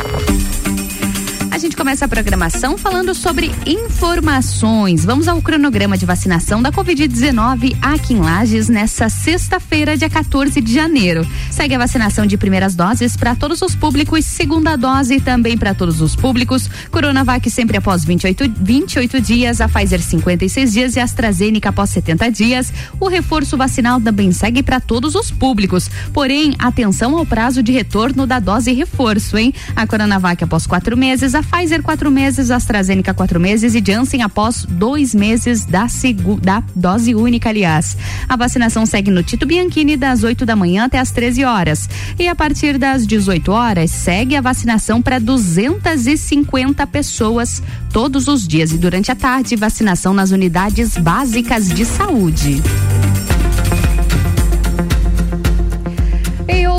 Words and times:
gente 1.60 1.78
começa 1.78 2.06
a 2.06 2.08
programação 2.08 2.80
falando 2.80 3.14
sobre 3.14 3.52
informações. 3.64 5.06
Vamos 5.06 5.28
ao 5.28 5.40
cronograma 5.40 5.96
de 5.96 6.04
vacinação 6.04 6.64
da 6.64 6.72
Covid-19 6.72 7.78
aqui 7.80 8.16
em 8.16 8.20
Lages 8.20 8.70
nessa 8.70 9.08
sexta-feira, 9.08 9.96
dia 9.96 10.10
14 10.10 10.60
de 10.60 10.74
janeiro. 10.74 11.24
Segue 11.52 11.76
a 11.76 11.78
vacinação 11.78 12.26
de 12.26 12.38
primeiras 12.38 12.74
doses 12.74 13.16
para 13.16 13.36
todos 13.36 13.62
os 13.62 13.76
públicos, 13.76 14.26
segunda 14.26 14.76
dose 14.76 15.20
também 15.20 15.56
para 15.56 15.76
todos 15.76 16.02
os 16.02 16.16
públicos. 16.16 16.68
Coronavac 16.90 17.48
sempre 17.52 17.78
após 17.78 18.04
28, 18.04 18.52
28 18.60 19.22
dias, 19.22 19.62
a 19.62 19.70
Pfizer 19.70 20.02
56 20.02 20.74
dias 20.74 20.96
e 20.96 21.00
a 21.00 21.04
AstraZeneca 21.04 21.70
após 21.70 21.92
70 21.92 22.32
dias. 22.32 22.74
O 23.00 23.08
reforço 23.08 23.56
vacinal 23.56 24.02
também 24.02 24.32
segue 24.32 24.64
para 24.64 24.80
todos 24.80 25.14
os 25.14 25.30
públicos. 25.30 25.88
Porém, 26.12 26.56
atenção 26.58 27.16
ao 27.16 27.28
prazo 27.28 27.62
de 27.62 27.72
retorno 27.72 28.26
da 28.26 28.40
dose 28.40 28.74
reforço, 28.74 29.38
hein? 29.38 29.54
A 29.76 29.86
Coronavac 29.86 30.44
após 30.44 30.66
quatro 30.66 30.98
meses, 30.98 31.36
a 31.36 31.43
Pfizer 31.52 31.82
quatro 31.82 32.10
meses, 32.10 32.52
AstraZeneca 32.52 33.14
quatro 33.14 33.40
meses 33.40 33.76
e 33.76 33.84
Janssen 33.86 34.22
após 34.22 34.66
dois 34.66 35.14
meses 35.14 35.66
da, 35.66 35.88
da 36.42 36.64
dose 36.76 37.14
única, 37.16 37.50
aliás. 37.50 37.98
A 38.28 38.36
vacinação 38.36 38.86
segue 38.86 39.12
no 39.12 39.24
Tito 39.24 39.46
Bianchini 39.46 39.96
das 39.96 40.24
8 40.24 40.46
da 40.46 40.56
manhã 40.56 40.86
até 40.86 41.00
as 41.00 41.12
13 41.12 41.44
horas. 41.44 41.90
E 42.18 42.28
a 42.28 42.36
partir 42.36 42.78
das 42.78 43.06
18 43.06 43.52
horas 43.52 43.92
segue 43.92 44.36
a 44.36 44.42
vacinação 44.42 45.02
para 45.02 45.20
250 45.20 46.86
pessoas 46.88 47.62
todos 47.92 48.28
os 48.28 48.48
dias. 48.48 48.72
E 48.72 48.78
durante 48.78 49.12
a 49.12 49.16
tarde, 49.16 49.56
vacinação 49.56 50.14
nas 50.14 50.32
unidades 50.32 50.98
básicas 50.98 51.70
de 51.70 51.86
saúde. 51.86 52.62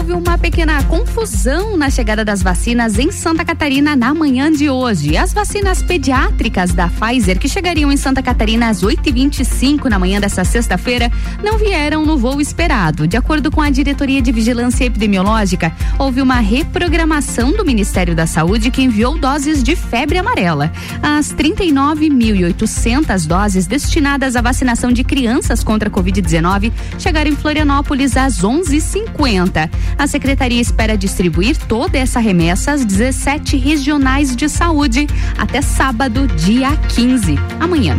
Houve 0.04 0.12
uma 0.12 0.36
pequena 0.36 0.82
confusão 0.82 1.78
na 1.78 1.88
chegada 1.88 2.22
das 2.26 2.42
vacinas 2.42 2.98
em 2.98 3.10
Santa 3.10 3.42
Catarina 3.42 3.96
na 3.96 4.12
manhã 4.12 4.52
de 4.52 4.68
hoje. 4.68 5.16
As 5.16 5.32
vacinas 5.32 5.82
pediátricas 5.82 6.74
da 6.74 6.88
Pfizer, 6.88 7.38
que 7.38 7.48
chegariam 7.48 7.90
em 7.90 7.96
Santa 7.96 8.22
Catarina 8.22 8.68
às 8.68 8.82
8h25 8.82 9.86
na 9.86 9.98
manhã 9.98 10.20
desta 10.20 10.44
sexta-feira, 10.44 11.10
não 11.42 11.56
vieram 11.56 12.04
no 12.04 12.18
voo 12.18 12.38
esperado. 12.38 13.08
De 13.08 13.16
acordo 13.16 13.50
com 13.50 13.62
a 13.62 13.70
Diretoria 13.70 14.20
de 14.20 14.30
Vigilância 14.30 14.84
Epidemiológica, 14.84 15.72
houve 15.98 16.20
uma 16.20 16.38
reprogramação 16.38 17.52
do 17.52 17.64
Ministério 17.64 18.14
da 18.14 18.26
Saúde 18.26 18.70
que 18.70 18.82
enviou 18.82 19.16
doses 19.16 19.62
de 19.62 19.74
febre 19.74 20.18
amarela. 20.18 20.70
As 21.02 21.32
39.800 21.32 23.26
doses 23.26 23.66
destinadas 23.66 24.36
à 24.36 24.42
vacinação 24.42 24.92
de 24.92 25.02
crianças 25.02 25.64
contra 25.64 25.88
a 25.88 25.92
Covid-19 25.92 26.70
chegaram 26.98 27.30
em 27.30 27.36
Florianópolis 27.36 28.18
às 28.18 28.42
11h50. 28.42 29.70
A 29.98 30.06
secretaria 30.06 30.60
espera 30.60 30.96
distribuir 30.96 31.56
toda 31.56 31.98
essa 31.98 32.20
remessa 32.20 32.72
às 32.72 32.84
17 32.84 33.56
regionais 33.56 34.34
de 34.34 34.48
saúde 34.48 35.06
até 35.38 35.60
sábado, 35.60 36.26
dia 36.26 36.76
15, 36.76 37.36
amanhã. 37.60 37.98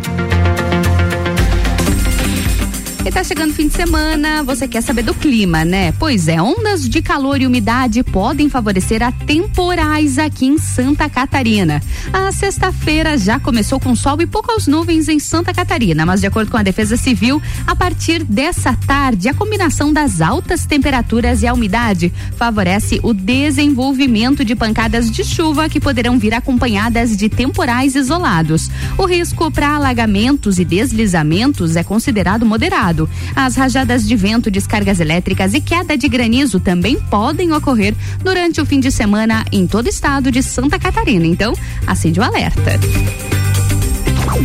E 3.05 3.11
tá 3.11 3.23
chegando 3.23 3.51
o 3.51 3.53
fim 3.53 3.67
de 3.67 3.75
semana, 3.75 4.41
você 4.41 4.67
quer 4.67 4.81
saber 4.81 5.03
do 5.03 5.13
clima, 5.13 5.63
né? 5.63 5.91
Pois 5.91 6.27
é, 6.27 6.41
ondas 6.41 6.89
de 6.89 7.03
calor 7.03 7.39
e 7.39 7.45
umidade 7.45 8.01
podem 8.01 8.49
favorecer 8.49 9.03
a 9.03 9.11
temporais 9.11 10.17
aqui 10.17 10.47
em 10.47 10.57
Santa 10.57 11.07
Catarina. 11.07 11.83
A 12.11 12.31
sexta-feira 12.31 13.15
já 13.15 13.39
começou 13.39 13.79
com 13.79 13.95
sol 13.95 14.19
e 14.21 14.25
poucas 14.25 14.65
nuvens 14.65 15.07
em 15.07 15.19
Santa 15.19 15.53
Catarina, 15.53 16.03
mas 16.03 16.21
de 16.21 16.25
acordo 16.25 16.49
com 16.49 16.57
a 16.57 16.63
Defesa 16.63 16.97
Civil, 16.97 17.39
a 17.67 17.75
partir 17.75 18.23
dessa 18.23 18.73
tarde, 18.87 19.29
a 19.29 19.35
combinação 19.35 19.93
das 19.93 20.19
altas 20.19 20.65
temperaturas 20.65 21.43
e 21.43 21.47
a 21.47 21.53
umidade 21.53 22.11
favorece 22.35 22.99
o 23.03 23.13
desenvolvimento 23.13 24.43
de 24.43 24.55
pancadas 24.55 25.11
de 25.11 25.23
chuva 25.23 25.69
que 25.69 25.79
poderão 25.79 26.17
vir 26.17 26.33
acompanhadas 26.33 27.15
de 27.15 27.29
temporais 27.29 27.93
isolados. 27.93 28.67
O 28.97 29.05
risco 29.05 29.51
para 29.51 29.75
alagamentos 29.75 30.57
e 30.57 30.65
deslizamentos 30.65 31.75
é 31.75 31.83
considerado 31.83 32.47
moderado 32.47 32.94
estado. 32.95 33.09
As 33.35 33.55
rajadas 33.55 34.07
de 34.07 34.15
vento, 34.15 34.49
descargas 34.49 34.99
elétricas 34.99 35.53
e 35.53 35.59
queda 35.59 35.97
de 35.97 36.07
granizo 36.07 36.59
também 36.59 36.95
podem 36.95 37.51
ocorrer 37.51 37.93
durante 38.23 38.61
o 38.61 38.65
fim 38.65 38.79
de 38.79 38.91
semana 38.91 39.45
em 39.51 39.67
todo 39.67 39.87
o 39.87 39.89
estado 39.89 40.31
de 40.31 40.41
Santa 40.41 40.79
Catarina. 40.79 41.27
Então, 41.27 41.53
acende 41.85 42.19
o 42.19 42.23
alerta. 42.23 42.79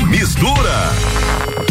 Mistura. 0.09 1.69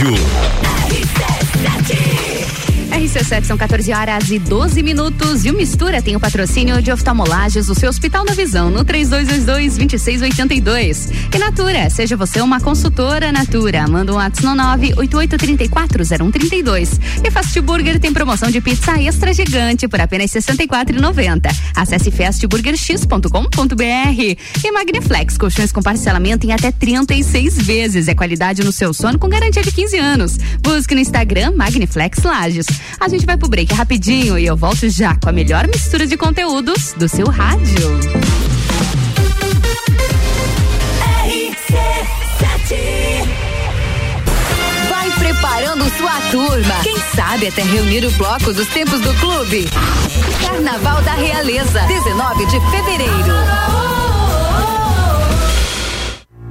Conteúdo 0.00 0.29
14 3.80 3.92
horas 3.94 4.30
e 4.30 4.38
12 4.38 4.82
minutos 4.82 5.46
e 5.46 5.50
o 5.50 5.54
Mistura 5.54 6.02
tem 6.02 6.14
o 6.14 6.20
patrocínio 6.20 6.82
de 6.82 6.92
oftalmolagens 6.92 7.66
do 7.66 7.74
seu 7.74 7.88
Hospital 7.88 8.26
da 8.26 8.34
Visão 8.34 8.70
no 8.70 8.84
3222-2682. 8.84 11.10
E 11.34 11.38
Natura, 11.38 11.88
seja 11.88 12.14
você 12.16 12.42
uma 12.42 12.60
consultora 12.60 13.32
Natura, 13.32 13.88
manda 13.88 14.12
um 14.12 14.16
WhatsApp 14.16 14.44
no 14.44 14.54
988340132. 14.54 17.00
E 17.24 17.30
Fast 17.30 17.58
Burger 17.60 17.98
tem 17.98 18.12
promoção 18.12 18.50
de 18.50 18.60
pizza 18.60 19.00
extra 19.00 19.32
gigante 19.32 19.88
por 19.88 19.98
apenas 19.98 20.30
R$ 20.34 20.40
64,90. 20.40 21.50
Acesse 21.74 22.10
fastburgerx.com.br 22.10 24.36
e 24.62 24.72
Magniflex, 24.72 25.38
colchões 25.38 25.72
com 25.72 25.80
parcelamento 25.80 26.46
em 26.46 26.52
até 26.52 26.70
36 26.70 27.56
vezes. 27.62 28.08
É 28.08 28.14
qualidade 28.14 28.62
no 28.62 28.72
seu 28.72 28.92
sono 28.92 29.18
com 29.18 29.26
garantia 29.28 29.62
de 29.62 29.72
15 29.72 29.96
anos. 29.96 30.36
Busque 30.60 30.94
no 30.94 31.00
Instagram 31.00 31.52
Magniflex 31.56 32.22
Lages. 32.22 32.66
A 32.98 33.08
gente 33.08 33.24
vai 33.24 33.38
pro 33.38 33.48
break 33.48 33.69
rapidinho 33.74 34.38
e 34.38 34.46
eu 34.46 34.56
volto 34.56 34.88
já 34.88 35.16
com 35.16 35.28
a 35.28 35.32
melhor 35.32 35.66
mistura 35.66 36.06
de 36.06 36.16
conteúdos 36.16 36.94
do 36.96 37.08
seu 37.08 37.26
rádio. 37.28 37.98
Vai 44.88 45.10
preparando 45.18 45.90
sua 45.96 46.20
turma. 46.30 46.74
Quem 46.82 46.96
sabe 47.14 47.48
até 47.48 47.62
reunir 47.62 48.04
o 48.04 48.10
bloco 48.12 48.52
dos 48.52 48.68
tempos 48.68 49.00
do 49.00 49.14
clube. 49.14 49.68
Carnaval 50.40 51.02
da 51.02 51.14
Realeza, 51.14 51.80
19 51.82 52.46
de 52.46 52.60
fevereiro. 52.70 53.89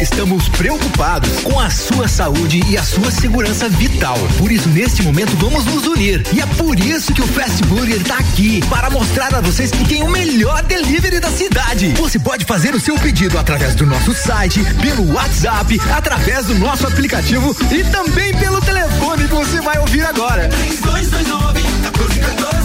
Estamos 0.00 0.48
preocupados 0.50 1.40
com 1.40 1.58
a 1.58 1.68
sua 1.68 2.06
saúde 2.06 2.60
e 2.68 2.78
a 2.78 2.84
sua 2.84 3.10
segurança 3.10 3.68
vital. 3.68 4.16
Por 4.38 4.52
isso, 4.52 4.68
neste 4.68 5.02
momento, 5.02 5.36
vamos 5.38 5.64
nos 5.64 5.86
unir. 5.88 6.24
E 6.32 6.40
é 6.40 6.46
por 6.46 6.78
isso 6.78 7.12
que 7.12 7.20
o 7.20 7.26
Fast 7.26 7.64
Burger 7.64 8.00
está 8.00 8.18
aqui 8.18 8.60
para 8.70 8.90
mostrar 8.90 9.34
a 9.34 9.40
vocês 9.40 9.72
que 9.72 9.84
tem 9.86 10.04
o 10.04 10.08
melhor 10.08 10.62
delivery 10.62 11.18
da 11.18 11.30
cidade. 11.32 11.88
Você 11.96 12.20
pode 12.20 12.44
fazer 12.44 12.76
o 12.76 12.80
seu 12.80 12.94
pedido 12.94 13.36
através 13.38 13.74
do 13.74 13.84
nosso 13.84 14.14
site, 14.14 14.62
pelo 14.80 15.12
WhatsApp, 15.12 15.80
através 15.92 16.46
do 16.46 16.54
nosso 16.54 16.86
aplicativo 16.86 17.56
e 17.72 17.82
também 17.82 18.32
pelo 18.36 18.60
telefone 18.60 19.26
que 19.26 19.34
você 19.34 19.60
vai 19.60 19.78
ouvir 19.80 20.06
agora. 20.06 20.48
3229 20.48 21.62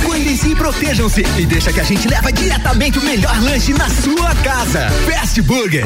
Cuidem-se 0.06 0.50
e 0.50 0.56
protejam-se 0.56 1.24
e 1.38 1.46
deixa 1.46 1.72
que 1.72 1.79
a 1.79 1.84
gente 1.84 2.08
leva 2.08 2.32
diretamente 2.32 2.98
o 2.98 3.03
melhor 3.03 3.39
lanche 3.41 3.74
na 3.74 3.89
sua 3.89 4.34
casa. 4.36 4.89
Fast 5.06 5.41
Burger. 5.41 5.86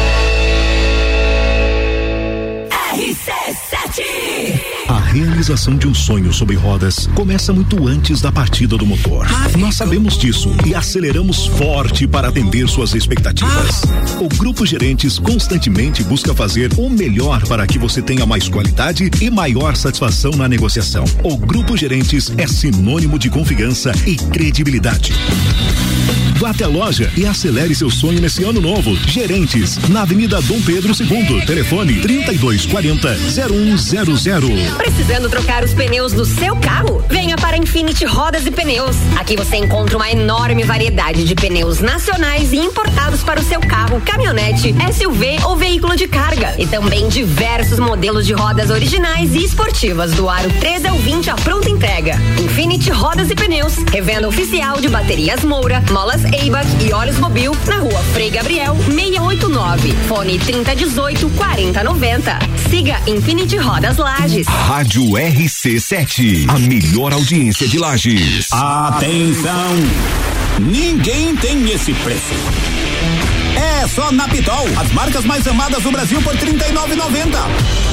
Realização 5.11 5.75
de 5.75 5.87
um 5.87 5.93
sonho 5.93 6.31
sobre 6.31 6.55
rodas 6.55 7.05
começa 7.13 7.51
muito 7.51 7.85
antes 7.85 8.21
da 8.21 8.31
partida 8.31 8.77
do 8.77 8.85
motor. 8.85 9.27
Nós 9.59 9.75
sabemos 9.75 10.17
disso 10.17 10.55
e 10.65 10.73
aceleramos 10.73 11.47
forte 11.47 12.07
para 12.07 12.29
atender 12.29 12.67
suas 12.69 12.95
expectativas. 12.95 13.81
O 14.21 14.29
Grupo 14.29 14.65
Gerentes 14.65 15.19
constantemente 15.19 16.01
busca 16.01 16.33
fazer 16.33 16.71
o 16.77 16.89
melhor 16.89 17.45
para 17.45 17.67
que 17.67 17.77
você 17.77 18.01
tenha 18.01 18.25
mais 18.25 18.47
qualidade 18.47 19.11
e 19.19 19.29
maior 19.29 19.75
satisfação 19.75 20.31
na 20.31 20.47
negociação. 20.47 21.03
O 21.23 21.35
Grupo 21.35 21.75
Gerentes 21.75 22.31
é 22.37 22.47
sinônimo 22.47 23.19
de 23.19 23.29
confiança 23.29 23.91
e 24.07 24.15
credibilidade. 24.15 25.13
Vá 26.41 26.49
até 26.49 26.63
a 26.63 26.67
loja 26.67 27.13
e 27.15 27.23
acelere 27.23 27.75
seu 27.75 27.91
sonho 27.91 28.19
nesse 28.19 28.43
ano 28.43 28.59
novo. 28.59 28.95
Gerentes, 29.07 29.77
na 29.89 30.01
Avenida 30.01 30.41
Dom 30.41 30.59
Pedro 30.63 30.91
II, 30.91 31.45
telefone 31.45 32.01
3240 32.01 33.15
0100. 33.77 34.75
Precisando 34.75 35.29
trocar 35.29 35.63
os 35.63 35.71
pneus 35.71 36.13
do 36.13 36.25
seu 36.25 36.55
carro? 36.55 37.05
Venha 37.07 37.35
para 37.37 37.57
Infinity 37.57 38.05
Rodas 38.05 38.47
e 38.47 38.49
Pneus. 38.49 38.95
Aqui 39.19 39.37
você 39.37 39.57
encontra 39.57 39.95
uma 39.95 40.09
enorme 40.09 40.63
variedade 40.63 41.25
de 41.25 41.35
pneus 41.35 41.79
nacionais 41.79 42.51
e 42.51 42.57
importados 42.57 43.21
para 43.21 43.39
o 43.39 43.43
seu 43.43 43.59
carro, 43.59 44.01
caminhonete, 44.01 44.73
SUV 44.91 45.43
ou 45.45 45.55
veículo 45.55 45.95
de 45.95 46.07
carga. 46.07 46.55
E 46.57 46.65
também 46.65 47.07
diversos 47.07 47.77
modelos 47.77 48.25
de 48.25 48.33
rodas 48.33 48.71
originais 48.71 49.35
e 49.35 49.45
esportivas 49.45 50.13
do 50.13 50.27
aro 50.27 50.49
13 50.59 50.87
ao 50.87 50.97
20 50.97 51.29
à 51.29 51.35
pronta 51.35 51.69
entrega. 51.69 52.15
Infinity 52.43 52.89
Rodas 52.89 53.29
e 53.29 53.35
Pneus, 53.35 53.75
revenda 53.91 54.27
oficial 54.27 54.81
de 54.81 54.89
baterias 54.89 55.43
Moura, 55.43 55.83
molas 55.91 56.30
Eibach 56.31 56.67
e 56.83 56.93
óleos 56.93 57.17
Mobil 57.17 57.55
na 57.67 57.77
rua 57.77 57.99
Frei 58.13 58.29
Gabriel 58.29 58.75
689. 58.85 59.93
Fone 60.07 60.39
3018 60.39 61.29
4090. 61.29 62.39
Siga 62.69 62.97
Infinity 63.07 63.57
Rodas 63.57 63.97
Lages. 63.97 64.47
Rádio 64.47 65.03
RC7, 65.03 66.49
a 66.49 66.59
melhor 66.59 67.13
audiência 67.13 67.67
de 67.67 67.77
Lages. 67.77 68.47
Atenção! 68.51 69.75
Ninguém 70.59 71.35
tem 71.35 71.69
esse 71.71 71.93
preço. 71.93 72.33
É 73.55 73.87
só 73.87 74.11
na 74.11 74.27
Pitol, 74.27 74.67
as 74.77 74.91
marcas 74.91 75.25
mais 75.25 75.47
amadas 75.47 75.83
do 75.83 75.91
Brasil 75.91 76.21
por 76.21 76.35
R$ 76.35 76.45
39,90. 76.45 77.90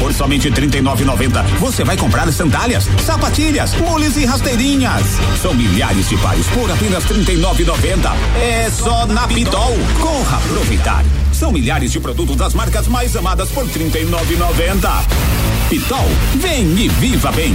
Por 0.00 0.14
somente 0.14 0.48
R$ 0.48 0.66
39,90 0.66 1.44
você 1.60 1.84
vai 1.84 1.96
comprar 1.96 2.30
sandálias, 2.32 2.88
sapatilhas, 3.04 3.74
mules 3.74 4.16
e 4.16 4.24
rasteirinhas. 4.24 5.02
São 5.40 5.54
milhares 5.54 6.08
de 6.08 6.16
pares 6.16 6.46
por 6.46 6.70
apenas 6.70 7.04
R$ 7.04 7.22
39,90. 7.22 8.10
É 8.40 8.70
só 8.70 9.06
na 9.06 9.28
Pitol. 9.28 9.76
Corra 10.00 10.38
aproveitar. 10.38 11.04
São 11.32 11.52
milhares 11.52 11.92
de 11.92 12.00
produtos 12.00 12.34
das 12.34 12.54
marcas 12.54 12.88
mais 12.88 13.14
amadas 13.14 13.50
por 13.50 13.66
R$ 13.66 13.72
39,90. 13.72 15.04
Pitol, 15.68 16.10
vem 16.36 16.64
e 16.78 16.88
viva 16.88 17.30
bem. 17.30 17.54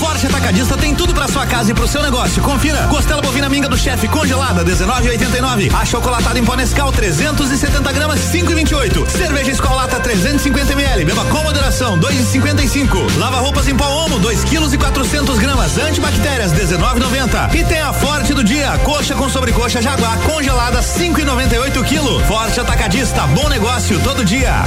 Forte 0.00 0.26
Atacadista 0.26 0.78
tem 0.78 0.94
tudo 0.94 1.12
pra 1.12 1.28
sua 1.28 1.44
casa 1.46 1.70
e 1.70 1.74
pro 1.74 1.86
seu 1.86 2.02
negócio. 2.02 2.42
Confira. 2.42 2.86
Costela 2.88 3.20
bovina 3.20 3.50
minga 3.50 3.68
do 3.68 3.76
chefe 3.76 4.08
congelada 4.08 4.64
19,89. 4.64 5.70
Achocolatada 5.74 6.38
em 6.38 6.44
pó 6.44 6.56
Nescau 6.56 6.90
370 6.90 7.92
gramas 7.92 8.18
5,28. 8.32 9.06
Cerveja 9.10 9.50
Escolata 9.50 10.00
350 10.00 10.72
ml. 10.72 11.04
Beba 11.04 11.22
com 11.26 11.42
moderação 11.42 11.98
2,55. 12.00 13.18
Lava 13.18 13.40
roupas 13.40 13.68
em 13.68 13.76
pó 13.76 13.86
Omo 14.06 14.18
2 14.18 14.42
quilos 14.44 14.72
e 14.72 14.78
400 14.78 15.38
gramas. 15.38 15.76
Antibactérias 15.76 16.50
19,90. 16.54 17.54
E 17.54 17.62
tem 17.62 17.82
a 17.82 17.92
Forte 17.92 18.32
do 18.32 18.42
dia. 18.42 18.78
Coxa 18.82 19.14
com 19.14 19.28
sobrecoxa 19.28 19.82
Jaguar 19.82 20.16
congelada 20.20 20.80
5,98 20.80 21.84
quilo. 21.84 22.20
Forte 22.20 22.58
Atacadista. 22.58 23.26
Bom 23.26 23.50
negócio 23.50 24.00
todo 24.00 24.24
dia. 24.24 24.64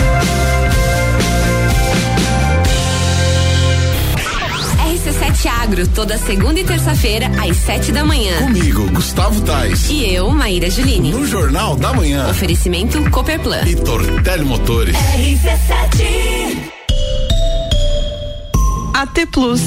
RC7 5.03 5.47
Agro, 5.47 5.85
toda 5.89 6.17
segunda 6.17 6.61
e 6.61 6.63
terça-feira, 6.63 7.29
às 7.37 7.57
sete 7.57 7.91
da 7.91 8.05
manhã. 8.05 8.37
Comigo, 8.37 8.89
Gustavo 8.91 9.41
Tais. 9.41 9.89
E 9.89 10.13
eu, 10.13 10.31
Maíra 10.31 10.69
Juline. 10.69 11.11
No 11.11 11.27
Jornal 11.27 11.75
da 11.75 11.91
Manhã. 11.91 12.29
Oferecimento 12.29 13.11
Cooperplan. 13.11 13.63
E 13.67 13.75
Tortelli 13.75 14.45
Motores. 14.45 14.95
RC7 14.95 16.71
AT 18.93 19.25
Plus. 19.29 19.61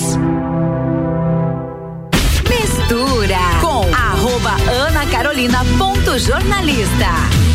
Mistura 2.48 3.38
com 3.60 3.94
arroba 3.94 4.56
Ana 4.86 5.04
Carolina 5.04 5.62
ponto 5.76 6.18
jornalista. 6.18 7.45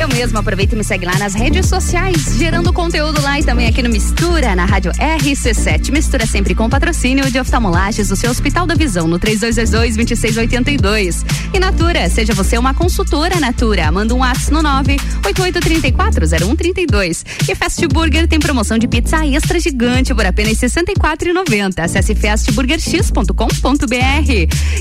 Eu 0.00 0.08
mesmo 0.08 0.36
aproveito 0.38 0.72
e 0.72 0.76
me 0.76 0.82
segue 0.82 1.04
lá 1.04 1.18
nas 1.18 1.34
redes 1.34 1.66
sociais, 1.66 2.34
gerando 2.38 2.72
conteúdo 2.72 3.20
lá 3.20 3.38
e 3.38 3.44
também 3.44 3.66
aqui 3.66 3.82
no 3.82 3.90
Mistura, 3.90 4.56
na 4.56 4.64
rádio 4.64 4.90
RC7. 4.92 5.92
Mistura 5.92 6.24
sempre 6.24 6.54
com 6.54 6.70
patrocínio 6.70 7.30
de 7.30 7.38
oftalmolages 7.38 8.08
do 8.08 8.16
seu 8.16 8.30
Hospital 8.30 8.66
da 8.66 8.74
Visão, 8.74 9.06
no 9.06 9.20
3222-2682. 9.20 11.22
E 11.52 11.58
Natura, 11.58 12.08
seja 12.08 12.32
você 12.32 12.56
uma 12.56 12.72
consultora 12.72 13.38
Natura. 13.38 13.92
Manda 13.92 14.14
um 14.14 14.20
WhatsApp 14.20 14.52
no 14.52 14.62
988340132. 14.62 17.22
E 17.46 17.54
Fast 17.54 17.86
Burger 17.88 18.26
tem 18.26 18.38
promoção 18.38 18.78
de 18.78 18.88
pizza 18.88 19.26
extra 19.26 19.60
gigante 19.60 20.14
por 20.14 20.24
apenas 20.24 20.58
R$ 20.62 20.66
64,90. 20.66 21.78
Acesse 21.78 22.14
fastburgerx.com.br. 22.14 23.26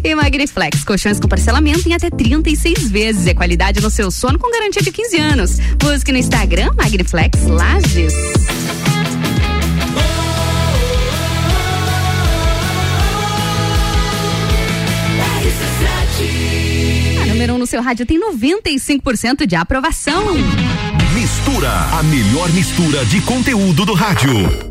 E 0.02 0.16
Magniflex, 0.16 0.86
colchões 0.86 1.20
com 1.20 1.28
parcelamento 1.28 1.90
em 1.90 1.94
até 1.94 2.10
36 2.10 2.90
vezes. 2.90 3.28
É 3.28 3.34
qualidade 3.34 3.82
no 3.82 3.90
seu 3.90 4.10
sono 4.10 4.40
com 4.40 4.50
garantia 4.50 4.82
de 4.82 4.94
15 4.94 5.09
anos. 5.18 5.58
Busque 5.78 6.12
no 6.12 6.18
Instagram 6.18 6.72
Magniflex 6.76 7.44
Lages. 7.46 8.14
A 17.22 17.26
número 17.26 17.54
1 17.54 17.56
um 17.56 17.60
no 17.60 17.68
seu 17.68 17.82
rádio 17.82 18.06
tem 18.06 18.20
95% 18.20 19.46
de 19.46 19.56
aprovação. 19.56 20.24
Mistura, 21.14 21.72
a 21.98 22.04
melhor 22.04 22.50
mistura 22.52 23.06
de 23.06 23.22
conteúdo 23.22 23.86
do 23.86 23.94
rádio. 23.94 24.69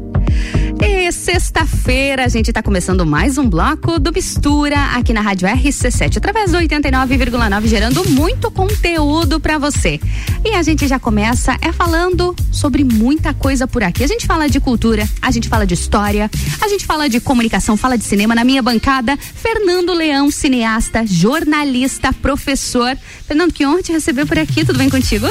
E 1.08 1.12
sexta-feira 1.12 2.26
a 2.26 2.28
gente 2.28 2.48
está 2.48 2.62
começando 2.62 3.06
mais 3.06 3.38
um 3.38 3.48
bloco 3.48 3.98
do 3.98 4.12
Mistura 4.12 4.76
aqui 4.94 5.14
na 5.14 5.22
Rádio 5.22 5.48
RC7, 5.48 6.18
através 6.18 6.52
do 6.52 6.58
89,9, 6.58 7.66
gerando 7.66 8.06
muito 8.10 8.50
conteúdo 8.50 9.40
para 9.40 9.56
você. 9.56 9.98
E 10.44 10.54
a 10.54 10.62
gente 10.62 10.86
já 10.86 10.98
começa 10.98 11.56
é 11.62 11.72
falando 11.72 12.36
sobre 12.52 12.84
muita 12.84 13.32
coisa 13.32 13.66
por 13.66 13.82
aqui. 13.82 14.04
A 14.04 14.06
gente 14.06 14.26
fala 14.26 14.50
de 14.50 14.60
cultura, 14.60 15.08
a 15.22 15.30
gente 15.30 15.48
fala 15.48 15.66
de 15.66 15.72
história, 15.72 16.30
a 16.60 16.68
gente 16.68 16.84
fala 16.84 17.08
de 17.08 17.20
comunicação, 17.20 17.74
fala 17.74 17.96
de 17.96 18.04
cinema. 18.04 18.34
Na 18.34 18.44
minha 18.44 18.60
bancada, 18.60 19.16
Fernando 19.16 19.94
Leão, 19.94 20.30
cineasta, 20.30 21.06
jornalista, 21.06 22.12
professor. 22.12 22.94
Fernando, 23.26 23.54
que 23.54 23.64
honra 23.64 23.82
te 23.82 23.92
receber 23.92 24.26
por 24.26 24.38
aqui. 24.38 24.62
Tudo 24.62 24.76
bem 24.78 24.90
contigo? 24.90 25.26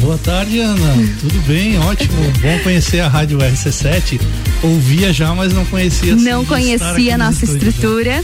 Boa 0.00 0.18
tarde, 0.18 0.60
Ana. 0.60 0.94
Tudo 1.20 1.46
bem? 1.46 1.78
Ótimo. 1.80 2.22
Bom 2.40 2.58
conhecer 2.62 3.00
a 3.00 3.08
Rádio 3.08 3.38
RC7. 3.38 4.20
Ouvia 4.62 5.12
já, 5.16 5.34
mas 5.34 5.52
não 5.52 5.64
conhecia. 5.64 6.14
Assim, 6.14 6.24
não 6.24 6.44
conhecia 6.44 7.14
a 7.14 7.18
nossa 7.18 7.44
estrutura. 7.44 8.22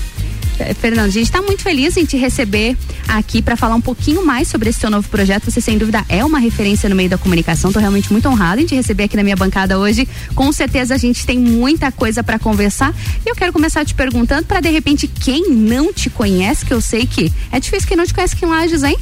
Fernando, 0.78 1.06
a 1.06 1.10
gente 1.10 1.24
está 1.24 1.40
muito 1.40 1.62
feliz 1.62 1.96
em 1.96 2.04
te 2.04 2.16
receber 2.16 2.76
aqui 3.08 3.40
para 3.40 3.56
falar 3.56 3.74
um 3.74 3.80
pouquinho 3.80 4.24
mais 4.24 4.46
sobre 4.46 4.68
esse 4.68 4.78
seu 4.78 4.90
novo 4.90 5.08
projeto. 5.08 5.50
Você, 5.50 5.60
sem 5.60 5.78
dúvida, 5.78 6.04
é 6.08 6.22
uma 6.24 6.38
referência 6.38 6.88
no 6.88 6.94
meio 6.94 7.08
da 7.08 7.16
comunicação. 7.16 7.70
Estou 7.70 7.80
realmente 7.80 8.12
muito 8.12 8.28
honrada 8.28 8.60
em 8.60 8.66
te 8.66 8.74
receber 8.74 9.04
aqui 9.04 9.16
na 9.16 9.22
minha 9.22 9.34
bancada 9.34 9.78
hoje. 9.78 10.06
Com 10.34 10.52
certeza 10.52 10.94
a 10.94 10.98
gente 10.98 11.24
tem 11.26 11.38
muita 11.38 11.90
coisa 11.90 12.22
para 12.22 12.38
conversar. 12.38 12.94
E 13.24 13.28
eu 13.28 13.34
quero 13.34 13.52
começar 13.52 13.84
te 13.84 13.94
perguntando 13.94 14.44
para, 14.44 14.60
de 14.60 14.68
repente, 14.68 15.08
quem 15.08 15.50
não 15.50 15.92
te 15.92 16.10
conhece, 16.10 16.64
que 16.66 16.74
eu 16.74 16.80
sei 16.80 17.06
que 17.06 17.32
é 17.50 17.58
difícil 17.58 17.88
quem 17.88 17.96
não 17.96 18.06
te 18.06 18.12
conhece 18.12 18.34
aqui 18.34 18.44
em 18.44 18.48
Lages, 18.48 18.82
hein? 18.82 18.96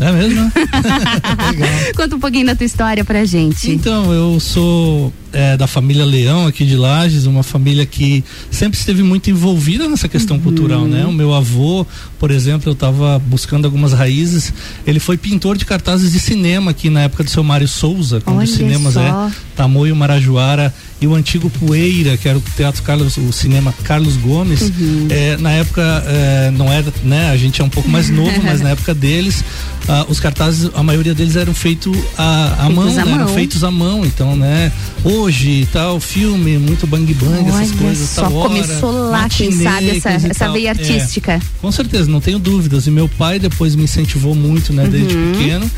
É 0.00 0.12
mesmo? 0.12 0.52
Conta 1.96 2.16
um 2.16 2.20
pouquinho 2.20 2.46
da 2.46 2.54
tua 2.54 2.64
história 2.64 3.04
pra 3.04 3.24
gente. 3.24 3.70
Então, 3.70 4.12
eu 4.12 4.38
sou 4.38 5.12
é, 5.32 5.56
da 5.56 5.66
família 5.66 6.04
Leão 6.04 6.46
aqui 6.46 6.64
de 6.64 6.76
Lages, 6.76 7.26
uma 7.26 7.42
família 7.42 7.84
que 7.84 8.24
sempre 8.50 8.78
esteve 8.78 9.02
muito 9.02 9.28
envolvida 9.28 9.88
nessa 9.88 10.08
questão 10.08 10.36
uhum. 10.36 10.42
cultural, 10.42 10.84
né? 10.86 11.04
O 11.04 11.12
meu 11.12 11.34
avô, 11.34 11.84
por 12.18 12.30
exemplo, 12.30 12.68
eu 12.68 12.74
estava 12.74 13.18
buscando 13.18 13.64
algumas 13.64 13.92
raízes, 13.92 14.52
ele 14.86 15.00
foi 15.00 15.16
pintor 15.16 15.56
de 15.56 15.64
cartazes 15.64 16.12
de 16.12 16.20
cinema 16.20 16.70
aqui 16.70 16.88
na 16.88 17.02
época 17.02 17.24
do 17.24 17.30
seu 17.30 17.42
Mário 17.42 17.68
Souza, 17.68 18.20
quando 18.20 18.42
os 18.42 18.50
cinemas 18.50 18.94
só. 18.94 19.00
é 19.00 19.32
Tamoio, 19.56 19.96
Marajoara 19.96 20.72
e 21.00 21.06
o 21.06 21.14
antigo 21.14 21.48
Poeira, 21.48 22.16
que 22.16 22.28
era 22.28 22.38
o 22.38 22.42
Teatro 22.56 22.82
Carlos, 22.82 23.16
o 23.16 23.32
cinema 23.32 23.72
Carlos 23.84 24.16
Gomes, 24.16 24.62
uhum. 24.62 25.06
é, 25.10 25.36
na 25.36 25.52
época 25.52 25.82
é, 26.06 26.50
não 26.50 26.72
era, 26.72 26.92
né? 27.04 27.30
A 27.30 27.36
gente 27.36 27.60
é 27.60 27.64
um 27.64 27.68
pouco 27.68 27.88
mais 27.88 28.10
novo, 28.10 28.42
mas 28.42 28.60
na 28.60 28.70
época 28.70 28.92
deles, 28.94 29.44
ah, 29.88 30.04
os 30.08 30.18
cartazes, 30.18 30.70
a 30.74 30.82
maioria 30.82 31.14
deles 31.14 31.36
eram 31.36 31.54
feitos 31.54 31.96
à, 32.16 32.66
à 32.66 32.70
mão, 32.70 32.92
né? 32.92 33.02
eram 33.06 33.28
feitos 33.28 33.62
à 33.62 33.70
mão, 33.70 34.04
então, 34.04 34.34
né? 34.36 34.72
Hoje, 35.04 35.68
tal, 35.72 36.00
filme, 36.00 36.58
muito 36.58 36.86
bang 36.86 37.14
bang, 37.14 37.50
Olha 37.50 37.62
essas 37.62 37.70
coisas, 37.78 38.08
só 38.08 38.28
hora, 38.28 38.48
começou 38.48 38.90
lá, 38.90 39.28
quem 39.28 39.52
sabe, 39.52 39.96
essa, 39.96 40.10
essa 40.10 40.52
veia 40.52 40.70
artística. 40.70 41.32
É, 41.32 41.40
com 41.60 41.70
certeza, 41.70 42.10
não 42.10 42.20
tenho 42.20 42.38
dúvidas. 42.38 42.86
E 42.86 42.90
meu 42.90 43.08
pai 43.08 43.38
depois 43.38 43.76
me 43.76 43.84
incentivou 43.84 44.34
muito, 44.34 44.72
né, 44.72 44.86
desde 44.86 45.14
uhum. 45.14 45.32
pequeno. 45.32 45.70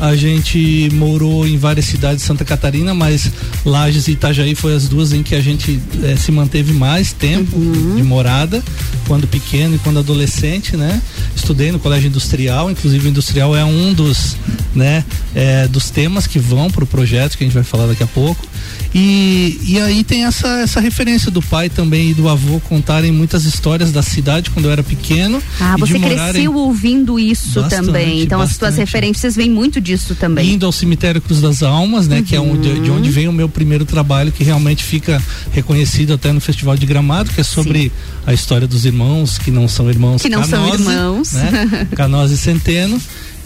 A 0.00 0.14
gente 0.14 0.88
morou 0.92 1.46
em 1.46 1.56
várias 1.56 1.86
cidades 1.86 2.18
de 2.18 2.26
Santa 2.26 2.44
Catarina, 2.44 2.94
mas 2.94 3.30
Lages 3.64 4.06
e 4.06 4.12
Itajaí 4.12 4.54
foi 4.54 4.74
as 4.74 4.88
duas 4.88 5.12
em 5.12 5.22
que 5.22 5.34
a 5.34 5.40
gente 5.40 5.80
eh, 6.04 6.16
se 6.16 6.30
manteve 6.30 6.72
mais 6.72 7.12
tempo 7.12 7.56
uhum. 7.56 7.96
de 7.96 8.02
morada, 8.02 8.62
quando 9.08 9.26
pequeno 9.26 9.74
e 9.74 9.78
quando 9.78 9.98
adolescente, 9.98 10.76
né? 10.76 11.02
Estudei 11.34 11.72
no 11.72 11.80
colégio 11.80 12.08
industrial, 12.08 12.70
inclusive 12.70 13.08
o 13.08 13.10
industrial 13.10 13.56
é 13.56 13.64
um 13.64 13.92
dos, 13.92 14.36
né, 14.74 15.04
é, 15.34 15.66
dos 15.66 15.90
temas 15.90 16.26
que 16.26 16.38
vão 16.38 16.70
para 16.70 16.84
o 16.84 16.86
projeto 16.86 17.36
que 17.36 17.44
a 17.44 17.46
gente 17.46 17.54
vai 17.54 17.64
falar 17.64 17.86
daqui 17.86 18.02
a 18.02 18.06
pouco. 18.06 18.46
E, 18.94 19.60
e 19.64 19.80
aí 19.80 20.02
tem 20.02 20.24
essa, 20.24 20.48
essa 20.60 20.80
referência 20.80 21.30
do 21.30 21.42
pai 21.42 21.68
também 21.68 22.10
e 22.10 22.14
do 22.14 22.28
avô 22.28 22.58
contarem 22.60 23.12
muitas 23.12 23.44
histórias 23.44 23.92
da 23.92 24.02
cidade 24.02 24.50
quando 24.50 24.66
eu 24.66 24.72
era 24.72 24.82
pequeno. 24.82 25.42
Ah, 25.60 25.76
você 25.78 25.98
cresceu 25.98 26.54
ouvindo 26.54 27.18
isso 27.18 27.60
bastante, 27.60 27.86
também. 27.86 28.22
Então 28.22 28.38
bastante. 28.38 28.52
as 28.52 28.58
suas 28.58 28.76
referências 28.76 29.36
vêm 29.36 29.50
muito 29.50 29.80
disso 29.80 30.14
também. 30.14 30.54
Indo 30.54 30.64
ao 30.64 30.72
cemitério 30.72 31.20
Cruz 31.20 31.40
das 31.40 31.62
Almas, 31.62 32.08
né? 32.08 32.18
Uhum. 32.18 32.22
Que 32.24 32.36
é 32.36 32.40
onde, 32.40 32.80
de 32.80 32.90
onde 32.90 33.10
vem 33.10 33.28
o 33.28 33.32
meu 33.32 33.48
primeiro 33.48 33.84
trabalho, 33.84 34.32
que 34.32 34.42
realmente 34.42 34.82
fica 34.82 35.22
reconhecido 35.52 36.14
até 36.14 36.32
no 36.32 36.40
Festival 36.40 36.76
de 36.76 36.86
Gramado, 36.86 37.30
que 37.30 37.40
é 37.40 37.44
sobre 37.44 37.84
Sim. 37.84 37.90
a 38.26 38.32
história 38.32 38.66
dos 38.66 38.84
irmãos, 38.84 39.38
que 39.38 39.50
não 39.50 39.68
são 39.68 39.88
irmãos 39.90 40.22
Que 40.22 40.28
não 40.28 40.42
Canose, 40.42 40.82
são 40.82 40.92
irmãos. 40.92 41.32
Né? 41.32 41.88
Canose 41.94 42.34
e 42.34 42.38
Centeno. 42.38 43.00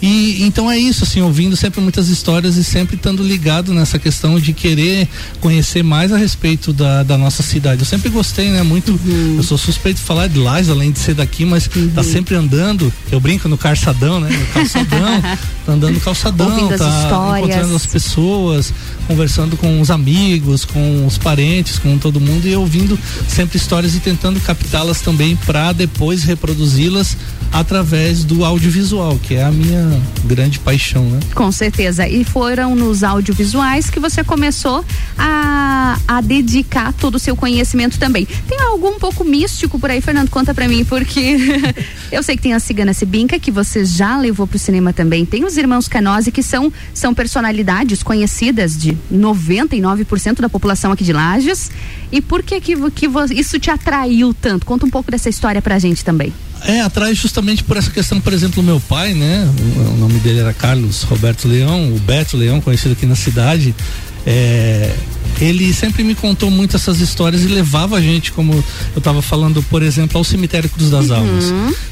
E 0.05 0.43
então 0.43 0.69
é 0.69 0.77
isso, 0.77 1.05
assim, 1.05 1.21
ouvindo 1.21 1.55
sempre 1.55 1.79
muitas 1.79 2.09
histórias 2.09 2.57
e 2.57 2.63
sempre 2.63 2.97
estando 2.97 3.23
ligado 3.23 3.73
nessa 3.73 3.97
questão 3.97 4.37
de 4.37 4.51
querer 4.51 5.07
conhecer 5.39 5.81
mais 5.81 6.11
a 6.11 6.17
respeito 6.17 6.73
da, 6.73 7.03
da 7.03 7.17
nossa 7.17 7.41
cidade. 7.41 7.83
Eu 7.83 7.85
sempre 7.85 8.09
gostei, 8.09 8.49
né? 8.49 8.63
Muito. 8.63 8.91
Uhum. 8.91 9.35
Eu 9.37 9.43
sou 9.43 9.57
suspeito 9.57 10.01
de 10.01 10.05
falar 10.05 10.27
de 10.27 10.37
Lages, 10.37 10.69
além 10.69 10.91
de 10.91 10.99
ser 10.99 11.13
daqui, 11.13 11.45
mas 11.45 11.69
tá 11.69 11.79
uhum. 11.79 11.89
tá 11.91 12.03
sempre 12.03 12.35
andando. 12.35 12.91
Eu 13.09 13.21
brinco 13.21 13.47
no 13.47 13.57
calçadão, 13.57 14.19
né? 14.19 14.29
No 14.29 14.45
calçadão, 14.47 15.21
tá 15.65 15.71
andando 15.71 15.93
no 15.93 16.01
calçadão, 16.01 16.49
Ouvindo 16.49 16.77
tá 16.77 16.85
as 16.85 17.03
histórias. 17.03 17.45
encontrando 17.45 17.75
as 17.77 17.85
pessoas, 17.85 18.73
conversando 19.07 19.55
com 19.55 19.79
os 19.79 19.89
amigos, 19.89 20.65
com 20.65 21.05
os 21.07 21.17
parentes, 21.17 21.79
com 21.79 21.97
todo 21.97 22.19
mundo 22.19 22.45
e 22.45 22.53
ouvindo 22.53 22.99
sempre 23.29 23.55
histórias 23.55 23.95
e 23.95 24.01
tentando 24.01 24.37
captá-las 24.41 24.99
também 24.99 25.37
para 25.37 25.71
depois 25.71 26.23
reproduzi-las 26.23 27.15
através 27.53 28.23
do 28.23 28.43
audiovisual, 28.43 29.17
que 29.19 29.35
é 29.35 29.43
a 29.43 29.51
minha 29.51 29.92
grande 30.23 30.59
paixão, 30.59 31.03
né? 31.05 31.19
Com 31.33 31.51
certeza. 31.51 32.07
E 32.07 32.23
foram 32.23 32.75
nos 32.75 33.03
audiovisuais 33.03 33.89
que 33.89 33.99
você 33.99 34.23
começou 34.23 34.83
a, 35.17 35.97
a 36.07 36.21
dedicar 36.21 36.93
todo 36.93 37.15
o 37.15 37.19
seu 37.19 37.35
conhecimento 37.35 37.97
também. 37.97 38.25
Tem 38.47 38.59
algo 38.61 38.87
um 38.87 38.99
pouco 38.99 39.23
místico 39.23 39.79
por 39.79 39.89
aí, 39.89 40.01
Fernando? 40.01 40.29
Conta 40.29 40.53
pra 40.53 40.67
mim, 40.67 40.83
porque 40.85 41.37
eu 42.11 42.23
sei 42.23 42.35
que 42.35 42.41
tem 42.43 42.53
a 42.53 42.59
Cigana 42.59 42.93
Cibinca, 42.93 43.39
que 43.39 43.51
você 43.51 43.85
já 43.85 44.17
levou 44.17 44.47
pro 44.47 44.59
cinema 44.59 44.93
também. 44.93 45.25
Tem 45.25 45.43
os 45.43 45.57
irmãos 45.57 45.87
Canose, 45.87 46.31
que 46.31 46.43
são, 46.43 46.71
são 46.93 47.13
personalidades 47.13 48.03
conhecidas 48.03 48.77
de 48.77 48.97
99% 49.11 50.41
da 50.41 50.49
população 50.49 50.91
aqui 50.91 51.03
de 51.03 51.13
Lages. 51.13 51.71
E 52.11 52.21
por 52.21 52.43
que, 52.43 52.59
que, 52.61 52.75
que 52.91 53.09
isso 53.35 53.59
te 53.59 53.69
atraiu 53.69 54.33
tanto? 54.33 54.65
Conta 54.65 54.85
um 54.85 54.89
pouco 54.89 55.11
dessa 55.11 55.29
história 55.29 55.61
pra 55.61 55.79
gente 55.79 56.03
também. 56.03 56.33
É, 56.65 56.79
atrás 56.81 57.17
justamente 57.17 57.63
por 57.63 57.75
essa 57.75 57.91
questão, 57.91 58.21
por 58.21 58.31
exemplo, 58.31 58.63
meu 58.63 58.79
pai, 58.79 59.13
né? 59.13 59.49
O, 59.77 59.93
o, 59.93 59.97
nome 59.97 60.19
dele 60.19 60.39
era 60.39 60.53
Carlos 60.53 61.03
Roberto 61.03 61.47
Leão, 61.47 61.93
o 61.93 61.99
Beto 61.99 62.37
Leão, 62.37 62.61
conhecido 62.61 62.93
aqui 62.93 63.05
na 63.05 63.15
cidade. 63.15 63.75
É, 64.25 64.91
ele 65.41 65.73
sempre 65.73 66.03
me 66.03 66.13
contou 66.15 66.49
muito 66.51 66.75
essas 66.75 66.99
histórias 67.01 67.43
e 67.43 67.47
levava 67.47 67.97
a 67.97 68.01
gente, 68.01 68.31
como 68.31 68.53
eu 68.53 68.63
estava 68.97 69.21
falando, 69.21 69.61
por 69.63 69.81
exemplo, 69.81 70.17
ao 70.17 70.23
cemitério 70.23 70.69
Cruz 70.69 70.89
das 70.91 71.09
Uhum. 71.09 71.15
Almas. 71.15 71.45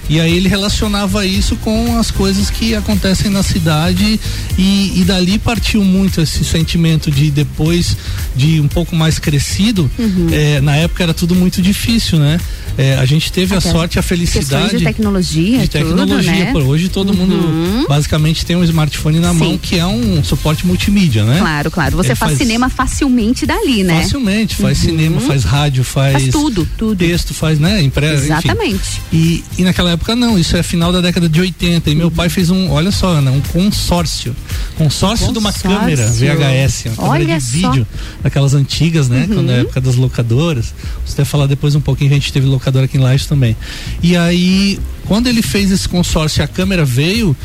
E 0.10 0.20
aí 0.20 0.36
ele 0.36 0.48
relacionava 0.48 1.26
isso 1.26 1.56
com 1.58 1.98
as 1.98 2.12
coisas 2.12 2.50
que 2.50 2.76
acontecem 2.76 3.32
na 3.32 3.42
cidade 3.44 4.20
e, 4.58 4.94
e 5.00 5.04
dali 5.06 5.40
partiu 5.40 5.84
muito 5.84 6.22
esse 6.22 6.44
sentimento 6.46 7.10
de 7.10 7.32
depois 7.32 7.96
de 8.36 8.60
um 8.62 8.68
pouco 8.68 8.96
mais 8.96 9.18
crescido, 9.20 9.90
Uhum. 9.98 10.28
eh, 10.32 10.62
na 10.62 10.76
época 10.76 11.04
era 11.04 11.14
tudo 11.14 11.34
muito 11.36 11.62
difícil, 11.62 12.20
né? 12.20 12.40
Eh, 12.78 12.96
a 12.96 13.06
gente 13.06 13.32
teve 13.32 13.56
Até 13.56 13.68
a 13.68 13.72
sorte, 13.72 14.00
a 14.00 14.02
felicidade 14.02 14.78
de 14.78 14.84
tecnologia, 14.84 15.60
de 15.60 15.68
tecnologia. 15.70 16.46
tudo, 16.48 16.60
né? 16.60 16.66
Hoje 16.66 16.90
todo 16.90 17.14
mundo 17.14 17.86
basicamente 17.88 18.46
tem 18.46 18.56
um 18.56 18.64
smartphone 18.64 19.20
na 19.20 19.34
mão 19.34 19.52
Sim. 19.54 19.58
que 19.62 19.78
é 19.78 19.86
um 19.86 20.24
suporte 20.24 20.66
multimídia, 20.66 21.24
né? 21.26 21.38
Claro, 21.40 21.72
claro. 21.72 21.98
Você 21.98 22.10
Ele 22.12 22.16
faz, 22.28 22.38
cinema 22.38 22.70
facilmente 22.70 23.46
dali, 23.46 23.84
né? 23.84 24.02
Facilmente, 24.02 24.56
faz 24.56 24.80
Uhum. 24.80 24.86
cinema, 24.86 25.20
faz 25.22 25.44
rádio, 25.44 25.84
faz. 25.84 26.14
Faz 26.14 26.30
tudo, 26.30 26.68
tudo. 26.78 26.98
Texto, 26.98 27.34
faz, 27.34 27.60
né? 27.60 27.82
Impresso. 27.82 28.24
Exatamente. 28.26 29.02
E, 29.12 29.44
e 29.58 29.64
naquela 29.64 29.92
época 29.92 30.16
não, 30.16 30.38
isso 30.38 30.56
é 30.58 30.64
final 30.64 30.92
da 30.92 31.02
década 31.02 31.28
de 31.28 31.40
80. 31.40 31.90
E 31.90 31.96
meu 31.96 32.10
pai 32.12 32.30
fez 32.30 32.50
um, 32.50 32.70
olha 32.72 32.92
só, 32.92 33.10
Ana, 33.10 33.32
um 33.32 33.42
consórcio. 33.42 34.36
Consórcio 34.78 35.32
de 35.32 35.40
uma 35.40 35.54
câmera 35.54 36.08
VHS, 36.08 36.86
uma 36.86 36.96
câmera 36.96 36.96
Olha 37.00 37.40
de 37.40 37.44
só. 37.62 37.70
vídeo, 37.72 37.88
daquelas 38.24 38.54
antigas, 38.54 39.08
né? 39.10 39.26
Uhum. 39.30 39.36
Quando 39.36 39.52
é 39.52 39.56
a 39.56 39.58
época 39.62 39.82
das 39.82 39.96
locadoras. 39.96 40.74
Você 41.06 41.14
até 41.14 41.26
falar 41.26 41.48
depois 41.48 41.76
um 41.76 41.82
pouquinho, 41.82 42.12
a 42.12 42.14
gente 42.14 42.32
teve 42.32 42.46
locadora 42.48 42.86
aqui 42.86 42.98
em 42.98 43.02
Lages 43.02 43.26
também. 43.28 43.56
E 44.02 44.16
aí, 44.18 44.80
quando 45.06 45.28
ele 45.28 45.42
fez 45.42 45.72
esse 45.72 45.88
consórcio 45.88 46.44
a 46.44 46.48
câmera 46.48 46.84
veio, 46.86 47.36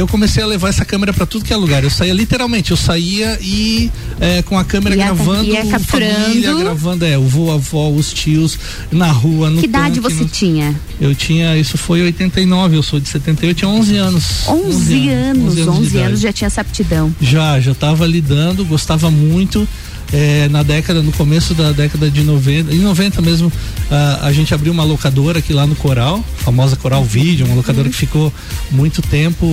eu 0.00 0.08
comecei 0.08 0.42
a 0.42 0.46
levar 0.46 0.68
essa 0.68 0.84
câmera 0.84 1.12
para 1.12 1.26
tudo 1.26 1.44
que 1.44 1.52
é 1.52 1.56
lugar. 1.56 1.84
Eu 1.84 1.90
saía 1.90 2.12
literalmente, 2.14 2.70
eu 2.70 2.76
saía 2.76 3.38
e 3.40 3.90
é, 4.20 4.42
com 4.42 4.58
a 4.58 4.64
câmera 4.64 4.96
Ia- 4.96 5.04
gravando 5.06 5.44
ia 5.44 5.66
capturando. 5.66 6.14
família, 6.24 6.54
gravando 6.54 7.04
é, 7.04 7.18
o 7.18 7.22
vô, 7.22 7.50
a 7.50 7.54
avó, 7.54 7.90
os 7.90 8.12
tios 8.12 8.58
na 8.90 9.10
rua, 9.10 9.50
no 9.50 9.60
Que 9.60 9.66
idade 9.66 10.00
tanque, 10.00 10.00
você 10.14 10.22
no- 10.22 10.28
tinha? 10.28 10.74
Eu 11.00 11.14
tinha, 11.14 11.56
isso 11.56 11.76
foi 11.78 12.00
em 12.00 12.02
89, 12.04 12.76
eu 12.76 12.82
sou 12.82 12.98
de 13.00 13.08
78, 13.08 13.50
eu 13.50 13.54
tinha 13.54 13.68
11 13.70 13.96
anos. 13.96 14.48
11 14.48 15.08
anos, 15.08 15.44
11 15.46 15.54
de 15.56 15.62
anos, 15.62 15.90
idade. 15.92 16.16
já 16.16 16.32
tinha 16.32 16.46
essa 16.46 16.60
aptidão. 16.60 17.14
Já, 17.20 17.60
já 17.60 17.72
estava 17.72 18.06
lidando, 18.06 18.64
gostava 18.64 19.10
muito. 19.10 19.66
É, 20.12 20.48
na 20.48 20.64
década, 20.64 21.02
no 21.02 21.12
começo 21.12 21.54
da 21.54 21.70
década 21.70 22.10
de 22.10 22.22
90, 22.22 22.74
em 22.74 22.78
90 22.80 23.22
mesmo, 23.22 23.52
ah, 23.90 24.18
a 24.22 24.32
gente 24.32 24.52
abriu 24.52 24.72
uma 24.72 24.82
locadora 24.82 25.38
aqui 25.38 25.52
lá 25.52 25.66
no 25.68 25.76
Coral, 25.76 26.24
famosa 26.38 26.74
Coral 26.74 27.04
Vídeo, 27.04 27.46
uma 27.46 27.54
locadora 27.54 27.86
Uhum. 27.86 27.92
que 27.92 27.96
ficou 27.98 28.32
muito 28.72 29.00
tempo, 29.02 29.46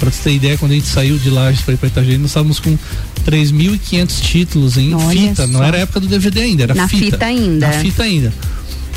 para 0.00 0.10
você 0.10 0.22
ter 0.24 0.34
ideia, 0.34 0.58
quando 0.58 0.72
a 0.72 0.74
gente 0.74 0.88
saiu 0.88 1.16
de 1.18 1.30
Lages 1.30 1.60
para 1.62 1.74
ir 1.74 1.76
para 1.76 1.86
Itajaí, 1.88 2.18
nós 2.18 2.30
estávamos 2.30 2.58
com 2.58 2.76
3.500 3.24 4.20
títulos 4.20 4.76
em 4.76 4.92
Olha 4.94 5.28
fita, 5.28 5.46
não 5.46 5.60
só. 5.60 5.66
era 5.66 5.76
a 5.76 5.80
época 5.80 6.00
do 6.00 6.08
DVD 6.08 6.40
ainda, 6.42 6.62
era 6.64 6.74
Na 6.74 6.88
fita 6.88 7.24
ainda. 7.24 7.68
Na 7.68 7.72
fita 7.74 8.02
ainda. 8.02 8.32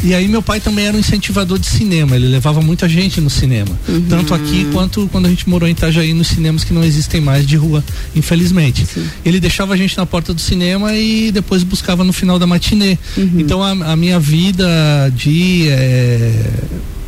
E 0.04 0.14
aí 0.14 0.28
meu 0.28 0.42
pai 0.42 0.60
também 0.60 0.86
era 0.86 0.96
um 0.96 1.00
incentivador 1.00 1.58
de 1.58 1.68
cinema, 1.68 2.16
ele 2.16 2.28
levava 2.28 2.62
muita 2.62 2.88
gente 2.88 3.20
no 3.22 3.30
cinema. 3.30 3.78
Uhum. 3.88 4.06
Tanto 4.08 4.34
aqui 4.34 4.68
quanto 4.72 5.08
quando 5.12 5.26
a 5.26 5.30
gente 5.30 5.48
morou 5.50 5.68
em 5.68 5.72
Itajaí, 5.72 6.14
nos 6.14 6.28
cinemas 6.28 6.64
que 6.64 6.74
não 6.74 6.84
existem 6.84 7.22
mais 7.22 7.46
de 7.46 7.56
rua, 7.56 7.84
infelizmente. 8.16 8.86
Ele 9.24 9.40
deixava 9.40 9.74
a 9.74 9.78
gente 9.78 9.98
na 9.98 10.06
porta 10.06 10.34
do 10.34 10.42
cinema 10.42 10.94
e 10.94 11.32
depois 11.32 11.64
buscava 11.64 12.04
no 12.04 12.14
final 12.14 12.38
da 12.38 12.46
matinê. 12.46 12.98
Uhum. 13.18 13.32
Então 13.40 13.64
a, 13.64 13.72
a 13.72 13.96
minha 13.96 14.20
vida 14.20 14.68
de 15.16 15.68
eh, 15.70 16.44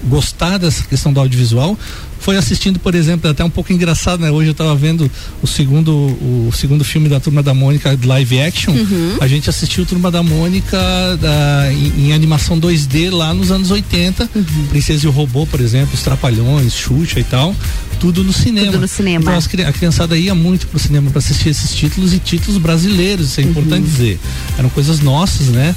gostar 0.07 0.57
dessa 0.57 0.83
questão 0.83 1.11
do 1.13 1.19
audiovisual 1.19 1.77
foi 2.19 2.35
assistindo, 2.35 2.79
por 2.79 2.95
exemplo, 2.95 3.27
é 3.27 3.31
até 3.31 3.43
um 3.43 3.49
pouco 3.49 3.71
engraçado, 3.71 4.19
né? 4.21 4.31
Hoje 4.31 4.47
eu 4.49 4.51
estava 4.51 4.75
vendo 4.75 5.09
o 5.41 5.45
segundo, 5.47 5.91
o 5.93 6.49
segundo 6.51 6.83
filme 6.83 7.07
da 7.07 7.19
Turma 7.19 7.43
da 7.43 7.53
Mônica 7.53 7.95
de 7.95 8.07
live 8.07 8.41
action. 8.41 8.73
Uhum. 8.73 9.17
A 9.21 9.27
gente 9.27 9.47
assistiu 9.49 9.85
Turma 9.85 10.09
da 10.09 10.23
Mônica 10.23 10.77
da- 11.21 11.71
em, 11.71 12.07
em 12.07 12.13
animação 12.13 12.59
2D 12.59 13.11
lá 13.11 13.33
nos 13.35 13.51
anos 13.51 13.69
80. 13.69 14.27
Uhum. 14.35 14.43
Princesa 14.69 15.05
e 15.05 15.07
o 15.07 15.11
Robô, 15.11 15.45
por 15.45 15.61
exemplo, 15.61 15.93
Os 15.93 16.01
Trapalhões, 16.01 16.73
Xuxa 16.73 17.19
e 17.19 17.23
tal. 17.23 17.55
Tudo 17.99 18.23
no 18.23 18.31
cinema. 18.31 18.67
Tudo 18.67 18.81
no 18.81 18.87
cinema. 18.87 19.21
Então 19.23 19.35
as 19.35 19.47
a 19.47 19.71
criançada 19.73 20.17
ia 20.17 20.35
muito 20.35 20.67
pro 20.67 20.77
cinema 20.79 21.09
para 21.09 21.19
assistir 21.19 21.49
esses 21.49 21.73
títulos 21.73 22.13
e 22.13 22.19
títulos 22.19 22.57
brasileiros, 22.61 23.27
isso 23.29 23.39
é 23.41 23.43
importante 23.43 23.83
Uhum. 23.83 23.89
dizer. 23.89 24.19
Eram 24.57 24.69
coisas 24.69 24.99
nossas, 24.99 25.47
né? 25.47 25.75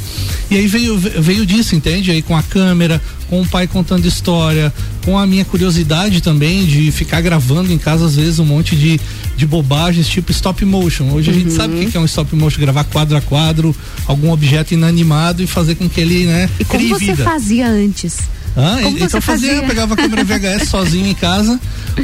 E 0.51 0.57
aí 0.57 0.67
veio, 0.67 0.99
veio 0.99 1.47
disso, 1.47 1.75
entende? 1.75 2.11
Aí 2.11 2.21
com 2.23 2.37
a 2.37 2.43
câmera, 2.43 3.01
com 3.29 3.41
o 3.41 3.47
pai 3.47 3.67
contando 3.67 4.07
história, 4.07 4.73
com 5.05 5.19
a 5.19 5.27
minha 5.27 5.45
curiosidade 5.45 6.21
também 6.21 6.67
de 6.67 6.91
ficar 6.91 7.21
gravando 7.21 7.73
em 7.73 7.79
casa, 7.79 8.05
às 8.05 8.17
vezes, 8.17 8.39
um 8.39 8.45
monte 8.45 8.77
de, 8.77 9.01
de 9.37 9.47
bobagens, 9.47 10.07
tipo 10.09 10.31
stop 10.33 10.65
motion. 10.65 11.11
Hoje 11.13 11.31
a 11.31 11.33
gente 11.35 11.51
Uhum. 11.51 11.57
sabe 11.57 11.75
o 11.75 11.79
que 11.79 11.91
que 11.93 11.97
é 11.97 12.01
um 12.01 12.05
stop 12.05 12.35
motion, 12.37 12.61
gravar 12.61 12.85
quadro 12.85 13.17
a 13.17 13.21
quadro, 13.21 13.75
algum 14.07 14.31
objeto 14.31 14.75
inanimado 14.75 15.43
e 15.43 15.47
fazer 15.47 15.75
com 15.77 15.89
que 15.89 16.01
ele, 16.01 16.27
né, 16.27 16.51
E 16.59 16.65
como 16.65 16.87
você 16.89 17.07
vida. 17.07 17.25
fazia 17.25 17.69
antes? 17.69 18.19
Ah, 18.57 18.79
Como 18.83 18.97
então 18.99 19.21
fazia, 19.21 19.49
fazia? 19.49 19.53
eu 19.53 19.63
pegava 19.65 19.95
a 19.95 19.97
câmera 19.97 20.25
VHS 20.25 20.69
sozinho 20.71 21.07
em 21.07 21.15
casa, 21.15 21.59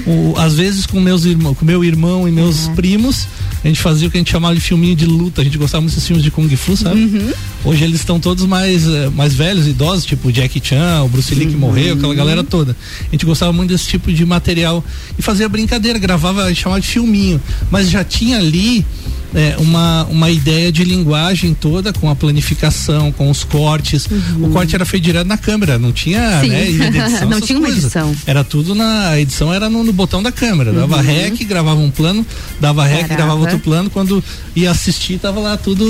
o- 0.06 0.34
às 0.38 0.54
vezes 0.54 0.86
com 0.86 1.00
meus 1.00 1.24
irmãos, 1.24 1.56
com 1.58 1.64
meu 1.64 1.84
irmão 1.84 2.28
e 2.28 2.30
meus 2.32 2.68
primos, 2.68 3.26
a 3.64 3.68
gente 3.68 3.80
fazia 3.80 4.06
o 4.06 4.10
que 4.10 4.16
a 4.16 4.20
gente 4.20 4.30
chamava 4.30 4.54
de 4.54 4.60
filminho 4.60 4.94
de 4.94 5.04
luta, 5.06 5.40
a 5.40 5.44
gente 5.44 5.58
gostava 5.58 5.80
muito 5.80 5.94
desses 5.94 6.06
filmes 6.06 6.22
de 6.22 6.30
Kung 6.30 6.48
Fu, 6.56 6.76
sabe? 6.76 7.00
Uhum. 7.00 7.32
Hoje 7.64 7.82
eles 7.82 7.98
estão 8.00 8.20
todos 8.20 8.44
mais, 8.46 8.86
eh, 8.86 9.10
mais 9.14 9.34
velhos, 9.34 9.66
idosos, 9.66 10.04
tipo 10.06 10.28
o 10.28 10.32
Jackie 10.32 10.60
Chan, 10.62 11.02
o 11.02 11.08
Bruce 11.08 11.34
Lee 11.34 11.46
que 11.48 11.56
morreu, 11.56 11.94
aquela 11.94 12.14
galera 12.14 12.44
toda. 12.44 12.76
A 13.08 13.10
gente 13.10 13.26
gostava 13.26 13.52
muito 13.52 13.70
desse 13.70 13.86
tipo 13.88 14.12
de 14.12 14.24
material 14.24 14.84
e 15.18 15.22
fazia 15.22 15.48
brincadeira, 15.48 15.98
gravava, 15.98 16.44
a 16.44 16.48
gente 16.48 16.62
chamava 16.62 16.80
de 16.80 16.86
filminho, 16.86 17.40
mas 17.70 17.90
já 17.90 18.04
tinha 18.04 18.38
ali 18.38 18.86
é, 19.34 19.56
uma, 19.58 20.04
uma 20.04 20.30
ideia 20.30 20.70
de 20.70 20.84
linguagem 20.84 21.52
toda 21.52 21.92
com 21.92 22.08
a 22.08 22.14
planificação, 22.14 23.10
com 23.10 23.28
os 23.28 23.42
cortes. 23.42 24.08
O 24.40 24.48
corte 24.50 24.74
era 24.76 24.84
feito 24.86 25.02
direto 25.02 25.26
na 25.26 25.36
câmera, 25.36 25.78
não 25.78 25.90
tinha 25.92 26.35
Sim. 26.40 26.48
né, 26.48 26.66
edição, 26.88 27.28
Não 27.28 27.40
tinha 27.40 27.58
uma 27.58 27.66
coisas. 27.68 27.84
edição. 27.84 28.14
Era 28.26 28.42
tudo 28.44 28.74
na 28.74 29.08
a 29.10 29.20
edição 29.20 29.52
era 29.52 29.68
no, 29.70 29.82
no 29.84 29.92
botão 29.92 30.22
da 30.22 30.32
câmera. 30.32 30.72
Dava 30.72 30.96
Uhum. 30.96 31.02
rec, 31.02 31.44
gravava 31.44 31.80
um 31.80 31.90
plano, 31.90 32.24
dava 32.60 32.84
rec, 32.84 33.02
Parava. 33.02 33.14
gravava 33.16 33.40
outro 33.40 33.58
plano. 33.58 33.90
Quando 33.90 34.22
ia 34.54 34.70
assistir, 34.70 35.18
tava 35.18 35.40
lá 35.40 35.56
tudo 35.56 35.86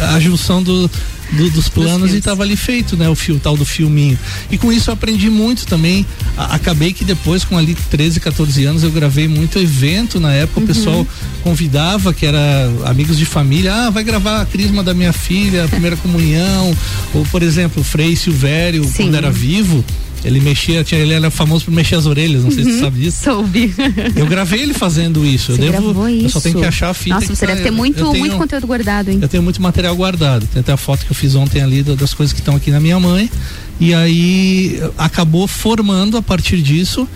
a, 0.00 0.14
a 0.14 0.20
junção 0.20 0.62
do, 0.62 0.90
do- 1.32 1.50
dos 1.50 1.68
planos 1.68 2.04
e 2.04 2.06
filmes. 2.08 2.24
tava 2.24 2.42
ali 2.42 2.56
feito, 2.56 2.96
né? 2.96 3.08
O 3.08 3.14
fio, 3.14 3.38
tal 3.38 3.56
do 3.56 3.64
filminho. 3.64 4.18
E 4.50 4.56
com 4.58 4.72
isso 4.72 4.90
eu 4.90 4.94
aprendi 4.94 5.28
muito 5.30 5.66
também. 5.66 6.04
A- 6.36 6.54
acabei 6.54 6.92
que 6.92 7.04
depois, 7.04 7.44
com 7.44 7.56
ali 7.58 7.74
13, 7.90 8.20
14 8.20 8.64
anos, 8.64 8.82
eu 8.82 8.90
gravei 8.90 9.26
muito 9.28 9.58
evento 9.58 10.18
na 10.20 10.32
época. 10.32 10.60
Uhum. 10.60 10.64
O 10.64 10.68
pessoal 10.68 11.06
convidava, 11.42 12.12
que 12.12 12.26
era 12.26 12.40
amigos 12.84 13.16
de 13.16 13.24
família, 13.24 13.72
ah, 13.74 13.90
vai 13.90 14.02
gravar 14.04 14.42
a 14.42 14.46
crisma 14.46 14.82
da 14.82 14.92
minha 14.94 15.12
filha, 15.12 15.64
a 15.64 15.68
primeira 15.68 15.96
comunhão. 16.02 16.76
Ou, 17.14 17.24
por 17.26 17.42
exemplo, 17.42 17.82
o 17.82 17.84
Frei 17.84 18.14
Silvério, 18.16 18.84
Sim. 18.84 18.92
quando 19.04 19.14
era 19.16 19.30
vivo. 19.30 19.84
Ele 20.26 20.40
mexia, 20.40 20.82
tinha, 20.82 21.00
ele 21.00 21.12
era 21.14 21.30
famoso 21.30 21.64
por 21.66 21.70
mexer 21.72 21.94
as 21.94 22.04
orelhas, 22.06 22.42
não 22.42 22.50
sei 22.50 22.64
se 22.64 22.70
Uhum. 22.70 22.76
você 22.76 22.82
sabe 22.84 23.00
disso. 23.00 23.22
Soube. 23.24 23.74
Eu 24.16 24.26
gravei 24.26 24.60
ele 24.60 24.74
fazendo 24.74 25.24
isso. 25.24 25.46
Você 25.54 25.62
eu 25.62 25.72
devo, 25.72 25.82
gravou 25.84 26.08
eu 26.08 26.20
só 26.22 26.26
isso? 26.26 26.40
tenho 26.42 26.58
que 26.58 26.64
achar 26.64 26.90
a 26.90 26.94
fita. 26.94 27.14
Nossa, 27.14 27.34
você 27.34 27.46
tá- 27.46 27.52
deve 27.52 27.64
ter 27.64 27.70
muito, 27.70 27.96
tenho- 28.04 28.18
muito 28.18 28.36
conteúdo 28.36 28.66
guardado, 28.66 29.10
hein? 29.10 29.18
Eu 29.22 29.28
tenho 29.28 29.42
muito 29.42 29.62
material 29.62 29.94
guardado. 29.94 30.46
Tem 30.52 30.60
até 30.60 30.72
a 30.72 30.76
foto 30.76 31.04
que 31.06 31.12
eu 31.12 31.14
fiz 31.14 31.34
ontem 31.34 31.62
ali 31.62 31.82
da- 31.82 31.94
das 31.94 32.12
coisas 32.12 32.32
que 32.32 32.40
estão 32.40 32.56
aqui 32.56 32.70
na 32.70 32.80
minha 32.80 32.98
mãe. 32.98 33.30
E 33.78 33.94
aí 33.94 34.80
acabou 34.98 35.46
formando 35.46 36.16
a 36.16 36.22
partir 36.22 36.60
disso 36.62 37.06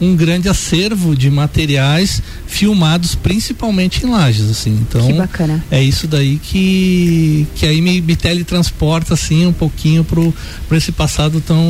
um 0.00 0.14
grande 0.14 0.48
acervo 0.48 1.16
de 1.16 1.30
materiais 1.30 2.22
filmados 2.46 3.14
principalmente 3.14 4.04
em 4.04 4.10
lajes, 4.10 4.48
assim. 4.50 4.70
Então 4.70 5.06
Que 5.06 5.12
bacana. 5.12 5.64
é 5.70 5.82
isso 5.82 6.06
daí 6.06 6.38
que 6.42 7.46
que 7.54 7.66
aí 7.66 7.80
me, 7.80 8.00
me 8.00 8.16
teletransporta 8.16 9.14
assim 9.14 9.46
um 9.46 9.52
pouquinho 9.52 10.04
pro, 10.04 10.32
pro 10.66 10.76
esse 10.76 10.92
passado 10.92 11.40
tão 11.40 11.62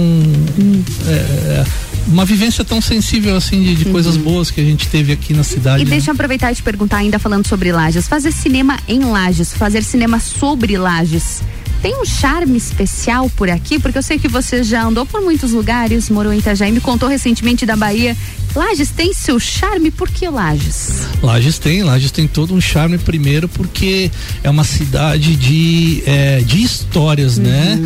é, 1.07 1.65
uma 2.07 2.25
vivência 2.25 2.65
tão 2.65 2.81
sensível 2.81 3.37
assim 3.37 3.63
de, 3.63 3.75
de 3.75 3.85
coisas 3.87 4.17
boas 4.17 4.51
que 4.51 4.61
a 4.61 4.65
gente 4.65 4.89
teve 4.89 5.13
aqui 5.13 5.33
na 5.33 5.43
cidade. 5.43 5.83
Uhum. 5.83 5.89
E 5.89 5.91
né? 5.91 5.97
deixa 5.97 6.11
eu 6.11 6.15
aproveitar 6.15 6.53
e 6.53 6.55
te 6.55 6.63
perguntar, 6.63 6.99
ainda 6.99 7.19
falando 7.19 7.47
sobre 7.47 7.73
lajes, 7.73 8.09
fazer 8.09 8.33
cinema 8.33 8.79
em 8.87 9.01
lajes, 9.01 9.53
fazer 9.53 9.83
cinema 9.83 10.21
sobre 10.21 10.77
lajes. 10.77 11.43
Tem 11.81 11.97
um 12.01 12.05
charme 12.05 12.57
especial 12.57 13.31
por 13.31 13.49
aqui? 13.49 13.79
Porque 13.79 13.97
eu 13.99 14.03
sei 14.03 14.19
que 14.19 14.27
você 14.27 14.65
já 14.65 14.83
andou 14.85 15.07
por 15.07 15.21
muitos 15.21 15.53
lugares, 15.53 16.11
morou 16.11 16.33
em 16.33 16.39
Itajaí, 16.39 16.73
me 16.73 16.81
contou 16.81 17.09
recentemente 17.09 17.65
da 17.65 17.77
Bahia. 17.77 18.17
Lages 18.55 18.91
tem 18.91 19.13
seu 19.15 19.39
charme, 19.39 19.91
por 19.93 20.09
que 20.09 20.29
Lages? 20.29 20.89
Lages 21.23 21.59
tem, 21.59 21.85
Lages 21.85 22.11
tem 22.11 22.27
todo 22.27 22.53
um 22.53 22.61
charme 22.61 22.99
primeiro 22.99 23.49
porque 23.49 24.11
é 24.43 24.51
uma 24.51 24.65
cidade 24.65 25.37
de, 25.37 26.03
é, 26.05 26.41
de 26.41 26.63
histórias, 26.63 27.39
né? 27.39 27.79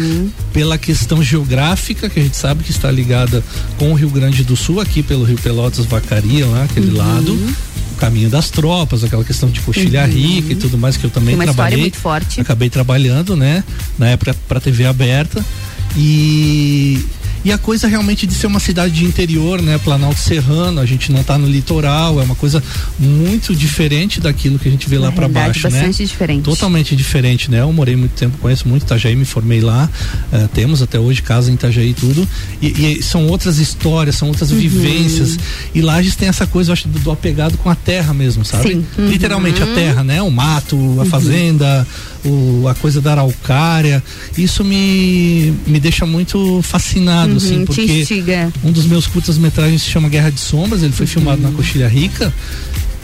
Pela 0.55 0.79
questão 0.79 1.23
geográfica 1.23 2.09
que 2.09 2.19
a 2.19 2.23
gente 2.23 2.37
sabe 2.37 2.65
que 2.65 2.71
está 2.71 2.91
ligada 2.91 3.45
com 3.79 3.91
o 3.93 3.95
Rio 3.95 4.09
Grande 4.09 4.43
do 4.43 4.57
Sul, 4.57 4.81
aqui 4.81 5.03
pelo 5.03 5.25
Rio 5.25 5.37
Pelotas, 5.39 5.85
Vacaria, 5.85 6.47
lá, 6.47 6.65
aquele 6.65 6.91
Uhum. 6.93 6.97
lado. 6.97 7.55
Caminho 8.03 8.29
das 8.29 8.51
tropas, 8.51 9.05
aquela 9.05 9.23
questão 9.23 9.49
de 9.49 9.61
coxilha 9.61 10.01
Uhum. 10.03 10.11
rica 10.11 10.53
e 10.55 10.57
tudo 10.57 10.77
mais 10.77 10.97
que 10.97 11.05
eu 11.05 11.11
também 11.11 11.29
Tem 11.29 11.35
uma 11.37 11.45
trabalhei. 11.45 11.79
muito 11.83 11.99
forte. 11.99 12.41
Acabei 12.41 12.69
trabalhando, 12.69 13.37
né? 13.37 13.63
Na 13.97 14.09
época 14.09 14.35
para 14.49 14.59
TV 14.61 14.85
aberta. 14.87 15.41
E 15.97 17.05
E 17.45 17.53
a 17.53 17.59
coisa 17.59 17.89
realmente 17.89 18.27
de 18.27 18.35
ser 18.35 18.47
uma 18.47 18.61
cidade 18.61 18.95
de 18.95 19.05
interior, 19.05 19.61
né? 19.61 19.79
Planalto 19.79 20.19
Serrano, 20.19 20.81
a 20.81 20.87
gente 20.87 21.11
não 21.11 21.21
está 21.21 21.37
no 21.37 21.47
litoral, 21.47 22.21
é 22.21 22.25
uma 22.25 22.35
coisa 22.35 22.63
muito 22.99 23.55
diferente 23.55 24.21
daquilo 24.21 24.59
que 24.59 24.69
a 24.69 24.71
gente 24.71 24.89
vê 24.89 24.99
lá 24.99 25.11
para 25.11 25.29
baixo, 25.29 25.63
bastante 25.63 25.73
né? 25.73 25.89
Bastante 25.89 26.07
diferente. 26.09 26.45
Totalmente 26.45 26.95
diferente, 26.95 27.51
né? 27.51 27.61
Eu 27.61 27.73
morei 27.73 27.97
muito 27.97 28.13
tempo, 28.13 28.39
conheço 28.39 28.69
muito 28.69 28.83
Itajaí, 28.83 29.17
me 29.17 29.25
formei 29.25 29.61
lá, 29.61 29.91
uh, 30.33 30.49
temos 30.49 30.83
até 30.83 30.99
hoje 30.99 31.23
casa 31.23 31.51
em 31.51 31.55
Itajaí 31.55 31.91
e 31.91 31.95
tudo, 31.95 32.29
e, 32.61 32.67
e, 32.67 33.03
são 33.03 33.27
outras 33.27 33.59
histórias, 33.59 34.17
são 34.17 34.29
outras 34.29 34.51
uhum. 34.51 34.59
vivências, 34.59 35.37
e 35.75 35.81
Lages 35.81 36.15
tem 36.15 36.29
essa 36.29 36.47
coisa, 36.47 36.71
eu 36.71 36.73
acho, 36.73 36.89
do, 36.89 36.99
do 36.99 37.11
apegado 37.11 37.59
com 37.59 37.69
a 37.69 37.75
terra 37.75 38.15
mesmo, 38.15 38.45
sabe? 38.45 38.69
Sim. 38.69 38.87
Uhum. 38.97 39.09
Literalmente 39.09 39.63
a 39.63 39.67
terra, 39.67 40.05
né? 40.05 40.23
O 40.23 40.31
mato, 40.31 40.77
a 40.77 40.79
uhum. 40.79 41.05
fazenda, 41.05 41.87
o, 42.25 42.69
a 42.69 42.75
coisa 42.75 43.01
da 43.01 43.13
araucária, 43.13 44.03
isso 44.37 44.65
me, 44.65 45.53
me 45.67 45.81
deixa 45.81 46.07
muito 46.07 46.61
fascinado, 46.63 47.37
assim, 47.37 47.59
uhum, 47.59 47.65
porque 47.65 48.07
um 48.65 48.73
dos 48.73 48.87
meus 48.87 49.07
curtas-metragens 49.07 49.83
se 49.83 49.91
chama 49.91 50.09
Guerra 50.09 50.31
de 50.31 50.41
Sombras, 50.41 50.83
ele 50.83 50.93
foi 50.93 51.07
uhum. 51.07 51.13
filmado 51.13 51.43
na 51.43 51.51
Coxilha 51.51 51.89
Rica, 51.89 52.33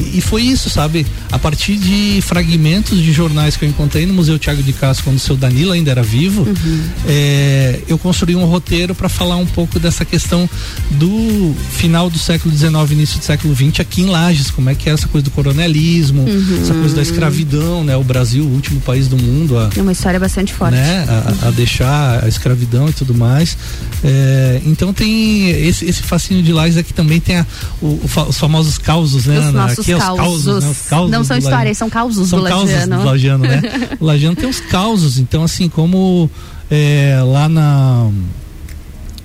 e 0.01 0.21
foi 0.21 0.43
isso, 0.43 0.71
sabe? 0.71 1.07
A 1.31 1.39
partir 1.39 1.77
de 1.77 2.21
fragmentos 2.23 3.03
de 3.03 3.13
jornais 3.13 3.57
que 3.57 3.65
eu 3.65 3.69
encontrei 3.69 4.07
no 4.07 4.15
Museu 4.15 4.39
Tiago 4.39 4.63
de 4.63 4.73
Castro, 4.73 5.05
quando 5.05 5.17
o 5.17 5.21
seu 5.21 5.37
Danilo 5.37 5.73
ainda 5.73 5.91
era 5.91 6.03
vivo, 6.03 6.43
uhum. 6.43 6.85
é, 7.07 7.81
eu 7.89 7.99
construí 7.99 8.37
um 8.37 8.45
roteiro 8.45 8.95
para 8.95 9.09
falar 9.09 9.37
um 9.37 9.47
pouco 9.47 9.79
dessa 9.79 10.05
questão 10.05 10.49
do 10.93 11.55
final 11.73 12.09
do 12.09 12.19
século 12.19 12.57
XIX, 12.57 12.73
início 12.93 13.19
do 13.19 13.25
século 13.25 13.55
XX 13.55 13.81
aqui 13.81 14.03
em 14.03 14.07
Lages, 14.07 14.51
como 14.51 14.71
é 14.71 14.75
que 14.75 14.89
é 14.89 14.93
essa 14.93 15.09
coisa 15.09 15.25
do 15.25 15.31
coronelismo, 15.31 16.23
uhum. 16.23 16.59
essa 16.63 16.75
coisa 16.75 16.95
da 16.95 17.03
escravidão, 17.03 17.83
né? 17.83 17.97
O 17.97 18.05
Brasil, 18.05 18.45
o 18.45 18.49
último 18.49 18.81
país 18.81 19.09
do 19.09 19.17
mundo 19.17 19.59
a, 19.59 19.71
é 19.77 19.83
uma 19.83 19.93
história 19.93 20.21
bastante 20.21 20.53
forte, 20.53 20.75
né? 20.75 21.07
A, 21.43 21.49
a 21.49 21.51
deixar 21.51 22.25
a 22.25 22.29
escravidão 22.29 22.89
e 22.89 22.93
tudo 22.93 23.15
mais. 23.15 23.57
É, 24.05 24.61
então 24.65 24.93
tem 24.93 25.51
esse, 25.51 25.85
esse 25.85 26.03
fascínio 26.03 26.43
de 26.43 26.53
Lages 26.53 26.77
aqui 26.77 26.95
também 26.95 27.21
tem 27.21 27.37
a, 27.37 27.47
o, 27.83 28.01
os 28.29 28.39
famosos 28.39 28.79
causos, 28.79 29.27
né? 29.27 29.41
Os 29.41 29.53
nossos 29.53 29.88
aqui 29.93 30.03
é 30.03 30.07
causos, 30.07 30.45
causos, 30.45 30.65
né? 30.65 30.71
os 30.71 30.89
causos 30.89 31.11
Não 31.11 31.25
são 31.25 31.39
histórias, 31.39 31.79
são 31.79 31.91
causos 31.91 32.29
são 32.29 32.41
do 32.41 32.45
causos 32.47 32.71
Lagiano. 32.71 32.99
do 32.99 33.05
Lagiano, 33.05 33.45
né? 33.45 33.63
o 34.01 34.05
Lagiano 34.05 34.37
tem 34.37 34.49
os 34.49 34.61
causos, 34.61 35.19
então 35.19 35.45
assim, 35.45 35.69
como 35.69 36.31
é, 36.71 37.21
lá 37.25 37.49
na 37.49 38.11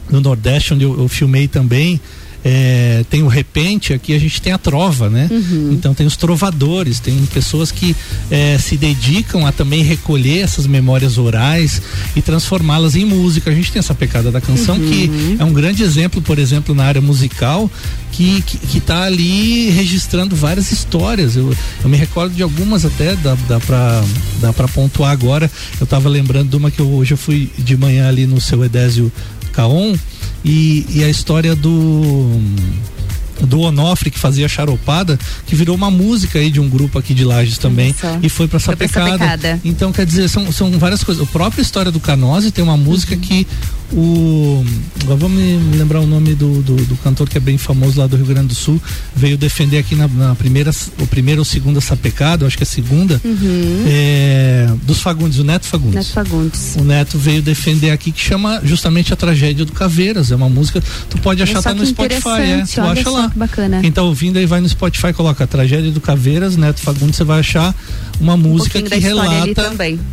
no 0.10 0.22
Nordeste, 0.22 0.74
onde 0.74 0.84
eu, 0.84 1.00
eu 1.00 1.08
filmei 1.08 1.48
também, 1.48 2.00
é, 2.44 3.06
tem 3.10 3.24
o 3.24 3.28
repente, 3.28 3.94
aqui 3.94 4.14
a 4.14 4.20
gente 4.20 4.42
tem 4.42 4.52
a 4.52 4.58
trova, 4.58 5.10
né? 5.10 5.30
Uhum. 5.32 5.70
Então 5.72 5.94
tem 5.94 6.06
os 6.06 6.18
trovadores, 6.18 7.00
tem 7.00 7.18
pessoas 7.28 7.72
que 7.72 7.96
é, 8.30 8.58
se 8.58 8.76
dedicam 8.76 9.46
a 9.46 9.52
também 9.52 9.82
recolher 9.82 10.40
essas 10.40 10.68
memórias 10.68 11.18
orais 11.18 11.82
e 12.16 12.22
transformá-las 12.22 12.96
em 12.96 13.06
música. 13.06 13.50
A 13.50 13.54
gente 13.54 13.72
tem 13.72 13.80
essa 13.80 13.96
pecada 13.96 14.30
da 14.30 14.42
canção 14.42 14.76
uhum. 14.76 14.90
que 14.90 15.38
é 15.40 15.44
um 15.44 15.54
grande 15.54 15.84
exemplo, 15.84 16.22
por 16.22 16.38
exemplo, 16.38 16.76
na 16.76 16.84
área 16.84 17.02
musical, 17.02 17.72
que, 18.12 18.42
que, 18.42 18.58
que 18.58 18.82
tá 18.82 19.04
ali 19.04 19.70
registrando 19.70 20.36
várias 20.36 20.72
histórias. 20.72 21.38
Eu, 21.38 21.56
eu 21.84 21.90
me 21.90 21.96
recordo 21.96 22.36
de 22.36 22.44
algumas 22.44 22.84
até, 22.84 23.16
dá, 23.16 23.36
dá, 23.48 23.60
pra, 23.62 24.04
dá 24.42 24.52
pra 24.52 24.68
pontuar 24.68 25.12
agora. 25.12 25.50
Eu 25.80 25.88
tava 25.88 26.10
lembrando 26.10 26.50
de 26.50 26.58
uma 26.58 26.70
que 26.70 26.82
eu, 26.82 26.90
hoje 26.90 27.14
eu 27.14 27.18
fui 27.18 27.50
de 27.58 27.78
manhã 27.78 28.10
ali 28.10 28.28
no 28.28 28.42
seu 28.42 28.64
Edésio 28.66 29.12
Caon 29.54 29.96
e, 30.44 30.86
e 30.90 31.04
a 31.04 31.10
história 31.10 31.56
do 31.56 31.72
do 33.42 33.62
Onofre 33.62 34.12
que 34.12 34.20
fazia 34.20 34.48
charopada, 34.48 35.20
que 35.46 35.56
virou 35.56 35.76
uma 35.76 35.90
música 35.90 36.40
aí 36.40 36.50
de 36.50 36.60
um 36.60 36.70
grupo 36.70 37.00
aqui 37.00 37.14
de 37.14 37.24
Lages 37.24 37.58
também 37.58 37.90
Isso. 37.92 38.20
e 38.22 38.30
foi 38.30 38.48
para 38.48 38.60
Sapecada. 38.60 39.60
Então 39.64 39.92
quer 39.92 40.06
dizer, 40.06 40.30
são, 40.30 40.52
são 40.52 40.72
várias 40.78 41.04
coisas. 41.04 41.24
A 41.24 41.28
própria 41.28 41.62
história 41.62 41.92
do 41.92 42.00
Canose 42.00 42.52
tem 42.52 42.64
uma 42.64 42.78
música 42.78 43.16
uhum. 43.16 43.22
que 43.22 43.48
o. 43.94 44.66
Agora 45.04 45.18
vamos 45.18 45.38
me 45.38 45.78
lembrar 45.78 46.00
o 46.00 46.08
nome 46.08 46.34
do, 46.34 46.62
do, 46.62 46.76
do, 46.76 46.96
cantor 46.98 47.30
que 47.30 47.38
é 47.38 47.42
bem 47.42 47.58
famoso 47.58 48.00
lá 48.00 48.08
do 48.08 48.16
Rio 48.16 48.26
Grande 48.26 48.48
do 48.48 48.56
Sul. 48.56 48.82
Veio 49.16 49.38
defender 49.38 49.78
aqui 49.78 49.96
na, 49.96 50.08
na 50.08 50.36
primeira, 50.36 50.72
o 51.00 51.08
primeira 51.08 51.42
ou 51.42 51.46
segunda 51.46 51.80
sapecada, 51.82 52.46
acho 52.46 52.58
que 52.58 52.64
é 52.64 52.66
a 52.66 52.68
segunda, 52.68 53.22
uhum. 53.24 53.84
é, 53.86 54.74
dos 54.84 55.00
Fagundes, 55.00 55.40
o 55.40 55.44
Neto 55.44 55.66
Fagundes. 55.66 55.96
Neto 55.96 56.12
Fagundes. 56.12 56.76
O 56.78 56.84
Neto 56.84 57.18
veio 57.18 57.42
defender 57.42 57.92
aqui 57.92 58.12
que 58.12 58.22
chama 58.22 58.62
justamente 58.64 59.14
a 59.14 59.16
tragédia 59.16 59.66
do 59.66 59.72
Caveiras. 59.72 60.32
É 60.32 60.36
uma 60.36 60.50
música, 60.50 60.82
tu 61.10 61.18
pode 61.20 61.44
achar 61.44 61.60
até 61.60 61.74
no 61.74 61.86
Spotify, 61.86 62.42
é, 62.42 62.64
tu 62.66 62.82
acha 62.82 63.10
lá. 63.10 63.23
Bacana. 63.36 63.82
Quem 63.82 63.92
tá 63.92 64.02
ouvindo 64.02 64.38
aí 64.38 64.46
vai 64.46 64.62
no 64.62 64.70
Spotify, 64.70 65.14
coloca 65.14 65.44
a 65.44 65.48
tragédia 65.48 65.92
do 65.92 66.02
Caveiras, 66.02 66.56
Neto 66.56 66.82
Fagundes, 66.82 67.16
você 67.16 67.24
vai 67.24 67.40
achar 67.40 67.74
uma 68.20 68.38
música 68.38 68.80
um 68.80 68.84
que 68.84 68.96
relata 68.96 69.54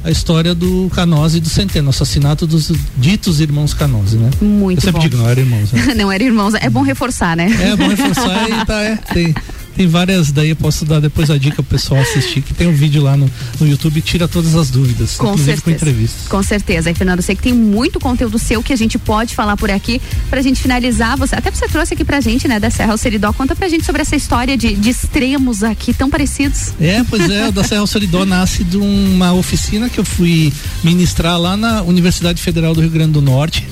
a 0.05 0.11
história 0.11 0.55
do 0.55 0.91
Canose 0.95 1.39
e 1.39 1.41
do 1.41 1.49
Centeno, 1.49 1.89
o 1.89 1.91
assassinato 1.91 2.47
dos 2.47 2.73
ditos 2.97 3.41
irmãos 3.41 3.75
Canose, 3.75 4.17
né? 4.17 4.31
Muito 4.41 4.79
Eu 4.79 4.83
sempre 4.83 5.01
bom. 5.01 5.09
digo, 5.09 5.17
não 5.19 5.29
era 5.29 5.41
irmãos. 5.41 5.73
Né? 5.73 5.95
não 5.97 6.13
era 6.13 6.23
irmãos, 6.23 6.55
é 6.55 6.71
bom 6.71 6.83
reforçar, 6.83 7.37
né? 7.37 7.51
É 7.61 7.77
bom 7.77 7.89
reforçar 7.89 8.49
e 8.49 8.67
tá, 8.67 8.83
é, 8.83 8.97
tem, 8.97 9.35
tem 9.77 9.87
várias, 9.87 10.31
daí 10.33 10.51
eu 10.51 10.57
posso 10.57 10.85
dar 10.85 11.01
depois 11.01 11.31
a 11.31 11.39
dica 11.39 11.63
pro 11.63 11.79
pessoal 11.79 12.01
assistir, 12.01 12.43
que 12.43 12.53
tem 12.53 12.67
um 12.67 12.73
vídeo 12.73 13.03
lá 13.03 13.17
no, 13.17 13.31
no 13.59 13.67
YouTube 13.67 14.01
tira 14.03 14.29
todas 14.29 14.55
as 14.55 14.71
dúvidas, 14.71 15.17
com 15.17 15.37
certeza. 15.37 15.63
com 15.63 15.71
entrevistas. 15.71 16.29
Com 16.29 16.43
certeza. 16.43 16.91
E 16.91 16.95
Fernando, 16.95 17.19
eu 17.19 17.23
sei 17.23 17.37
que 17.37 17.43
tem 17.43 17.53
muito 17.53 17.99
conteúdo 18.01 18.39
seu 18.39 18.63
que 18.63 18.73
a 18.73 18.77
gente 18.77 18.99
pode 18.99 19.35
falar 19.35 19.57
por 19.57 19.71
aqui 19.71 20.01
pra 20.29 20.43
gente 20.43 20.61
finalizar. 20.61 21.17
Você, 21.17 21.35
até 21.35 21.51
você 21.51 21.69
trouxe 21.69 21.95
aqui 21.95 22.05
pra 22.05 22.21
gente, 22.21 22.47
né, 22.47 22.59
da 22.59 22.71
Serra 22.71 22.93
ao 22.93 22.99
Seridó. 22.99 23.33
Conta 23.33 23.57
pra 23.57 23.69
gente 23.69 23.85
sobre 23.85 24.03
essa 24.03 24.17
história 24.17 24.57
de, 24.57 24.75
de 24.75 24.91
extremos 24.91 25.63
aqui 25.63 25.95
tão 25.95 26.11
parecidos. 26.11 26.73
É, 26.81 27.03
pois 27.09 27.29
é, 27.31 27.49
o 27.49 27.53
da 27.53 27.65
Serra 27.65 27.81
ao 27.81 27.87
Seridó 27.87 28.25
nasce 28.25 28.65
de 28.65 28.77
uma 28.77 29.33
oficina 29.33 29.89
que 29.89 29.99
eu 29.99 30.05
fui 30.05 30.53
ministrar 30.83 31.39
lá 31.39 31.57
na 31.57 31.83
Universidade 31.83 32.43
Federal 32.43 32.75
do 32.75 32.81
Rio 32.81 32.91
Grande 32.91 33.13
do 33.13 33.23
Norte 33.23 33.67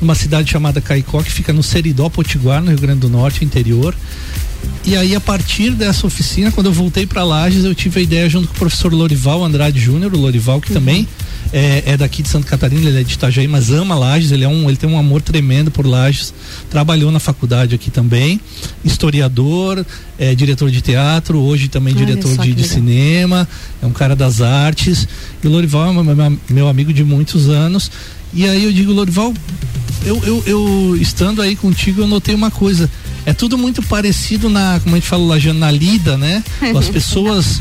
numa 0.00 0.16
cidade 0.16 0.50
chamada 0.50 0.80
Caicó, 0.80 1.22
que 1.22 1.30
fica 1.30 1.52
no 1.52 1.62
Seridó 1.62 2.10
Potiguar, 2.10 2.60
no 2.60 2.70
Rio 2.70 2.80
Grande 2.80 3.00
do 3.00 3.08
Norte, 3.08 3.44
interior. 3.44 3.94
E 4.84 4.96
aí, 4.96 5.14
a 5.14 5.20
partir 5.20 5.70
dessa 5.70 6.06
oficina, 6.06 6.50
quando 6.50 6.66
eu 6.66 6.72
voltei 6.72 7.06
para 7.06 7.22
Lages, 7.22 7.64
eu 7.64 7.74
tive 7.74 8.00
a 8.00 8.02
ideia 8.02 8.28
junto 8.28 8.48
com 8.48 8.54
o 8.54 8.58
professor 8.58 8.92
Lorival 8.92 9.44
Andrade 9.44 9.78
Júnior, 9.78 10.12
o 10.12 10.18
Lorival, 10.18 10.60
que 10.60 10.68
uhum. 10.68 10.74
também 10.74 11.08
é, 11.52 11.82
é, 11.86 11.96
daqui 11.96 12.22
de 12.22 12.28
Santa 12.28 12.46
Catarina, 12.46 12.88
ele 12.88 13.00
é 13.00 13.04
de 13.04 13.14
Itajaí, 13.14 13.46
mas 13.46 13.70
ama 13.70 13.94
Lages, 13.94 14.32
ele, 14.32 14.42
é 14.42 14.48
um, 14.48 14.68
ele 14.68 14.76
tem 14.76 14.88
um 14.88 14.98
amor 14.98 15.20
tremendo 15.20 15.70
por 15.70 15.86
Lages, 15.86 16.32
trabalhou 16.70 17.12
na 17.12 17.20
faculdade 17.20 17.74
aqui 17.74 17.90
também, 17.90 18.40
historiador, 18.82 19.84
é, 20.18 20.34
diretor 20.34 20.70
de 20.70 20.80
teatro, 20.80 21.38
hoje 21.38 21.68
também 21.68 21.94
Olha 21.94 22.06
diretor 22.06 22.36
de, 22.38 22.54
de 22.54 22.64
cinema, 22.64 23.46
é 23.82 23.86
um 23.86 23.92
cara 23.92 24.16
das 24.16 24.40
artes, 24.40 25.06
e 25.44 25.46
o 25.46 25.50
Lorival 25.50 25.90
é 25.90 26.02
meu, 26.02 26.38
meu 26.48 26.68
amigo 26.68 26.92
de 26.92 27.04
muitos 27.04 27.48
anos, 27.48 27.90
e 28.34 28.48
aí 28.48 28.64
eu 28.64 28.72
digo, 28.72 28.92
Lorival, 28.92 29.34
eu, 30.04 30.22
eu, 30.24 30.42
eu 30.46 30.96
estando 30.96 31.42
aí 31.42 31.54
contigo, 31.54 32.00
eu 32.00 32.06
notei 32.06 32.34
uma 32.34 32.50
coisa, 32.50 32.90
é 33.24 33.32
tudo 33.32 33.56
muito 33.56 33.82
parecido 33.82 34.48
na, 34.48 34.80
como 34.82 34.94
a 34.94 34.98
gente 34.98 35.08
fala, 35.08 35.38
na 35.54 35.70
lida, 35.70 36.16
né? 36.16 36.42
As 36.76 36.88
pessoas 36.88 37.60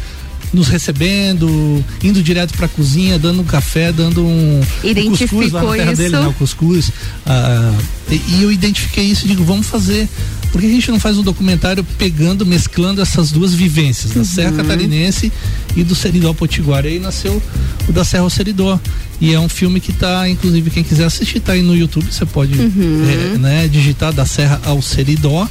nos 0.53 0.67
recebendo, 0.67 1.83
indo 2.03 2.21
direto 2.21 2.53
para 2.53 2.65
a 2.65 2.69
cozinha, 2.69 3.17
dando 3.17 3.41
um 3.41 3.45
café, 3.45 3.91
dando 3.91 4.23
um, 4.25 4.59
um 4.59 5.09
cuscuz 5.09 5.51
lá 5.51 5.63
na 5.63 5.71
terra 5.71 5.91
isso. 5.93 6.01
dele, 6.01 6.15
né? 6.17 6.27
O 6.27 6.33
cuscuz. 6.33 6.91
Ah, 7.25 7.73
e, 8.09 8.15
e, 8.15 8.43
eu 8.43 8.51
identifiquei 8.51 9.05
isso, 9.05 9.27
digo, 9.27 9.43
vamos 9.43 9.67
fazer. 9.67 10.07
Por 10.51 10.59
que 10.59 10.67
a 10.67 10.69
gente 10.69 10.91
não 10.91 10.99
faz 10.99 11.17
um 11.17 11.23
documentário 11.23 11.83
pegando, 11.97 12.45
mesclando 12.45 13.01
essas 13.01 13.31
duas 13.31 13.53
vivências, 13.53 14.11
da 14.11 14.19
uhum. 14.19 14.25
Serra 14.25 14.51
Catarinense 14.51 15.31
e 15.77 15.83
do 15.83 15.95
Seridó 15.95 16.33
Potiguar? 16.33 16.85
E 16.85 16.89
aí 16.89 16.99
nasceu 16.99 17.41
o 17.87 17.91
da 17.93 18.03
Serra 18.03 18.23
ao 18.23 18.29
Seridó. 18.29 18.77
E 19.21 19.33
é 19.33 19.39
um 19.39 19.47
filme 19.47 19.79
que 19.79 19.93
tá, 19.93 20.27
inclusive, 20.27 20.71
quem 20.71 20.83
quiser 20.83 21.05
assistir, 21.05 21.39
tá 21.39 21.53
aí 21.53 21.61
no 21.61 21.77
YouTube, 21.77 22.11
você 22.11 22.25
pode 22.25 22.59
uhum. 22.59 23.35
é, 23.35 23.37
né, 23.37 23.67
digitar 23.67 24.11
da 24.11 24.25
Serra 24.25 24.59
ao 24.65 24.81
Seridó, 24.81 25.47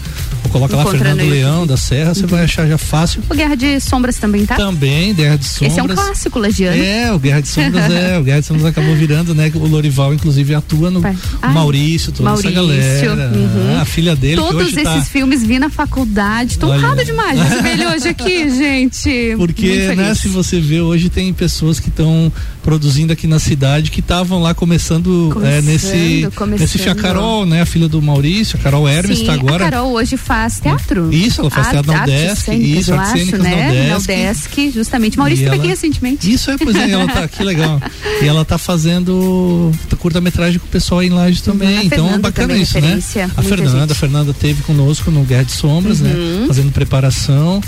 coloca 0.49 0.77
lá 0.77 0.87
Fernando 0.87 1.21
Leão 1.21 1.67
da 1.67 1.77
Serra, 1.77 2.15
você 2.15 2.23
uhum. 2.23 2.29
vai 2.29 2.45
achar 2.45 2.67
já 2.67 2.79
fácil. 2.79 3.23
O 3.29 3.35
Guerra 3.35 3.55
de 3.55 3.81
Sombras 3.81 4.17
também 4.17 4.47
tá? 4.47 4.57
Também, 4.57 5.15
Guerra 5.15 5.37
de 5.37 5.45
Sombras. 5.45 5.73
Esse 5.73 5.81
é 5.81 5.83
um 5.83 5.89
clássico, 5.89 6.39
Lagiano. 6.39 6.83
É, 6.83 7.13
o 7.13 7.19
Guerra 7.19 7.41
de 7.41 7.49
Sombras 7.49 7.91
é, 7.91 8.19
o 8.19 8.23
Guerra 8.23 8.41
de 8.41 8.47
Sombras 8.47 8.67
acabou 8.67 8.95
virando, 8.95 9.35
né? 9.35 9.51
O 9.55 9.67
Lorival, 9.67 10.15
inclusive, 10.15 10.55
atua 10.55 10.91
no 10.91 11.01
Ai, 11.05 11.53
Maurício, 11.53 12.13
toda 12.13 12.31
Maurício, 12.31 12.49
essa 12.49 13.07
galera. 13.07 13.33
Uhum. 13.37 13.81
A 13.81 13.85
filha 13.85 14.17
dele. 14.17 14.37
Todos 14.37 14.69
esses 14.69 14.83
tá... 14.83 15.01
filmes 15.03 15.43
vi 15.43 15.59
na 15.59 15.71
faculdade. 15.71 16.59
Tô 16.59 16.69
honrado 16.69 17.05
demais 17.05 17.39
de 17.39 17.47
receber 17.47 17.71
ele 17.71 17.87
hoje 17.87 18.09
aqui, 18.09 18.51
gente. 18.51 19.35
Porque, 19.37 19.95
né, 19.95 20.15
se 20.15 20.29
você 20.29 20.61
vê, 20.61 20.81
hoje 20.81 21.09
tem 21.09 21.33
pessoas 21.33 21.79
que 21.79 21.89
estão 21.89 22.33
produzindo 22.63 23.13
aqui 23.13 23.27
na 23.27 23.39
cidade 23.39 23.91
que 23.91 24.01
estavam 24.01 24.41
lá 24.41 24.55
começando, 24.55 25.31
começando, 25.33 25.53
é, 25.53 25.63
nesse 25.63 26.29
começando. 26.35 26.61
nesse 26.61 26.89
a 26.89 26.95
Carol, 26.95 27.47
né, 27.47 27.63
a 27.63 27.67
filha 27.67 27.89
do 27.89 28.01
Maurício, 28.01 28.59
a 28.59 28.63
Carol 28.63 28.89
Hermes 28.89 29.21
está 29.21 29.35
agora. 29.35 29.67
A 29.67 29.71
Carol 29.71 29.93
hoje 29.93 30.17
faz 30.17 30.61
teatro. 30.61 31.13
Isso, 31.13 31.41
ela 31.41 31.51
faz 31.51 31.69
a, 31.69 31.71
teatro 31.71 31.93
na 31.93 32.03
UDESC, 32.03 32.55
isso, 32.55 32.91
eu 32.93 33.01
acho, 33.01 33.37
né? 33.39 33.89
Na 33.89 33.99
UDESC, 33.99 34.71
justamente. 34.71 35.19
Maurício 35.19 35.45
esteve 35.45 35.61
aqui 35.61 35.69
recentemente. 35.69 36.33
Isso 36.33 36.51
é, 36.51 36.57
pois 36.59 36.77
é, 36.77 36.91
ela 36.91 37.07
tá 37.07 37.25
aqui 37.25 37.43
legal. 37.43 37.81
E 38.23 38.27
ela 38.27 38.45
tá 38.45 38.59
fazendo 38.59 39.73
curta-metragem 39.99 40.59
com 40.59 40.67
o 40.67 40.71
pessoal 40.71 41.03
em 41.03 41.11
Laje 41.11 41.43
também. 41.43 41.79
A 41.79 41.85
então, 41.85 42.07
bacana 42.21 42.49
também, 42.49 42.63
isso, 42.63 42.81
né? 42.81 42.99
A 43.37 43.43
Fernanda, 43.43 43.81
gente. 43.81 43.93
a 43.93 43.95
Fernanda 43.95 44.33
teve 44.33 44.63
conosco 44.63 45.11
no 45.11 45.23
Guerra 45.25 45.45
de 45.45 45.53
Sombras, 45.53 46.01
uhum. 46.01 46.07
né? 46.07 46.47
Fazendo 46.47 46.73
preparação. 46.73 47.61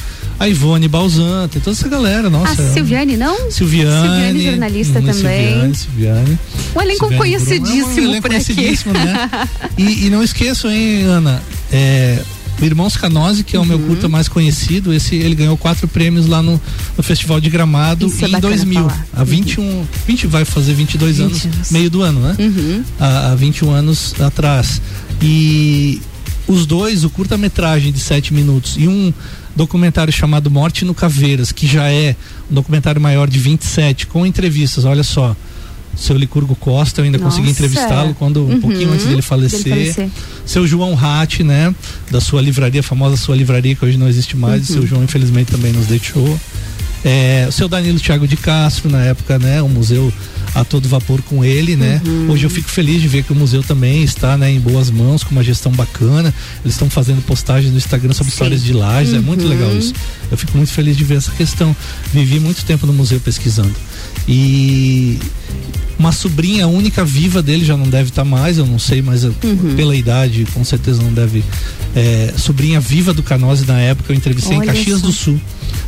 A 0.43 0.49
Ivone 0.49 0.89
Balzan, 0.89 1.47
tem 1.47 1.63
toda 1.63 1.77
essa 1.77 1.89
galera, 1.89 2.29
nossa. 2.29 2.61
A 2.61 2.73
Silviane, 2.73 3.17
não? 3.17 3.49
Silviane. 3.49 4.09
Silviane, 4.09 4.45
jornalista 4.45 4.99
hum, 4.99 5.03
também. 5.03 5.15
Silviane, 5.15 5.75
Silviane. 5.77 6.39
Um 6.75 6.81
elenco 6.81 7.09
Silviane 7.09 7.17
conhecidíssimo. 7.17 7.87
É 7.87 8.01
um 8.01 8.05
elenco 8.05 8.23
por 8.23 8.29
conhecidíssimo, 8.29 8.93
aqui. 8.97 9.05
né? 9.05 9.31
E, 9.79 10.07
e 10.07 10.11
não 10.11 10.21
esqueçam, 10.23 10.69
hein, 10.69 11.03
Ana, 11.05 11.41
é, 11.71 12.21
o 12.61 12.65
Irmãos 12.65 12.97
Canose, 12.97 13.45
que 13.45 13.55
é 13.55 13.59
o 13.59 13.63
Uhum. 13.63 13.69
meu 13.69 13.79
curta 13.79 14.09
mais 14.09 14.27
conhecido, 14.27 14.93
esse 14.93 15.15
ele 15.15 15.37
ganhou 15.37 15.57
quatro 15.57 15.87
prêmios 15.87 16.27
lá 16.27 16.43
no, 16.43 16.61
no 16.97 17.03
Festival 17.05 17.41
de 17.41 17.49
Gramado 17.49 18.07
Isso 18.09 18.25
é 18.25 18.29
em 18.29 18.33
bacana 18.33 18.41
2000. 18.57 18.81
falar. 18.83 19.07
Há 19.15 19.23
21, 19.25 19.85
20 20.09 20.27
vai 20.27 20.45
fazer 20.45 20.75
22 20.75 21.19
20 21.19 21.25
anos, 21.25 21.45
anos. 21.45 21.71
meio 21.71 21.89
do 21.89 22.03
ano, 22.03 22.19
né? 22.21 22.37
Uhum. 22.39 22.85
Há, 22.99 23.31
há 23.31 23.35
21 23.37 23.71
anos 23.71 24.13
atrás. 24.21 24.83
E 25.23 26.03
os 26.49 26.67
dois, 26.67 27.05
o 27.05 27.11
curta-metragem 27.11 27.93
de 27.93 28.01
7 28.01 28.35
minutos 28.35 28.75
e 28.77 28.89
um 28.89 29.13
documentário 29.55 30.13
chamado 30.13 30.51
Morte 30.51 30.85
no 30.85 30.95
Caveiras, 30.95 31.53
que 31.53 31.67
já 31.67 31.91
é 31.91 32.17
um 32.51 32.55
documentário 32.55 33.01
maior 33.01 33.29
de 33.29 33.39
27, 33.39 34.07
com 34.07 34.25
entrevistas, 34.27 34.85
olha 34.85 35.03
só. 35.03 35.37
Seu 35.95 36.17
Licurgo 36.17 36.57
Costa, 36.57 37.03
eu 37.03 37.05
ainda 37.05 37.19
consegui 37.19 37.49
Nossa. 37.49 37.63
entrevistá-lo 37.65 38.15
quando 38.15 38.41
um 38.47 38.53
Uhum. 38.53 38.61
pouquinho 38.63 38.93
antes 38.93 39.05
dele 39.05 39.21
falecer. 39.21 39.63
Dele 39.63 39.93
falecer. 39.93 40.09
Seu 40.47 40.67
João 40.67 40.95
Ratti, 40.95 41.45
né? 41.45 41.75
Da 42.11 42.19
sua 42.19 42.41
livraria, 42.41 42.81
a 42.81 42.83
famosa 42.83 43.15
sua 43.19 43.37
livraria, 43.37 43.75
que 43.75 43.85
hoje 43.85 43.99
não 43.99 44.09
existe 44.09 44.35
mais. 44.35 44.71
Uhum. 44.71 44.77
Seu 44.77 44.87
João, 44.87 45.05
infelizmente, 45.05 45.51
também 45.53 45.71
nos 45.71 45.87
deixou. 45.87 46.41
É, 47.05 47.47
o 47.49 47.53
seu 47.53 47.69
Danilo 47.69 47.99
Thiago 47.99 48.29
de 48.29 48.37
Castro, 48.37 48.89
na 48.91 49.03
época, 49.03 49.39
né? 49.39 49.61
O 49.61 49.69
museu 49.69 50.13
a 50.55 50.65
todo 50.65 50.89
vapor 50.89 51.21
com 51.23 51.45
ele, 51.45 51.75
né? 51.77 52.01
Uhum. 52.07 52.31
Hoje 52.31 52.45
eu 52.45 52.51
fico 52.51 52.69
feliz 52.69 53.01
de 53.03 53.09
ver 53.09 53.25
que 53.25 53.33
o 53.33 53.35
museu 53.35 53.63
também 53.63 54.03
está 54.05 54.37
né, 54.37 54.53
em 54.53 54.61
boas 54.61 54.91
mãos, 54.91 55.25
com 55.25 55.31
uma 55.33 55.43
gestão 55.43 55.73
bacana. 55.73 56.33
Eles 56.63 56.75
estão 56.75 56.89
fazendo 56.91 57.21
postagens 57.25 57.73
no 57.73 57.79
Instagram 57.79 58.13
sobre 58.13 58.33
histórias 58.33 58.63
de 58.63 58.73
lajes, 58.73 59.15
é 59.15 59.19
muito 59.19 59.43
Uhum. 59.45 59.49
legal 59.51 59.77
isso. 59.77 59.93
Eu 60.31 60.37
fico 60.37 60.57
muito 60.57 60.71
feliz 60.73 60.97
de 60.97 61.03
ver 61.05 61.17
essa 61.17 61.33
questão. 61.33 61.75
Vivi 62.13 62.39
muito 62.39 62.65
tempo 62.65 62.87
no 62.87 62.93
museu 62.93 63.19
pesquisando. 63.19 63.75
E 64.29 65.19
uma 65.99 66.13
sobrinha 66.13 66.69
única 66.69 67.05
viva 67.05 67.43
dele 67.43 67.65
já 67.65 67.77
não 67.77 67.89
deve 67.89 68.11
estar 68.11 68.25
mais, 68.25 68.59
eu 68.59 68.67
não 68.67 68.79
sei, 68.79 69.01
mas 69.03 69.25
eu- 69.25 69.35
Uhum. 69.43 69.75
pela 69.75 69.97
idade 69.97 70.47
com 70.53 70.65
certeza 70.65 71.03
não 71.03 71.13
deve. 71.13 71.43
é, 71.95 72.33
sobrinha 72.39 72.81
viva 72.81 73.13
do 73.13 73.23
Canose 73.23 73.67
na 73.67 73.79
época, 73.79 74.11
eu 74.13 74.17
entrevistei 74.17 74.57
Olha 74.57 74.65
em 74.65 74.67
Caxias 74.67 75.01
só. 75.01 75.07
do 75.09 75.13
Sul, 75.13 75.39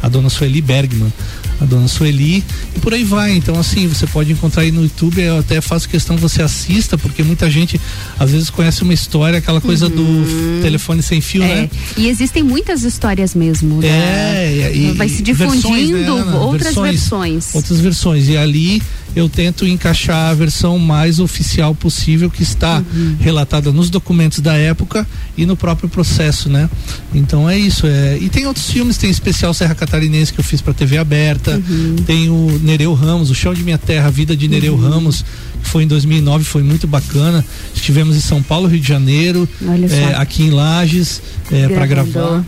a 0.02 0.08
dona 0.08 0.28
Sueli 0.28 0.60
Bergman. 0.60 1.12
A 1.60 1.64
dona 1.64 1.86
Sueli, 1.86 2.42
e 2.74 2.80
por 2.80 2.92
aí 2.92 3.04
vai. 3.04 3.32
Então, 3.36 3.56
assim, 3.58 3.86
você 3.86 4.08
pode 4.08 4.32
encontrar 4.32 4.62
aí 4.62 4.72
no 4.72 4.82
YouTube. 4.82 5.22
Eu 5.22 5.38
até 5.38 5.60
faço 5.60 5.88
questão 5.88 6.16
que 6.16 6.22
você 6.22 6.42
assista, 6.42 6.98
porque 6.98 7.22
muita 7.22 7.48
gente 7.48 7.80
às 8.18 8.32
vezes 8.32 8.50
conhece 8.50 8.82
uma 8.82 8.92
história, 8.92 9.38
aquela 9.38 9.60
coisa 9.60 9.88
do 9.88 10.60
telefone 10.62 11.00
sem 11.00 11.20
fio, 11.20 11.42
Uhum. 11.42 11.48
É, 11.48 11.54
né? 11.62 11.70
E 11.96 12.08
existem 12.08 12.42
muitas 12.42 12.82
histórias 12.82 13.34
mesmo. 13.36 13.80
né? 13.80 13.86
É, 13.88 14.72
e, 14.74 14.92
Vai 14.92 15.08
se 15.08 15.22
versões, 15.22 15.62
difundindo 15.62 15.98
né, 16.16 16.22
Ana? 16.22 16.36
outras 16.38 16.74
versões. 16.74 17.54
Outras 17.54 17.80
versões. 17.80 18.28
E 18.28 18.36
ali 18.36 18.82
eu 19.16 19.28
tento 19.28 19.66
encaixar 19.66 20.30
a 20.30 20.34
versão 20.34 20.78
mais 20.78 21.18
oficial 21.20 21.74
possível 21.74 22.30
que 22.30 22.42
está 22.42 22.82
Uhum. 22.94 23.16
relatada 23.20 23.70
nos 23.72 23.88
documentos 23.90 24.40
da 24.40 24.54
época 24.54 25.06
e 25.36 25.46
no 25.46 25.56
próprio 25.56 25.88
processo, 25.88 26.48
né? 26.48 26.68
Então 27.14 27.48
é 27.48 27.56
isso. 27.58 27.86
É... 27.86 28.18
E 28.20 28.28
tem 28.28 28.46
outros 28.46 28.68
filmes, 28.70 28.96
tem 28.98 29.08
especial 29.10 29.54
Serra 29.54 29.74
Catarinense 29.74 30.32
que 30.32 30.40
eu 30.40 30.44
fiz 30.44 30.60
para 30.60 30.74
TV 30.74 30.98
aberta, 30.98 31.62
Uhum. 31.68 31.96
tem 32.06 32.28
o 32.28 32.58
Nereu 32.62 32.92
Ramos, 32.94 33.30
o 33.30 33.34
Chão 33.34 33.54
de 33.54 33.62
Minha 33.62 33.78
Terra, 33.78 34.08
a 34.08 34.10
Vida 34.10 34.36
de 34.36 34.48
Nereu 34.48 34.74
Uhum. 34.74 34.88
Ramos, 34.90 35.24
que 35.62 35.68
foi 35.68 35.84
em 35.84 35.86
2009, 35.86 36.44
foi 36.44 36.62
muito 36.62 36.86
bacana. 36.86 37.44
Estivemos 37.74 38.16
em 38.16 38.20
São 38.20 38.42
Paulo, 38.42 38.66
Rio 38.68 38.80
de 38.80 38.88
Janeiro, 38.88 39.48
é, 39.90 40.14
aqui 40.16 40.42
em 40.42 40.50
Lages, 40.50 41.22
para 41.48 41.86
Gravador. 41.86 42.12
gravar. 42.12 42.44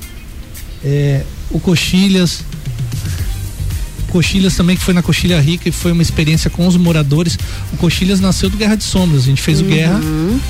É, 0.84 1.22
o 1.50 1.58
Coxilhas. 1.60 2.40
Coxilhas 4.06 4.56
também, 4.56 4.76
que 4.76 4.82
foi 4.82 4.94
na 4.94 5.02
Coxilha 5.02 5.40
Rica 5.40 5.68
e 5.68 5.72
foi 5.72 5.92
uma 5.92 6.02
experiência 6.02 6.48
com 6.50 6.66
os 6.66 6.76
moradores. 6.76 7.38
O 7.72 7.76
Coxilhas 7.76 8.20
nasceu 8.20 8.48
do 8.48 8.56
Guerra 8.56 8.76
de 8.76 8.84
Sombras. 8.84 9.22
A 9.22 9.26
gente 9.26 9.42
fez 9.42 9.60
Uhum. 9.60 9.66
o 9.66 9.68
Guerra, 9.70 10.00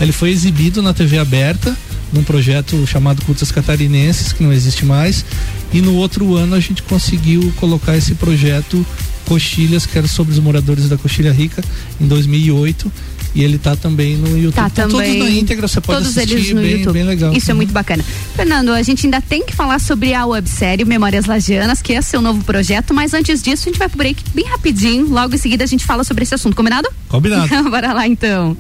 ele 0.01 0.13
foi 0.13 0.31
exibido 0.31 0.83
na 0.83 0.93
TV 0.95 1.19
aberta, 1.19 1.77
num 2.13 2.23
projeto 2.23 2.87
chamado 2.87 3.23
Curtas 3.25 3.51
Catarinenses, 3.51 4.33
que 4.33 4.43
não 4.43 4.53
existe 4.53 4.85
mais. 4.85 5.25
E 5.73 5.81
no 5.81 5.95
outro 5.95 6.35
ano 6.37 6.55
a 6.55 6.61
gente 6.61 6.83
conseguiu 6.83 7.53
colocar 7.57 7.97
esse 7.97 8.15
projeto 8.15 8.85
Coxilhas, 9.25 9.85
que 9.87 9.99
era 9.99 10.07
sobre 10.07 10.33
os 10.33 10.39
moradores 10.39 10.89
da 10.89 10.97
Coxilha 10.97 11.33
Rica, 11.33 11.63
em 12.01 12.07
2008. 12.07 12.91
E 13.35 13.43
ele 13.45 13.59
tá 13.59 13.77
também 13.77 14.17
no 14.17 14.29
YouTube. 14.29 14.55
Tá 14.55 14.71
Tá 14.71 14.83
também. 14.89 15.13
todos 15.19 15.19
na 15.19 15.31
íntegra, 15.31 15.69
você 15.69 15.81
pode 15.81 15.99
Todos 15.99 16.17
assistir, 16.17 16.35
eles 16.37 16.51
no 16.53 16.61
bem, 16.63 16.71
YouTube. 16.79 16.93
bem 16.95 17.05
legal. 17.05 17.33
Isso 17.35 17.51
é 17.51 17.55
muito 17.55 17.73
bacana. 17.73 18.05
Fernando, 18.35 18.71
a 18.71 18.83
gente 18.83 19.07
ainda 19.07 19.21
tem 19.21 19.45
que 19.45 19.55
falar 19.55 19.79
sobre 19.79 20.15
a 20.15 20.25
websérie 20.27 20.85
Memórias 20.85 21.27
Lagianas, 21.27 21.81
que 21.83 21.93
é 21.93 22.01
seu 22.03 22.21
novo 22.23 22.43
projeto, 22.45 22.93
mas 22.95 23.13
antes 23.15 23.43
disso 23.43 23.65
a 23.65 23.71
gente 23.71 23.79
vai 23.79 23.89
pro 23.89 23.99
break 23.99 24.23
bem 24.35 24.47
rapidinho. 24.47 25.07
Logo 25.09 25.35
em 25.35 25.39
seguida 25.39 25.65
a 25.65 25.67
gente 25.67 25.85
fala 25.85 26.03
sobre 26.05 26.23
esse 26.25 26.35
assunto, 26.35 26.57
combinado? 26.57 26.89
Combinado. 27.09 27.49
Bora 27.71 27.93
lá 27.93 28.07
então. 28.07 28.57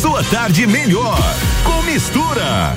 Sua 0.00 0.22
tarde 0.24 0.66
melhor 0.66 1.18
com 1.64 1.82
mistura. 1.82 2.74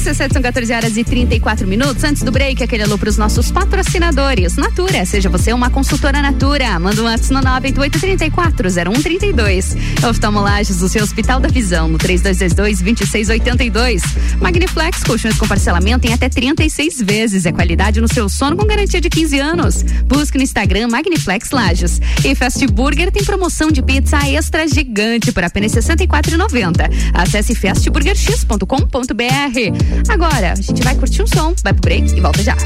RC7 0.00 0.32
são 0.32 0.40
14 0.40 0.72
horas 0.72 0.96
e 0.96 1.04
34 1.04 1.68
minutos. 1.68 2.02
Antes 2.04 2.22
do 2.22 2.32
break, 2.32 2.62
aquele 2.62 2.84
alô 2.84 2.96
para 2.96 3.10
os 3.10 3.18
nossos 3.18 3.50
patrocinadores. 3.50 4.56
Natura, 4.56 5.04
seja 5.04 5.28
você 5.28 5.52
uma 5.52 5.68
consultora 5.68 6.22
Natura. 6.22 6.78
Manda 6.78 7.02
um 7.02 7.04
WhatsApp 7.04 7.34
no 7.34 7.42
988-340132. 7.42 9.76
Oftalmolages 10.08 10.78
do 10.78 10.88
seu 10.88 11.04
Hospital 11.04 11.38
da 11.38 11.50
Visão, 11.50 11.86
no 11.86 11.98
3222-2682. 11.98 14.00
Magniflex, 14.40 15.04
colchões 15.04 15.36
com 15.36 15.46
parcelamento 15.46 16.08
em 16.08 16.14
até 16.14 16.30
36 16.30 17.02
vezes. 17.02 17.44
É 17.44 17.52
qualidade 17.52 18.00
no 18.00 18.08
seu 18.08 18.26
sono 18.30 18.56
com 18.56 18.64
garantia 18.64 19.02
de 19.02 19.10
15 19.10 19.38
anos. 19.38 19.82
Busque 20.06 20.38
no 20.38 20.44
Instagram 20.44 20.88
Magniflex 20.88 21.50
Lages. 21.50 22.00
E 22.24 22.34
Fast 22.34 22.66
Burger 22.68 23.12
tem 23.12 23.22
promoção 23.22 23.70
de 23.70 23.82
pizza 23.82 24.16
extra 24.26 24.66
gigante 24.66 25.30
por 25.30 25.44
apenas 25.44 25.74
R$ 25.74 25.82
64,90. 25.82 26.88
Acesse 27.12 27.54
fastburgerx.com.br. 27.54 29.99
Agora, 30.08 30.52
a 30.52 30.54
gente 30.56 30.82
vai 30.82 30.94
curtir 30.94 31.22
um 31.22 31.26
som, 31.26 31.54
vai 31.62 31.72
pro 31.72 31.82
break 31.82 32.16
e 32.16 32.20
volta 32.20 32.42
já. 32.42 32.56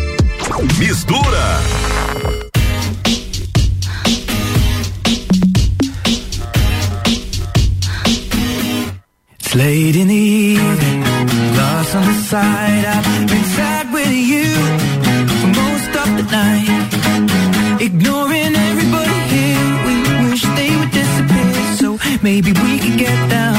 Mistura. 0.78 1.60
It's 9.38 9.54
late 9.54 9.96
in 9.96 10.08
the 10.08 10.14
evening, 10.14 11.04
lost 11.56 11.94
on 11.94 12.04
the 12.04 12.14
side. 12.28 12.84
I've 12.86 13.28
been 13.28 13.44
sad 13.56 13.92
with 13.92 14.10
you 14.10 14.50
for 15.40 15.48
most 15.48 15.96
of 15.96 16.16
the 16.16 16.24
night. 16.30 17.80
Ignoring 17.80 18.54
everybody 18.56 19.18
here, 19.34 19.66
we 19.86 20.30
wish 20.30 20.42
they 20.56 20.76
would 20.76 20.90
disappear. 20.90 21.76
So 21.78 21.98
maybe 22.22 22.52
we 22.52 22.78
could 22.78 22.98
get 22.98 23.30
down 23.30 23.53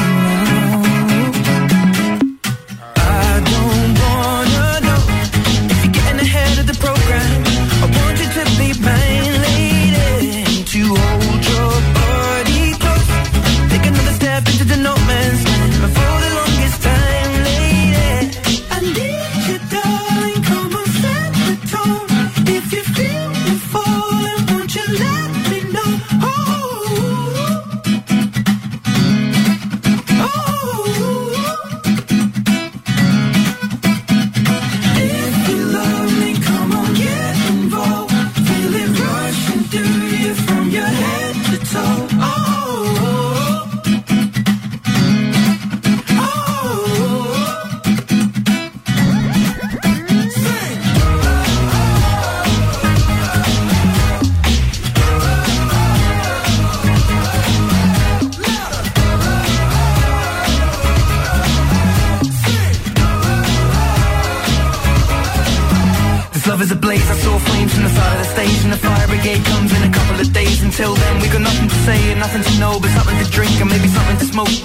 the 68.82 68.88
and 68.88 68.96
fire 68.96 69.08
brigade 69.08 69.44
comes 69.46 69.72
in 69.72 69.82
a 69.84 69.92
couple 69.92 70.20
of 70.20 70.28
days. 70.34 70.64
Until 70.64 70.96
then, 70.96 71.22
we 71.22 71.28
got 71.28 71.42
nothing 71.42 71.68
to 71.70 71.80
say 71.88 72.00
and 72.12 72.20
nothing 72.20 72.44
to 72.44 72.54
know, 72.60 72.80
but 72.80 72.90
something 72.92 73.18
to 73.24 73.28
drink 73.32 73.56
and 73.62 73.70
maybe 73.70 73.88
something 73.88 74.18
to 74.20 74.28
smoke. 74.28 74.56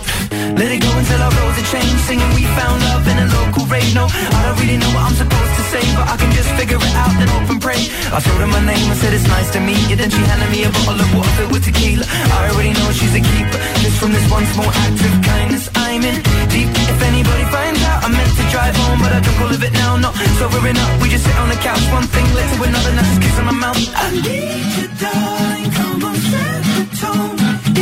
Let 0.59 0.70
it 0.75 0.81
go 0.83 0.90
until 0.90 1.20
our 1.23 1.33
roads 1.38 1.59
are 1.62 1.68
changed. 1.70 2.01
Singing, 2.09 2.31
we 2.35 2.44
found 2.59 2.83
love 2.90 3.07
in 3.07 3.16
a 3.18 3.27
local 3.38 3.66
rave. 3.70 3.94
No, 3.94 4.07
I 4.11 4.38
don't 4.46 4.59
really 4.59 4.79
know 4.79 4.90
what 4.94 5.05
I'm 5.07 5.16
supposed 5.16 5.55
to 5.59 5.64
say, 5.70 5.85
but 5.94 6.07
I 6.11 6.16
can 6.18 6.31
just 6.35 6.51
figure 6.59 6.81
it 6.81 6.94
out 6.99 7.14
and 7.23 7.31
hope 7.31 7.51
and 7.51 7.61
pray. 7.62 7.81
I 8.11 8.18
told 8.18 8.40
her 8.42 8.51
my 8.51 8.62
name, 8.66 8.87
I 8.90 8.96
said 8.99 9.14
it's 9.14 9.29
nice 9.29 9.51
to 9.55 9.61
meet 9.61 9.83
you. 9.90 9.96
Then 9.96 10.11
she 10.11 10.23
handed 10.27 10.51
me 10.51 10.64
a 10.66 10.70
bottle 10.75 10.99
of 10.99 11.09
water 11.14 11.33
filled 11.38 11.53
with 11.55 11.64
tequila. 11.64 12.07
I 12.07 12.51
already 12.51 12.75
know 12.75 12.88
she's 12.90 13.14
a 13.14 13.23
keeper. 13.23 13.59
Just 13.85 13.96
from 14.01 14.11
this 14.12 14.27
one 14.31 14.46
small 14.55 14.70
act 14.70 14.99
of 15.07 15.14
kindness, 15.23 15.70
I'm 15.87 16.03
in 16.03 16.16
deep. 16.51 16.70
If 16.90 16.99
anybody 17.03 17.44
finds 17.55 17.69
drive 18.50 18.76
home, 18.76 18.98
but 18.98 19.12
I 19.12 19.20
all 19.42 19.52
of 19.54 19.62
it 19.62 19.72
now. 19.72 19.96
Not 19.96 20.14
sobering 20.38 20.76
up, 20.76 20.90
we 21.00 21.08
just 21.08 21.24
sit 21.24 21.36
on 21.36 21.48
the 21.48 21.56
couch. 21.56 21.84
One 21.92 22.06
thing 22.14 22.26
led 22.34 22.48
to 22.54 22.62
another, 22.68 22.92
now 22.92 23.02
just 23.02 23.22
kissing 23.22 23.46
my 23.46 23.56
mouth. 23.64 23.78
I 23.94 24.06
need 24.26 24.68
you, 24.76 24.88
darling. 25.00 25.70
Come 25.78 26.04
on, 26.08 26.16
set 26.30 26.62
the 26.76 26.84
tone. 27.00 27.36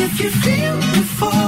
If 0.04 0.12
you 0.20 0.30
feel 0.30 0.76
the 0.94 1.02
falling, 1.18 1.47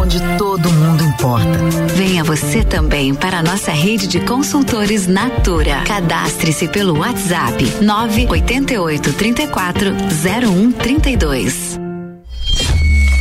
Onde 0.00 0.18
todo 0.38 0.72
mundo 0.72 1.04
importa. 1.04 1.58
Venha 1.94 2.24
você 2.24 2.64
também 2.64 3.14
para 3.14 3.40
a 3.40 3.42
nossa 3.42 3.70
rede 3.70 4.06
de 4.06 4.20
consultores 4.20 5.06
Natura. 5.06 5.82
Cadastre-se 5.84 6.68
pelo 6.68 6.98
WhatsApp 6.98 7.62
988 7.82 9.12
34 9.12 9.90
0132. 10.22 11.78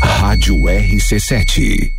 Rádio 0.02 0.56
RC7. 0.56 1.99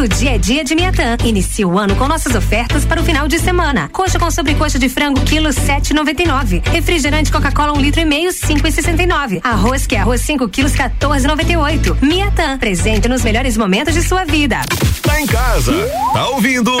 Todo 0.00 0.16
dia 0.16 0.36
é 0.36 0.38
dia 0.38 0.64
de 0.64 0.74
Miatã. 0.74 1.14
Inicie 1.22 1.62
o 1.62 1.78
ano 1.78 1.94
com 1.94 2.08
nossas 2.08 2.34
ofertas 2.34 2.86
para 2.86 3.02
o 3.02 3.04
final 3.04 3.28
de 3.28 3.38
semana. 3.38 3.86
Coxa 3.90 4.18
com 4.18 4.30
sobrecoxa 4.30 4.78
de 4.78 4.88
frango, 4.88 5.20
quilo 5.20 5.52
sete 5.52 5.92
noventa 5.92 6.22
e 6.22 6.26
nove. 6.26 6.62
Refrigerante 6.64 7.30
Coca-Cola, 7.30 7.74
um 7.76 7.80
litro 7.82 8.00
e 8.00 8.06
meio, 8.06 8.32
cinco 8.32 8.66
e 8.66 8.72
sessenta 8.72 9.02
e 9.02 9.06
nove. 9.06 9.40
Arroz 9.44 9.86
que 9.86 9.94
é 9.94 9.98
arroz, 9.98 10.22
cinco 10.22 10.48
quilos, 10.48 10.72
14,98. 10.72 11.26
noventa 11.26 11.52
e 11.52 11.56
oito. 11.58 11.98
Miatã, 12.00 12.56
presente 12.56 13.10
nos 13.10 13.22
melhores 13.22 13.58
momentos 13.58 13.92
de 13.92 14.02
sua 14.02 14.24
vida. 14.24 14.62
Tá 15.02 15.20
em 15.20 15.26
casa, 15.26 15.74
tá 16.14 16.28
ouvindo 16.30 16.74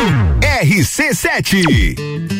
RC7. 0.62 2.39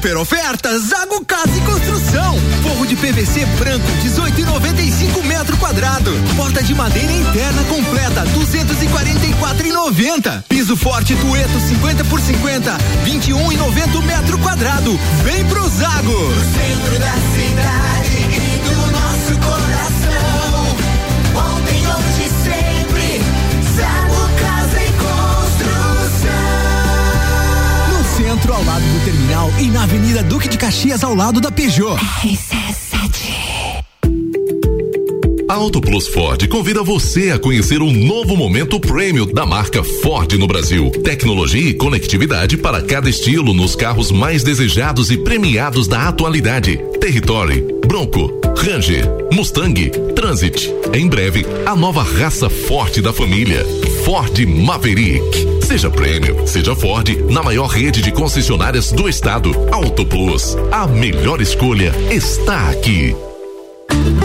Super 0.00 0.16
ofertas 0.16 0.84
Zago 0.84 1.22
Casa 1.26 1.54
e 1.54 1.60
Construção. 1.60 2.38
Forro 2.62 2.86
de 2.86 2.96
PVC 2.96 3.44
branco 3.58 3.86
18,95 4.02 5.22
metro 5.24 5.58
quadrado. 5.58 6.10
Porta 6.36 6.62
de 6.62 6.74
madeira 6.74 7.12
interna 7.12 7.62
completa 7.64 8.24
244,90. 8.24 10.42
Piso 10.48 10.74
forte 10.74 11.14
Tueto 11.16 11.60
50 11.60 12.06
por 12.06 12.18
50 12.18 12.78
21,90 13.04 14.02
metro 14.02 14.38
quadrado. 14.38 14.98
Vem 15.22 15.44
pro 15.44 15.68
Zago. 15.68 16.12
No 16.12 16.44
centro 16.44 16.98
da 16.98 17.12
cidade 17.34 17.99
centro, 28.40 28.54
ao 28.54 28.64
lado 28.64 28.84
do 28.84 29.04
terminal 29.04 29.50
e 29.58 29.66
na 29.66 29.82
Avenida 29.82 30.22
Duque 30.22 30.48
de 30.48 30.56
Caxias, 30.56 31.04
ao 31.04 31.14
lado 31.14 31.40
da 31.40 31.50
Peugeot. 31.50 31.96
Auto 35.48 35.80
Plus 35.80 36.06
Ford 36.06 36.46
convida 36.48 36.82
você 36.82 37.32
a 37.32 37.38
conhecer 37.38 37.82
o 37.82 37.90
novo 37.90 38.36
momento 38.36 38.78
prêmio 38.78 39.26
da 39.26 39.44
marca 39.44 39.82
Ford 39.82 40.32
no 40.34 40.46
Brasil. 40.46 40.90
Tecnologia 41.02 41.70
e 41.70 41.74
conectividade 41.74 42.56
para 42.56 42.80
cada 42.80 43.10
estilo 43.10 43.52
nos 43.52 43.74
carros 43.74 44.12
mais 44.12 44.44
desejados 44.44 45.10
e 45.10 45.18
premiados 45.18 45.88
da 45.88 46.08
atualidade. 46.08 46.78
Territory, 47.00 47.66
Bronco, 47.86 48.40
Ranger, 48.56 49.04
Mustang, 49.32 49.90
Transit. 50.14 50.72
Em 50.94 51.08
breve, 51.08 51.44
a 51.66 51.74
nova 51.74 52.02
raça 52.02 52.48
forte 52.48 53.02
da 53.02 53.12
família. 53.12 53.66
Ford 54.04 54.38
Maverick. 54.46 55.59
Seja 55.70 55.88
prêmio, 55.88 56.48
seja 56.48 56.74
Ford, 56.74 57.08
na 57.30 57.44
maior 57.44 57.68
rede 57.68 58.02
de 58.02 58.10
concessionárias 58.10 58.90
do 58.90 59.08
estado. 59.08 59.52
Auto 59.70 60.04
Plus. 60.04 60.56
A 60.72 60.84
melhor 60.88 61.40
escolha 61.40 61.94
está 62.10 62.70
aqui. 62.70 63.14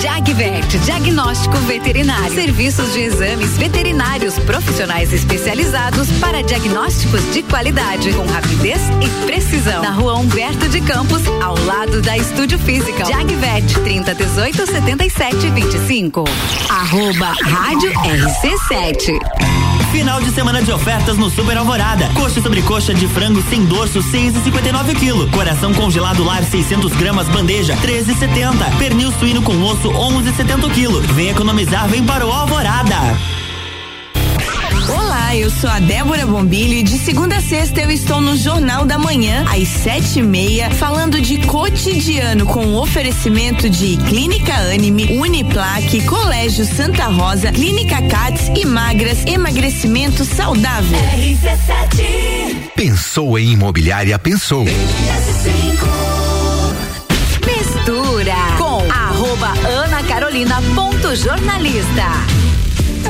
Jagvet, 0.01 0.65
diagnóstico 0.79 1.55
veterinário. 1.67 2.33
Serviços 2.33 2.93
de 2.93 3.01
exames 3.01 3.51
veterinários 3.57 4.39
profissionais 4.39 5.13
especializados 5.13 6.09
para 6.13 6.41
diagnósticos 6.41 7.21
de 7.31 7.43
qualidade, 7.43 8.11
com 8.13 8.25
rapidez 8.25 8.81
e 8.99 9.25
precisão. 9.27 9.83
Na 9.83 9.91
rua 9.91 10.15
Humberto 10.15 10.67
de 10.67 10.81
Campos, 10.81 11.21
ao 11.43 11.55
lado 11.63 12.01
da 12.01 12.17
Estúdio 12.17 12.57
Física. 12.57 13.05
Jagvet, 13.05 13.71
30 13.83 14.15
18 14.15 14.65
77 14.65 15.51
25. 15.51 16.23
Arroba 16.69 17.35
Rádio 17.43 17.91
RC7. 17.91 19.54
Final 19.91 20.21
de 20.21 20.31
semana 20.31 20.61
de 20.61 20.71
ofertas 20.71 21.17
no 21.17 21.29
Super 21.29 21.57
Alvorada. 21.57 22.09
Coxa 22.13 22.41
sobre 22.41 22.61
coxa 22.61 22.93
de 22.93 23.07
frango 23.07 23.41
sem 23.49 23.65
dorso, 23.65 23.99
6,59 23.99 24.95
kg. 24.95 25.31
Coração 25.31 25.73
congelado 25.73 26.23
lar 26.23 26.43
600 26.43 26.93
gramas 26.93 27.27
bandeja, 27.29 27.75
13,70. 27.77 28.77
Pernil 28.77 29.11
suíno 29.13 29.41
com 29.41 29.61
osso, 29.63 29.89
11,70 29.89 30.69
kg. 30.73 31.13
Vem 31.13 31.29
economizar, 31.29 31.87
vem 31.87 32.03
para 32.03 32.25
o 32.25 32.31
Alvorada. 32.31 33.34
Olá, 35.25 35.35
eu 35.35 35.49
sou 35.49 35.67
a 35.67 35.79
Débora 35.79 36.23
Bombilho 36.27 36.73
e 36.73 36.83
de 36.83 36.99
segunda 36.99 37.37
a 37.37 37.41
sexta 37.41 37.81
eu 37.81 37.89
estou 37.89 38.21
no 38.21 38.37
Jornal 38.37 38.85
da 38.85 38.99
Manhã, 38.99 39.43
às 39.49 39.67
sete 39.67 40.19
e 40.19 40.21
meia, 40.21 40.69
falando 40.69 41.19
de 41.19 41.39
cotidiano 41.47 42.45
com 42.45 42.75
oferecimento 42.75 43.67
de 43.67 43.97
Clínica 43.97 44.53
Anime, 44.53 45.17
Uniplaque, 45.17 46.05
Colégio 46.05 46.63
Santa 46.63 47.05
Rosa, 47.05 47.51
Clínica 47.51 48.03
Cats 48.03 48.51
e 48.55 48.67
Magras, 48.67 49.25
emagrecimento 49.25 50.23
saudável. 50.23 50.99
Pensou 52.75 53.39
em 53.39 53.53
imobiliária, 53.53 54.19
pensou. 54.19 54.63
Mistura 57.43 58.35
com 58.59 58.91
arroba 58.91 59.53
Ana 59.67 60.03
Carolina 60.03 60.61
ponto 60.75 61.15
jornalista. 61.15 62.34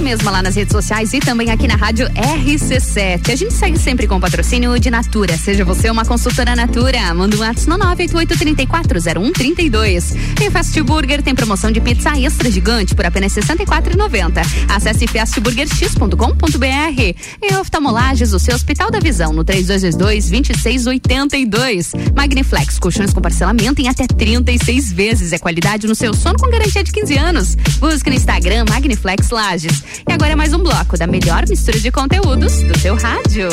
Mesma 0.06 0.30
lá 0.30 0.44
nas 0.44 0.56
redes 0.56 0.72
sociais 0.72 1.12
e 1.14 1.20
também 1.20 1.50
aqui 1.50 1.68
na 1.68 1.76
rádio 1.76 2.08
RC7. 2.10 3.32
A 3.32 3.36
gente 3.36 3.56
segue 3.56 3.80
sempre 3.80 4.06
com 4.06 4.20
patrocínio 4.20 4.80
de 4.80 4.92
Natura. 4.92 5.36
Seja 5.36 5.66
você 5.66 5.90
uma 5.90 6.06
consultora 6.06 6.56
Natura, 6.56 7.12
manda 7.16 7.36
um 7.36 7.40
WhatsApp 7.40 7.68
no 7.68 7.80
988340132. 7.80 10.16
E 10.40 10.52
Fast 10.52 10.80
Burger 10.84 11.24
tem 11.24 11.34
promoção 11.34 11.72
de 11.72 11.82
pizza 11.82 12.16
extra 12.20 12.52
gigante 12.52 12.94
por 12.94 13.04
apenas 13.04 13.36
R$ 13.36 13.42
64,90. 13.42 14.46
Acesse 14.70 15.08
fastburgerx.com.br. 15.08 17.16
E 17.42 17.56
oftalmolages, 17.56 18.32
o 18.32 18.38
seu 18.38 18.54
Hospital 18.54 18.92
da 18.92 19.00
Visão, 19.00 19.34
no 19.34 19.44
3222-2682. 19.44 22.14
Magniflex, 22.16 22.78
colchões 22.78 23.12
com 23.12 23.22
parcelamento 23.22 23.82
em 23.82 23.88
até 23.88 24.06
36 24.06 24.94
vezes. 24.94 25.34
É 25.34 25.40
qualidade 25.40 25.88
no 25.88 25.96
seu 25.96 26.14
sono 26.14 26.38
com 26.38 26.48
garantia 26.48 26.84
de 26.84 26.92
15 26.92 27.18
anos. 27.18 27.56
Busque 27.80 28.12
no 28.12 28.16
Instagram 28.16 28.66
Magniflex 28.70 29.32
Lages. 29.32 29.95
E 30.08 30.12
agora 30.12 30.34
é 30.34 30.36
mais 30.36 30.54
um 30.54 30.60
bloco 30.60 30.98
da 30.98 31.08
melhor 31.08 31.48
mistura 31.48 31.80
de 31.80 31.92
conteúdos 31.92 32.62
do 32.64 32.78
seu 32.80 32.96
rádio. 32.96 33.50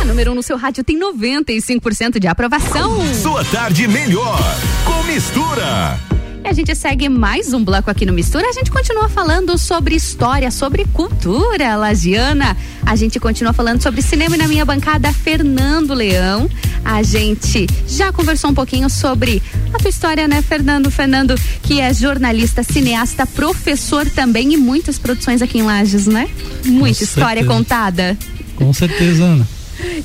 A 0.00 0.04
número 0.04 0.30
1 0.30 0.32
um 0.32 0.36
no 0.36 0.42
seu 0.42 0.56
rádio 0.56 0.82
tem 0.82 0.98
95% 0.98 2.18
de 2.18 2.26
aprovação. 2.26 3.00
Sua 3.14 3.44
tarde 3.44 3.86
melhor 3.86 4.38
com 4.84 5.02
mistura. 5.04 6.11
E 6.44 6.48
a 6.48 6.52
gente 6.52 6.74
segue 6.74 7.08
mais 7.08 7.54
um 7.54 7.62
bloco 7.64 7.88
aqui 7.90 8.04
no 8.04 8.12
Mistura. 8.12 8.48
A 8.48 8.52
gente 8.52 8.70
continua 8.70 9.08
falando 9.08 9.56
sobre 9.56 9.94
história, 9.94 10.50
sobre 10.50 10.84
cultura 10.86 11.76
lagiana. 11.76 12.56
A 12.84 12.96
gente 12.96 13.20
continua 13.20 13.52
falando 13.52 13.80
sobre 13.80 14.02
cinema 14.02 14.34
e 14.34 14.38
na 14.38 14.48
minha 14.48 14.64
bancada, 14.64 15.12
Fernando 15.12 15.94
Leão. 15.94 16.50
A 16.84 17.00
gente 17.02 17.66
já 17.86 18.12
conversou 18.12 18.50
um 18.50 18.54
pouquinho 18.54 18.90
sobre 18.90 19.40
a 19.72 19.78
tua 19.78 19.88
história, 19.88 20.26
né, 20.26 20.42
Fernando? 20.42 20.90
Fernando, 20.90 21.34
que 21.62 21.80
é 21.80 21.94
jornalista, 21.94 22.64
cineasta, 22.64 23.24
professor 23.24 24.04
também 24.10 24.52
e 24.52 24.56
muitas 24.56 24.98
produções 24.98 25.42
aqui 25.42 25.58
em 25.58 25.62
Lages, 25.62 26.08
né? 26.08 26.28
Muita 26.64 26.98
Com 26.98 27.04
história 27.04 27.42
certeza. 27.42 27.46
contada. 27.54 28.18
Com 28.56 28.72
certeza, 28.72 29.22
Ana. 29.22 29.48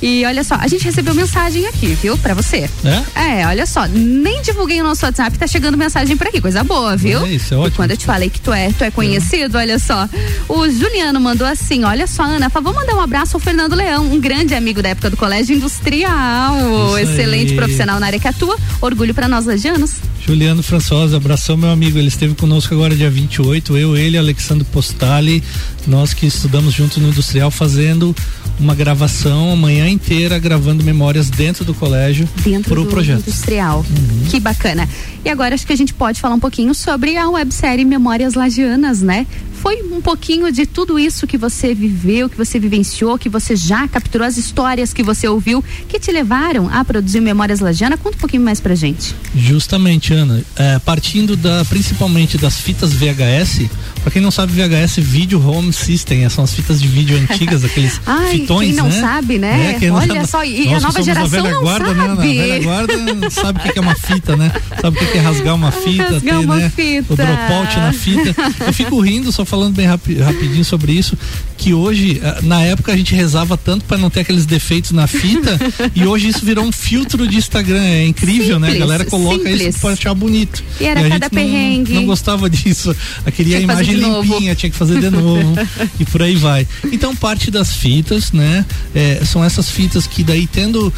E 0.02 0.24
olha 0.24 0.42
só, 0.44 0.54
a 0.56 0.66
gente 0.68 0.84
recebeu 0.84 1.14
mensagem 1.14 1.66
aqui, 1.66 1.88
viu? 2.00 2.16
Pra 2.18 2.34
você. 2.34 2.68
É? 3.14 3.42
É, 3.42 3.46
olha 3.46 3.66
só, 3.66 3.86
nem 3.86 4.40
divulguei 4.42 4.80
o 4.80 4.84
nosso 4.84 5.04
WhatsApp, 5.04 5.36
tá 5.38 5.46
chegando 5.46 5.76
mensagem 5.76 6.16
por 6.16 6.26
aqui, 6.26 6.40
coisa 6.40 6.62
boa, 6.64 6.96
viu? 6.96 7.24
É 7.24 7.30
isso, 7.32 7.54
é 7.54 7.56
E 7.56 7.60
ótimo. 7.60 7.76
quando 7.76 7.90
eu 7.92 7.96
te 7.96 8.06
falei 8.06 8.30
que 8.30 8.40
tu 8.40 8.52
é, 8.52 8.70
tu 8.72 8.84
é 8.84 8.90
conhecido, 8.90 9.58
olha 9.58 9.78
só. 9.78 10.08
O 10.48 10.68
Juliano 10.68 11.20
mandou 11.20 11.46
assim: 11.46 11.84
olha 11.84 12.06
só, 12.06 12.22
Ana, 12.24 12.48
favor 12.50 12.74
mandar 12.74 12.94
um 12.94 13.00
abraço 13.00 13.36
ao 13.36 13.40
Fernando 13.40 13.74
Leão, 13.74 14.04
um 14.04 14.20
grande 14.20 14.54
amigo 14.54 14.82
da 14.82 14.90
época 14.90 15.10
do 15.10 15.16
Colégio 15.16 15.54
Industrial. 15.56 16.56
Isso 16.98 16.98
Excelente 17.10 17.50
aí. 17.52 17.56
profissional 17.56 17.98
na 18.00 18.06
área 18.06 18.18
que 18.18 18.28
atua. 18.28 18.56
Orgulho 18.80 19.14
pra 19.14 19.28
nós 19.28 19.44
lagianos. 19.46 19.96
Juliano 20.28 20.62
Françosa, 20.62 21.16
abração 21.16 21.56
meu 21.56 21.70
amigo, 21.70 21.96
ele 21.96 22.08
esteve 22.08 22.34
conosco 22.34 22.74
agora 22.74 22.94
dia 22.94 23.08
28, 23.08 23.78
eu, 23.78 23.96
ele, 23.96 24.18
Alexandre 24.18 24.62
Postali, 24.62 25.42
nós 25.86 26.12
que 26.12 26.26
estudamos 26.26 26.74
juntos 26.74 26.98
no 26.98 27.08
Industrial 27.08 27.50
fazendo 27.50 28.14
uma 28.60 28.74
gravação 28.74 29.50
a 29.50 29.56
manhã 29.56 29.88
inteira 29.88 30.38
gravando 30.38 30.84
memórias 30.84 31.30
dentro 31.30 31.64
do 31.64 31.72
colégio 31.72 32.28
Dentro 32.44 32.74
pro 32.74 32.84
do 32.84 32.90
projeto. 32.90 33.20
Uhum. 33.20 33.22
industrial. 33.26 33.86
Que 34.28 34.38
bacana. 34.38 34.86
E 35.24 35.30
agora 35.30 35.54
acho 35.54 35.66
que 35.66 35.72
a 35.72 35.76
gente 35.76 35.94
pode 35.94 36.20
falar 36.20 36.34
um 36.34 36.40
pouquinho 36.40 36.74
sobre 36.74 37.16
a 37.16 37.30
websérie 37.30 37.86
Memórias 37.86 38.34
Lagianas, 38.34 39.00
né? 39.00 39.26
Foi 39.60 39.82
um 39.90 40.00
pouquinho 40.00 40.50
de 40.52 40.64
tudo 40.66 40.98
isso 40.98 41.26
que 41.26 41.36
você 41.36 41.74
viveu, 41.74 42.28
que 42.28 42.36
você 42.36 42.58
vivenciou, 42.58 43.18
que 43.18 43.28
você 43.28 43.56
já 43.56 43.86
capturou, 43.88 44.26
as 44.26 44.36
histórias 44.36 44.92
que 44.92 45.02
você 45.02 45.26
ouviu, 45.28 45.62
que 45.88 45.98
te 45.98 46.10
levaram 46.12 46.68
a 46.72 46.84
produzir 46.84 47.20
Memórias 47.20 47.60
Lagianas. 47.60 47.98
Conta 48.00 48.16
um 48.16 48.20
pouquinho 48.20 48.42
mais 48.42 48.60
pra 48.60 48.74
gente. 48.74 49.14
Justamente, 49.34 50.12
Ana, 50.14 50.42
é, 50.56 50.78
partindo 50.78 51.36
da 51.36 51.64
principalmente 51.64 52.38
das 52.38 52.56
fitas 52.60 52.92
VHS, 52.92 53.68
pra 54.02 54.10
quem 54.12 54.22
não 54.22 54.30
sabe, 54.30 54.52
VHS 54.52 54.96
Video 54.98 55.44
Home 55.46 55.72
System, 55.72 56.28
são 56.28 56.44
as 56.44 56.54
fitas 56.54 56.80
de 56.80 56.86
vídeo 56.88 57.16
antigas, 57.18 57.64
aqueles 57.64 58.00
Ai, 58.06 58.38
fitões, 58.40 58.68
quem 58.68 58.76
não 58.76 58.88
né? 58.88 59.00
sabe, 59.00 59.38
né? 59.38 59.78
não 59.82 59.96
Olha 59.96 60.06
sabe- 60.14 60.26
só, 60.26 60.44
e 60.44 60.72
a 60.72 60.80
nova 60.80 61.02
geração 61.02 61.28
velha 61.28 61.50
não 61.54 61.62
guarda, 61.62 61.94
né, 61.94 62.04
Ana? 62.04 62.12
A 62.12 62.16
sabe. 62.16 62.38
velha 62.38 62.62
guarda 62.62 63.30
sabe 63.30 63.58
o 63.58 63.62
que 63.62 63.72
que 63.72 63.78
é 63.78 63.82
uma 63.82 63.94
fita, 63.94 64.36
né? 64.36 64.52
Sabe 64.80 64.96
o 64.96 65.00
que 65.00 65.06
que 65.12 65.18
é 65.18 65.20
rasgar 65.20 65.54
uma 65.54 65.72
fita, 65.72 66.04
Rasgar 66.04 66.20
ter, 66.38 66.44
uma 66.44 66.56
né? 66.56 66.70
fita. 66.74 67.12
O 67.12 67.16
dropout 67.16 67.76
na 67.76 67.92
fita. 67.92 68.34
Eu 68.66 68.72
fico 68.72 69.00
rindo, 69.00 69.32
só 69.32 69.44
falando 69.48 69.74
bem 69.74 69.86
rapi- 69.86 70.18
rapidinho 70.18 70.64
sobre 70.64 70.92
isso, 70.92 71.16
que 71.56 71.74
hoje, 71.74 72.20
ah, 72.22 72.38
na 72.42 72.62
época 72.62 72.92
a 72.92 72.96
gente 72.96 73.14
rezava 73.14 73.56
tanto 73.56 73.84
para 73.84 73.98
não 73.98 74.08
ter 74.10 74.20
aqueles 74.20 74.46
defeitos 74.46 74.92
na 74.92 75.06
fita, 75.06 75.58
e 75.94 76.04
hoje 76.06 76.28
isso 76.28 76.44
virou 76.44 76.64
um 76.64 76.70
filtro 76.72 77.26
de 77.26 77.36
Instagram. 77.36 77.82
É 77.82 78.06
incrível, 78.06 78.58
né? 78.60 78.68
A 78.68 78.70
Simples, 78.70 78.78
galera 78.88 79.04
coloca 79.06 79.36
simples. 79.48 79.62
isso 79.62 79.78
para 79.80 79.90
achar 79.94 80.14
bonito. 80.14 80.62
E 80.80 80.84
era 80.84 81.00
a 81.00 81.02
cada 81.08 81.14
gente 81.14 81.22
não- 81.22 81.30
perrengue. 81.30 81.94
Não, 81.94 82.06
gostava 82.06 82.48
disso. 82.48 82.94
Eu 83.26 83.32
queria 83.32 83.58
Tinha 83.58 83.70
a 83.70 83.74
imagem 83.74 83.94
limpinha, 83.96 84.54
tinha 84.54 84.70
que 84.70 84.76
fazer 84.76 85.00
de 85.00 85.10
novo. 85.10 85.54
e 85.98 86.04
por 86.04 86.22
aí 86.22 86.36
vai. 86.36 86.66
Então, 86.92 87.14
parte 87.16 87.50
das 87.50 87.72
fitas, 87.74 88.32
né? 88.32 88.64
é, 88.94 89.22
são 89.24 89.42
essas 89.44 89.70
fitas 89.70 90.06
que 90.06 90.22
daí 90.22 90.46
tendo 90.46 90.92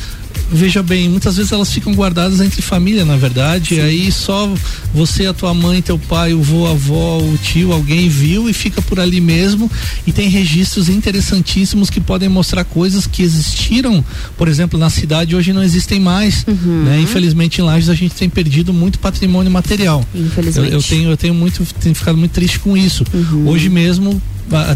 veja 0.52 0.82
bem, 0.82 1.08
muitas 1.08 1.36
vezes 1.36 1.52
elas 1.52 1.72
ficam 1.72 1.94
guardadas 1.94 2.40
entre 2.40 2.60
família, 2.62 3.04
na 3.04 3.16
verdade, 3.16 3.74
e 3.74 3.80
aí 3.80 4.10
só 4.12 4.52
você, 4.92 5.26
a 5.26 5.32
tua 5.32 5.54
mãe, 5.54 5.80
teu 5.80 5.98
pai, 5.98 6.34
o 6.34 6.42
vô, 6.42 6.66
a 6.66 6.70
avó, 6.70 7.18
o 7.18 7.38
tio, 7.42 7.72
alguém 7.72 8.08
viu 8.08 8.48
e 8.48 8.52
fica 8.52 8.82
por 8.82 8.98
ali 8.98 9.20
mesmo 9.20 9.70
e 10.06 10.12
tem 10.12 10.28
registros 10.28 10.88
interessantíssimos 10.88 11.88
que 11.90 12.00
podem 12.00 12.28
mostrar 12.28 12.64
coisas 12.64 13.06
que 13.06 13.22
existiram, 13.22 14.04
por 14.36 14.48
exemplo, 14.48 14.78
na 14.78 14.90
cidade 14.90 15.36
hoje 15.36 15.52
não 15.52 15.62
existem 15.62 16.00
mais, 16.00 16.44
Uhum. 16.46 16.84
né? 16.84 17.00
Infelizmente 17.00 17.60
em 17.60 17.64
Lages 17.64 17.88
a 17.88 17.94
gente 17.94 18.14
tem 18.14 18.28
perdido 18.28 18.72
muito 18.72 18.98
patrimônio 18.98 19.50
material. 19.52 20.04
Infelizmente. 20.14 20.72
Eu, 20.72 20.78
eu 20.78 20.82
tenho 20.82 21.10
eu 21.10 21.16
tenho 21.16 21.34
muito 21.34 21.64
tenho 21.80 21.94
ficado 21.94 22.16
muito 22.16 22.32
triste 22.32 22.58
com 22.58 22.76
isso. 22.76 23.04
Uhum. 23.14 23.48
Hoje 23.48 23.68
mesmo 23.68 24.20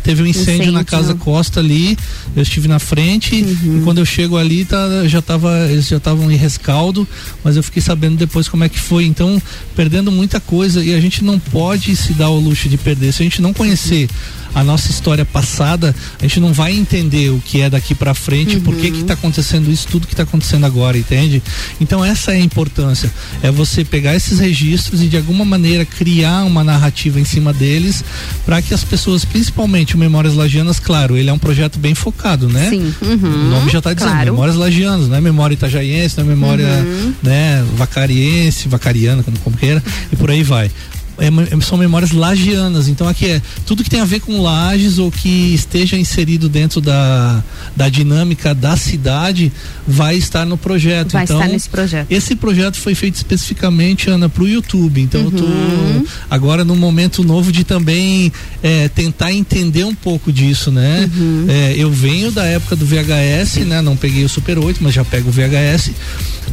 teve 0.03 0.23
um 0.23 0.27
incêndio, 0.27 0.73
na 0.73 0.81
Incêndio. 0.81 0.85
casa 0.87 1.15
Costa 1.15 1.61
ali, 1.61 1.97
eu 2.35 2.43
estive 2.43 2.69
na 2.69 2.79
frente 2.79 3.35
Uhum. 3.43 3.79
e 3.79 3.85
quando 3.85 3.99
eu 3.99 4.05
chego 4.05 4.37
ali 4.37 4.65
tá, 4.65 5.07
já 5.07 5.21
tava, 5.21 5.67
eles 5.71 5.89
já 5.89 5.97
estavam 5.97 6.31
em 6.31 6.37
rescaldo, 6.37 7.07
mas 7.43 7.57
eu 7.57 7.63
fiquei 7.63 7.83
sabendo 7.83 8.17
depois 8.17 8.49
como 8.49 8.65
é 8.65 8.69
que 8.69 8.79
foi. 8.79 9.05
Então, 9.05 9.41
perdendo 9.75 10.11
muita 10.11 10.41
coisa 10.41 10.83
e 10.85 10.95
a 10.95 11.01
gente 11.01 11.25
não 11.25 11.39
pode 11.39 11.95
se 11.97 12.13
dar 12.13 12.29
o 12.31 12.39
luxo 12.39 12.69
de 12.69 12.77
perder. 12.77 13.13
Se 13.13 13.23
a 13.23 13.25
gente 13.25 13.41
não 13.43 13.53
conhecer 13.53 14.09
a 14.55 14.63
nossa 14.63 14.91
história 14.91 15.25
passada, 15.25 15.95
a 16.19 16.23
gente 16.23 16.39
não 16.41 16.53
vai 16.53 16.73
entender 16.73 17.31
o 17.31 17.41
que 17.41 17.61
é 17.61 17.69
daqui 17.69 17.95
pra 17.95 18.15
frente, 18.15 18.61
por 18.61 18.75
que 18.77 18.91
que 18.91 19.03
tá 19.05 19.15
acontecendo 19.15 19.71
isso, 19.71 19.87
tudo 19.89 20.07
que 20.07 20.15
tá 20.15 20.23
acontecendo 20.23 20.65
agora, 20.65 20.97
entende? 20.97 21.43
Então 21.81 22.05
essa 22.05 22.33
é 22.33 22.37
a 22.37 22.41
importância, 22.41 23.11
é 23.43 23.51
você 23.51 23.85
pegar 23.85 24.15
esses 24.15 24.39
registros 24.39 25.03
e 25.03 25.07
de 25.09 25.17
alguma 25.17 25.45
maneira 25.45 25.85
criar 25.85 26.45
uma 26.45 26.63
narrativa 26.63 27.19
em 27.21 27.25
cima 27.25 27.53
deles, 27.53 28.05
para 28.47 28.63
que 28.63 28.73
as 28.73 28.85
pessoas, 28.85 29.25
principalmente 29.25 29.95
o 29.95 29.99
Memórias 29.99 30.35
Lagianas, 30.35 30.79
claro, 30.79 31.17
ele 31.17 31.29
é 31.29 31.33
um 31.33 31.39
projeto 31.39 31.79
bem 31.79 31.95
focado, 31.95 32.49
né? 32.49 32.69
Sim. 32.71 32.95
O 33.03 33.07
Uhum. 33.07 33.51
nome 33.51 33.71
já 33.71 33.79
está 33.79 33.93
dizendo, 33.93 34.11
Claro. 34.13 34.33
memórias 34.33 34.57
lagianas, 34.57 35.09
não 35.09 35.17
é 35.17 35.21
memória 35.21 35.55
itajaiense, 35.55 36.17
não 36.19 36.25
é 36.25 36.29
memória 36.29 36.67
Uhum. 36.67 37.13
né, 37.23 37.65
vacariense, 37.77 38.69
vacariana, 38.69 39.23
como, 39.23 39.39
como 39.41 39.57
queira, 39.57 39.83
e 40.13 40.17
por 40.17 40.31
aí 40.31 40.43
vai. 40.43 40.71
É, 41.19 41.31
me- 41.31 41.47
são 41.63 41.79
memórias 41.79 42.11
lagianas, 42.13 42.89
então 42.89 43.07
aqui 43.09 43.27
é 43.27 43.43
tudo 43.65 43.85
que 43.85 43.91
tem 43.91 44.01
a 44.01 44.05
ver 44.05 44.21
com 44.21 44.43
lages 44.43 44.99
ou 44.99 45.11
que 45.13 45.55
esteja 45.55 45.97
inserido 45.97 46.49
dentro 46.49 46.81
da, 46.81 47.43
da 47.77 47.89
dinâmica 47.89 48.55
da 48.55 48.77
cidade 48.77 49.53
vai 49.87 50.17
estar 50.17 50.45
no 50.45 50.57
projeto. 50.59 51.13
Vai 51.13 51.25
então, 51.25 51.39
estar 51.41 51.53
nesse 51.53 51.69
projeto. 51.69 52.11
Esse 52.11 52.35
projeto 52.35 52.77
foi 52.77 52.95
feito 52.95 53.15
especificamente, 53.15 54.11
Ana, 54.11 54.29
para 54.29 54.43
o 54.43 54.49
YouTube. 54.49 55.01
Então 55.01 55.21
eu 55.21 55.27
Uhum. 55.29 56.03
tô 56.03 56.09
agora 56.31 56.65
num 56.65 56.77
momento 56.77 57.23
novo 57.23 57.53
de 57.53 57.63
também 57.65 58.33
é, 58.63 58.89
tentar 58.89 59.33
entender 59.33 59.85
um 59.85 59.95
pouco 59.95 60.33
disso, 60.33 60.71
né? 60.71 61.09
Uhum. 61.17 61.47
É, 61.49 61.75
eu 61.77 61.91
venho 61.93 62.33
da 62.33 62.45
época 62.45 62.75
do 62.75 62.85
VHS, 62.85 63.65
né? 63.67 63.81
Não 63.81 63.97
peguei 63.97 64.25
o 64.25 64.29
Super 64.29 64.59
8, 64.59 64.83
mas 64.83 64.93
já 64.95 65.05
pego 65.05 65.29
o 65.29 65.33
VHS. 65.33 65.93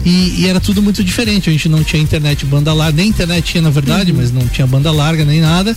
E, 0.06 0.42
e 0.42 0.48
era 0.48 0.60
tudo 0.60 0.82
muito 0.82 1.04
diferente. 1.04 1.50
A 1.50 1.52
gente 1.54 1.68
não 1.70 1.84
tinha 1.84 2.02
internet 2.02 2.46
banda 2.46 2.74
larga, 2.74 2.98
nem 2.98 3.10
internet 3.10 3.44
tinha 3.52 3.62
na 3.62 3.70
verdade, 3.70 4.12
Uhum. 4.12 4.18
mas 4.18 4.32
não 4.32 4.48
tinha 4.52 4.68
banda 4.68 4.92
larga 4.92 5.24
nem 5.26 5.42
nada. 5.42 5.76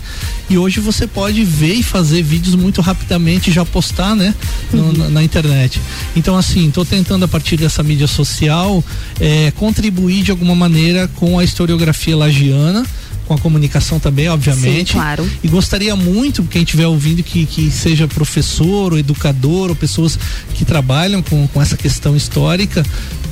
E 0.51 0.59
hoje 0.59 0.81
você 0.81 1.07
pode 1.07 1.43
ver 1.45 1.75
e 1.75 1.83
fazer 1.83 2.23
vídeos 2.23 2.55
muito 2.55 2.81
rapidamente 2.81 3.51
e 3.51 3.53
já 3.53 3.65
postar, 3.65 4.15
né? 4.15 4.35
no- 4.73 4.83
Uhum. 4.85 4.93
na, 4.93 5.09
na 5.11 5.23
internet. 5.25 5.81
Então, 6.17 6.37
assim, 6.37 6.69
estou 6.69 6.85
tentando 6.85 7.25
a 7.25 7.29
partir 7.29 7.57
dessa 7.57 7.83
mídia 7.83 8.07
social 8.07 8.83
é, 9.21 9.51
contribuir 9.57 10.23
de 10.23 10.31
alguma 10.31 10.55
maneira 10.55 11.09
com 11.17 11.39
a 11.39 11.45
historiografia 11.45 12.17
lagiana. 12.17 12.85
Com 13.27 13.33
a 13.33 13.39
comunicação 13.39 13.99
também, 13.99 14.29
obviamente. 14.29 14.89
Sim, 14.93 14.99
claro. 14.99 15.27
E 15.43 15.49
gostaria 15.49 15.97
muito, 15.97 16.43
quem 16.43 16.63
estiver 16.63 16.87
ouvindo, 16.87 17.23
que, 17.23 17.47
que 17.47 17.71
seja 17.71 18.07
professor 18.07 18.93
ou 18.93 18.99
educador 18.99 19.71
ou 19.71 19.75
pessoas 19.75 20.19
que 20.53 20.63
trabalham 20.63 21.23
com, 21.23 21.49
com 21.49 21.63
essa 21.63 21.75
questão 21.75 22.15
histórica, 22.15 22.85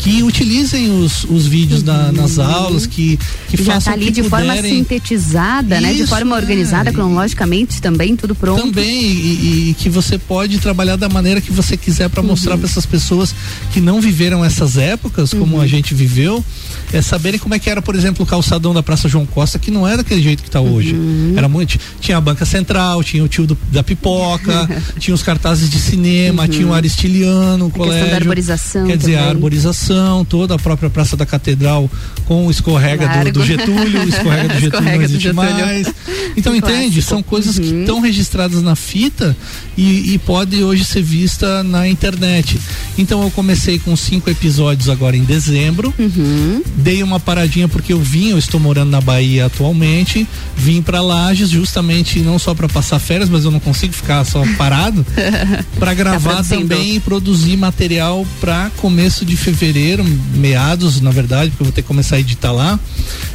que 0.03 0.21
utilizem 0.25 0.91
os, 0.91 1.23
os 1.25 1.47
vídeos 1.47 1.83
na- 1.85 2.11
nas 2.11 2.37
aulas, 2.37 2.87
que, 2.87 3.17
que 3.49 3.57
já 3.63 3.75
façam 3.75 3.93
tá 3.93 3.99
ali 4.01 4.11
de 4.11 4.25
forma 4.25 4.49
puderem. 4.57 4.79
sintetizada, 4.79 5.81
né? 5.81 5.93
De 5.93 6.01
Isso, 6.01 6.09
forma 6.09 6.35
é. 6.37 6.41
organizada, 6.41 6.93
cronologicamente 6.93 7.81
também, 7.81 8.17
tudo 8.17 8.35
pronto. 8.35 8.63
Também, 8.63 9.01
e, 9.01 9.71
e- 9.71 9.75
que 9.79 9.89
você 9.89 10.19
pode 10.19 10.59
trabalhar 10.59 10.97
da 10.97 11.09
maneira 11.09 11.41
que 11.41 11.53
você 11.53 11.77
quiser 11.77 12.09
para 12.09 12.21
mostrar 12.21 12.57
para 12.59 12.67
essas 12.67 12.85
pessoas 12.85 13.33
que 13.73 13.81
não 13.81 14.01
viveram 14.01 14.45
essas 14.45 14.77
épocas, 14.77 15.33
como 15.33 15.61
a 15.61 15.69
gente 15.69 15.95
viveu, 15.95 16.45
é 16.93 17.01
saberem 17.01 17.39
como 17.39 17.55
é 17.55 17.61
que 17.61 17.71
era, 17.71 17.81
por 17.81 17.95
exemplo, 17.95 18.25
o 18.25 18.27
calçadão 18.27 18.75
da 18.75 18.83
Praça 18.83 19.09
João 19.09 19.25
Costa, 19.25 19.57
que 19.57 19.71
não 19.71 19.87
era 19.87 19.99
daquele 19.99 20.21
jeito 20.21 20.43
que 20.43 20.49
está 20.49 20.61
hoje. 20.61 20.97
Era 21.37 21.49
muito. 21.49 21.79
Tinha 22.01 22.17
a 22.17 22.21
banca 22.21 22.45
central, 22.45 23.05
tinha 23.05 23.23
o 23.23 23.29
tio 23.29 23.47
do- 23.47 23.57
da 23.71 23.85
pipoca, 23.85 24.69
tinha 24.99 25.15
os 25.15 25.23
cartazes 25.23 25.71
de 25.71 25.79
cinema, 25.79 26.49
tinha 26.49 26.67
o 26.67 26.75
Aristiliano, 26.75 27.67
o 27.67 27.71
questão 27.71 27.87
colégio. 27.87 28.11
da 28.11 28.17
arborização 28.17 28.87
Quer 28.87 28.97
dizer, 28.97 29.15
a 29.15 29.19
também. 29.21 29.33
Arborização, 29.93 30.25
toda 30.25 30.55
a 30.55 30.59
própria 30.59 30.91
Praça 30.91 31.17
da 31.17 31.27
Catedral 31.27 31.91
com 32.27 32.47
o 32.47 32.51
escorrega 32.51 33.07
do, 33.25 33.33
do 33.33 33.45
Getúlio, 33.47 34.03
o 34.03 34.09
escorrega 34.09 34.49
do 34.55 34.55
Getúlio 34.61 34.67
Escorrega 34.69 34.97
não 34.97 35.05
existe 35.05 35.33
mais. 35.33 35.87
Então, 36.37 36.55
entende? 36.55 36.83
clássico. 36.93 37.03
São 37.03 37.23
coisas 37.23 37.59
que 37.59 37.63
Uhum. 37.73 37.81
estão 37.81 38.01
registradas 38.01 38.63
na 38.63 38.75
fita 38.75 39.37
e, 39.77 40.13
e 40.15 40.19
pode 40.19 40.63
hoje 40.63 40.85
ser 40.85 41.03
vista 41.03 41.63
na 41.63 41.87
internet. 41.89 42.59
Então 42.99 43.23
eu 43.23 43.31
comecei 43.31 43.79
com 43.79 43.95
cinco 43.97 44.29
episódios 44.31 44.89
agora 44.89 45.17
em 45.17 45.25
dezembro. 45.25 45.93
Uhum. 45.99 46.63
Dei 46.77 47.03
uma 47.03 47.19
paradinha 47.21 47.69
porque 47.69 47.93
eu 47.93 48.01
vim, 48.01 48.31
eu 48.31 48.39
estou 48.39 48.59
morando 48.61 48.91
na 48.91 49.01
Bahia 49.01 49.47
atualmente. 49.47 50.27
Vim 50.57 50.83
para 50.83 51.01
Lages 51.01 51.51
justamente 51.51 52.21
não 52.21 52.39
só 52.39 52.55
para 52.55 52.69
passar 52.69 52.99
férias, 52.99 53.29
mas 53.29 53.45
eu 53.45 53.51
não 53.51 53.61
consigo 53.61 53.93
ficar 53.93 54.25
só 54.25 54.43
parado 54.57 55.05
para 55.79 55.95
gravar 55.95 56.35
produzindo. 56.35 56.61
também 56.69 56.97
e 56.97 57.01
produzir 57.01 57.57
material 57.57 58.27
para 58.41 58.71
começo 58.79 59.25
de 59.25 59.37
fevereiro, 59.37 59.82
meados, 60.35 61.01
na 61.01 61.11
verdade, 61.11 61.51
porque 61.51 61.63
eu 61.63 61.67
vou 61.67 61.73
ter 61.73 61.83
que 61.83 61.89
começar 61.89 62.17
a 62.17 62.21
editar 62.21 62.53
lá. 62.53 62.79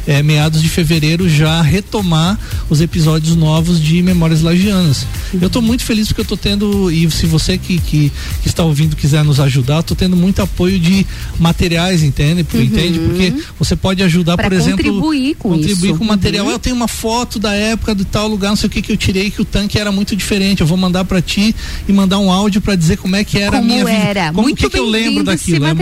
É, 0.06 0.22
meados 0.22 0.62
de 0.62 0.68
fevereiro 0.70 1.28
já 1.28 1.60
retomar 1.60 2.38
os 2.70 2.80
episódios 2.80 3.36
novos 3.36 3.78
de 3.80 4.02
Memórias 4.02 4.40
Lagianas. 4.40 5.06
Eu 5.40 5.50
tô 5.50 5.60
muito 5.60 5.82
feliz 5.84 6.08
porque 6.08 6.22
eu 6.22 6.24
tô 6.24 6.36
tendo, 6.36 6.90
e 6.90 7.10
se 7.10 7.26
você 7.26 7.58
que, 7.58 7.78
que, 7.78 8.10
que 8.42 8.48
está 8.48 8.64
ouvindo 8.64 8.96
quiser 8.96 9.22
nos 9.22 9.38
ajudar, 9.38 9.82
tô 9.82 9.94
tendo 9.94 10.16
muito 10.16 10.40
apoio 10.40 10.78
de 10.78 11.06
materiais, 11.38 12.02
entende? 12.02 12.42
Por- 12.44 12.58
Entende? 12.62 12.98
Porque 12.98 13.32
você 13.58 13.76
pode 13.76 14.02
ajudar, 14.02 14.36
Pra 14.36 14.44
por 14.48 14.52
exemplo. 14.54 14.78
contribuir 14.78 15.34
com 15.36 15.50
contribuir 15.50 15.90
isso. 15.90 15.98
com 15.98 16.04
material. 16.04 16.46
Uhum. 16.46 16.52
Eu 16.52 16.58
tenho 16.58 16.74
uma 16.76 16.88
foto 16.88 17.38
da 17.38 17.52
época 17.54 17.94
de 17.94 18.04
tal 18.04 18.26
lugar, 18.28 18.48
não 18.50 18.56
sei 18.56 18.66
o 18.66 18.70
que 18.70 18.80
que 18.82 18.92
eu 18.92 18.96
tirei, 18.96 19.30
que 19.30 19.42
o 19.42 19.44
tanque 19.44 19.78
era 19.78 19.92
muito 19.92 20.16
diferente. 20.16 20.60
Eu 20.62 20.66
vou 20.66 20.76
mandar 20.78 21.04
pra 21.04 21.20
ti 21.20 21.54
e 21.88 21.92
mandar 21.92 22.18
um 22.18 22.30
áudio 22.32 22.60
pra 22.60 22.74
dizer 22.74 22.96
como 22.96 23.14
é 23.16 23.24
que 23.24 23.38
era 23.38 23.50
Como 23.58 23.62
a 23.62 23.66
minha 23.66 23.84
vida. 23.84 23.90
era. 23.98 24.26
Como 24.32 24.42
Muito 24.42 24.56
que, 24.58 24.70
que 24.70 24.78
eu 24.78 24.84
lembro 24.86 25.24
bem-vindo 25.24 25.32
esse 25.32 25.50
daquilo? 25.52 25.66
É 25.66 25.74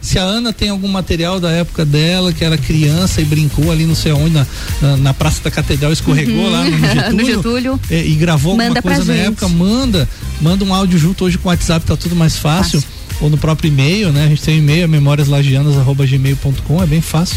Se 0.00 0.18
a 0.18 0.22
Ana 0.22 0.52
tem 0.52 0.68
algum 0.70 0.88
material 0.88 1.38
da 1.40 1.50
época 1.50 1.84
dela, 1.84 2.32
que 2.32 2.44
era 2.44 2.56
criança 2.58 3.20
e 3.20 3.24
brincou 3.24 3.70
ali 3.70 3.84
não 3.86 3.94
sei 3.94 4.12
aonde, 4.12 4.34
na, 4.34 4.46
na, 4.80 4.96
na 4.96 5.14
Praça 5.14 5.42
da 5.42 5.50
Catedral, 5.50 5.92
escorregou 5.92 6.44
Uhum. 6.44 6.50
lá 6.52 6.64
no 6.64 6.78
Getúlio, 6.88 7.16
No 7.16 7.24
Getúlio. 7.24 7.80
é, 7.90 8.04
e 8.06 8.14
gravou 8.14 8.56
Manda 8.56 8.78
alguma 8.78 8.82
coisa 8.82 9.04
na 9.04 9.14
gente. 9.18 9.26
época, 9.28 9.48
manda, 9.48 10.08
manda 10.40 10.64
um 10.64 10.74
áudio 10.74 10.98
junto 10.98 11.24
hoje 11.24 11.38
com 11.38 11.48
o 11.48 11.52
WhatsApp, 11.52 11.84
tá 11.86 11.96
tudo 11.96 12.14
mais 12.16 12.36
fácil. 12.36 12.82
Ou 13.20 13.28
no 13.28 13.36
próprio 13.36 13.68
e-mail, 13.68 14.10
né? 14.12 14.24
A 14.24 14.28
gente 14.28 14.42
tem 14.42 14.54
um 14.54 14.58
e-mail, 14.58 14.88
memóriaslagianas.gmail.com, 14.88 16.82
é 16.82 16.86
bem 16.86 17.00
fácil. 17.00 17.36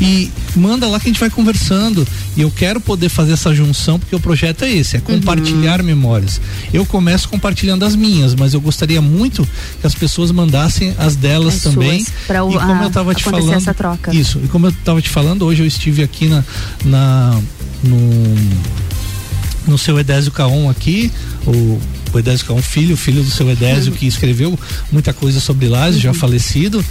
E 0.00 0.30
manda 0.54 0.86
lá 0.88 0.98
que 1.00 1.08
a 1.08 1.10
gente 1.12 1.20
vai 1.20 1.30
conversando. 1.30 2.06
E 2.36 2.42
eu 2.42 2.50
quero 2.50 2.80
poder 2.80 3.08
fazer 3.08 3.32
essa 3.32 3.54
junção, 3.54 3.98
porque 3.98 4.14
o 4.14 4.20
projeto 4.20 4.64
é 4.64 4.70
esse, 4.70 4.96
é 4.96 5.00
compartilhar 5.00 5.80
Uhum. 5.80 5.86
memórias. 5.86 6.40
Eu 6.72 6.84
começo 6.84 7.28
compartilhando 7.28 7.84
as 7.84 7.96
minhas, 7.96 8.34
mas 8.34 8.52
eu 8.54 8.60
gostaria 8.60 9.00
muito 9.00 9.48
que 9.80 9.86
as 9.86 9.94
pessoas 9.94 10.30
mandassem 10.30 10.94
as 10.98 11.16
delas 11.16 11.54
As 11.56 11.62
também. 11.62 12.04
pra 12.26 12.44
o- 12.44 12.50
e 12.52 12.58
como 12.58 12.72
a- 12.72 12.84
eu 12.84 12.90
tava 12.90 13.14
te 13.14 13.24
falando. 13.24 13.52
essa 13.54 13.72
troca. 13.74 14.14
Isso, 14.14 14.40
e 14.44 14.48
como 14.48 14.66
eu 14.66 14.72
tava 14.84 15.00
te 15.00 15.08
falando, 15.08 15.44
hoje 15.46 15.62
eu 15.62 15.66
estive 15.66 16.02
aqui 16.02 16.26
na, 16.28 16.44
na 16.84 17.40
no, 17.82 18.34
no 19.66 19.78
seu 19.78 19.98
Edésio 19.98 20.30
Caon 20.32 20.68
aqui, 20.70 21.10
o, 21.46 21.78
o 22.12 22.18
Edésio 22.18 22.46
Caon 22.46 22.60
filho, 22.62 22.96
filho 22.96 23.22
do 23.22 23.30
seu 23.30 23.50
Edésio, 23.50 23.92
que 23.92 24.06
escreveu 24.06 24.58
muita 24.90 25.12
coisa 25.12 25.40
sobre 25.40 25.68
Lages, 25.68 26.00
já 26.00 26.12
falecido, 26.14 26.84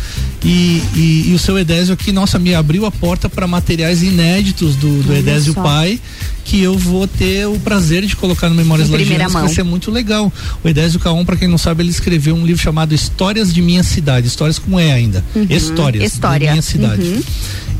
e, 0.43 0.81
e, 0.95 1.25
e 1.29 1.33
o 1.35 1.39
seu 1.39 1.57
Edésio 1.57 1.93
aqui, 1.93 2.11
nossa, 2.11 2.39
me 2.39 2.53
abriu 2.55 2.85
a 2.85 2.91
porta 2.91 3.29
para 3.29 3.45
materiais 3.47 4.01
inéditos 4.03 4.75
do, 4.75 5.03
do 5.03 5.11
Olha 5.11 5.19
Edésio 5.19 5.53
só. 5.53 5.61
pai, 5.61 5.99
que 6.43 6.59
eu 6.61 6.77
vou 6.77 7.07
ter 7.07 7.45
o 7.47 7.59
prazer 7.59 8.05
de 8.05 8.15
colocar 8.15 8.49
no 8.49 8.55
Memórias 8.55 8.89
Lagianas, 8.89 9.27
que 9.27 9.33
vai 9.39 9.49
ser 9.49 9.63
muito 9.63 9.91
legal. 9.91 10.31
O 10.63 10.67
Edésio 10.67 10.99
Caon, 10.99 11.23
para 11.23 11.35
quem 11.37 11.47
não 11.47 11.57
sabe, 11.57 11.83
ele 11.83 11.91
escreveu 11.91 12.35
um 12.35 12.45
livro 12.45 12.61
chamado 12.61 12.93
Histórias 12.93 13.53
de 13.53 13.61
Minha 13.61 13.83
Cidade, 13.83 14.27
histórias 14.27 14.57
com 14.59 14.79
E 14.79 14.91
ainda, 14.91 15.23
Uhum. 15.35 15.45
Histórias 15.49 16.11
História. 16.13 16.47
da 16.47 16.51
Minha 16.53 16.61
Cidade. 16.61 17.01
Uhum. 17.01 17.21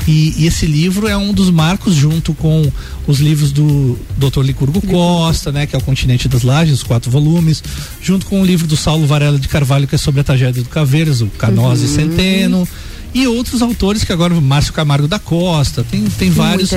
E, 0.06 0.34
e 0.38 0.46
esse 0.46 0.66
livro 0.66 1.06
é 1.06 1.16
um 1.16 1.32
dos 1.32 1.48
marcos 1.50 1.94
junto 1.94 2.34
com 2.34 2.70
os 3.06 3.20
livros 3.20 3.52
do 3.52 3.96
Dr. 4.16 4.40
Licurgo 4.42 4.80
Costa, 4.82 5.52
né, 5.52 5.64
que 5.66 5.76
é 5.76 5.78
o 5.78 5.82
Continente 5.82 6.28
das 6.28 6.42
Lajes, 6.42 6.74
os 6.74 6.82
quatro 6.82 7.10
volumes, 7.10 7.31
junto 8.00 8.26
com 8.26 8.40
o 8.40 8.44
livro 8.44 8.66
do 8.66 8.76
Saulo 8.76 9.06
Varela 9.06 9.38
de 9.38 9.48
Carvalho, 9.48 9.86
que 9.86 9.94
é 9.94 9.98
sobre 9.98 10.20
a 10.20 10.24
tragédia 10.24 10.62
do 10.62 10.68
Caveiras, 10.68 11.20
o 11.20 11.26
Canosa 11.26 11.84
e 11.84 11.88
Uhum. 11.88 11.94
Centeno. 11.94 12.68
E 13.14 13.26
outros 13.26 13.62
autores 13.62 14.04
que 14.04 14.12
agora 14.12 14.34
Márcio 14.40 14.72
Camargo 14.72 15.06
da 15.06 15.18
Costa, 15.18 15.84
tem, 15.84 16.04
tem 16.18 16.30
vários 16.30 16.70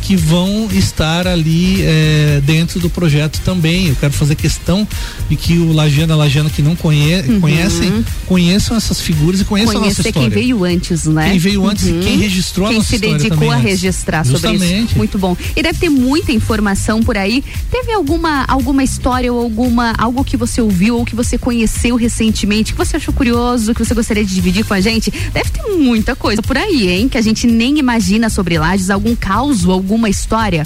que 0.00 0.16
vão 0.16 0.68
estar 0.72 1.26
ali 1.26 1.82
é, 1.82 2.40
dentro 2.44 2.80
do 2.80 2.88
projeto 2.88 3.40
também. 3.44 3.88
Eu 3.88 3.96
quero 3.96 4.12
fazer 4.12 4.34
questão 4.34 4.86
de 5.28 5.36
que 5.36 5.58
o 5.58 5.72
Lagiana 5.72 6.16
Lagiana 6.16 6.50
que 6.50 6.62
não 6.62 6.74
conhe, 6.74 7.20
uhum. 7.20 7.40
conhecem, 7.40 8.04
conheçam 8.26 8.76
essas 8.76 9.00
figuras 9.00 9.40
e 9.40 9.44
conheçam 9.44 9.74
Conhecer 9.74 9.86
a 9.86 9.88
nossa 9.88 10.08
história. 10.08 10.30
quem 10.30 10.42
veio 10.42 10.64
antes, 10.64 11.04
né? 11.06 11.30
Quem 11.30 11.38
veio 11.38 11.66
antes 11.66 11.84
uhum. 11.84 12.00
e 12.00 12.04
quem 12.04 12.18
registrou 12.18 12.68
quem 12.68 12.76
a 12.76 12.78
nossa 12.78 12.94
história. 12.94 13.18
Quem 13.18 13.24
se 13.24 13.30
dedicou 13.30 13.50
a 13.50 13.56
registrar 13.56 14.24
Justamente. 14.24 14.60
sobre 14.60 14.82
isso. 14.82 14.98
Muito 14.98 15.18
bom. 15.18 15.36
E 15.54 15.62
deve 15.62 15.78
ter 15.78 15.88
muita 15.88 16.32
informação 16.32 17.02
por 17.02 17.16
aí. 17.16 17.44
Teve 17.70 17.92
alguma 17.92 18.44
alguma 18.46 18.82
história 18.82 19.32
ou 19.32 19.40
alguma 19.40 19.92
algo 19.98 20.24
que 20.24 20.36
você 20.36 20.60
ouviu 20.60 20.96
ou 20.96 21.04
que 21.04 21.14
você 21.14 21.36
conheceu 21.36 21.96
recentemente, 21.96 22.72
que 22.72 22.78
você 22.78 22.96
achou 22.96 23.12
curioso, 23.12 23.74
que 23.74 23.84
você 23.84 23.94
gostaria 23.94 24.24
de 24.24 24.34
dividir 24.34 24.64
com 24.64 24.74
a 24.74 24.80
gente? 24.80 25.12
Deve 25.32 25.50
ter 25.50 25.62
muita 25.82 26.16
coisa 26.16 26.40
por 26.40 26.56
aí, 26.56 26.88
hein? 26.88 27.08
Que 27.08 27.18
a 27.18 27.22
gente 27.22 27.46
nem 27.46 27.78
imagina 27.78 28.30
sobre 28.30 28.58
Lages, 28.58 28.90
algum 28.90 29.14
caos, 29.14 29.66
alguma 29.66 30.08
história? 30.08 30.64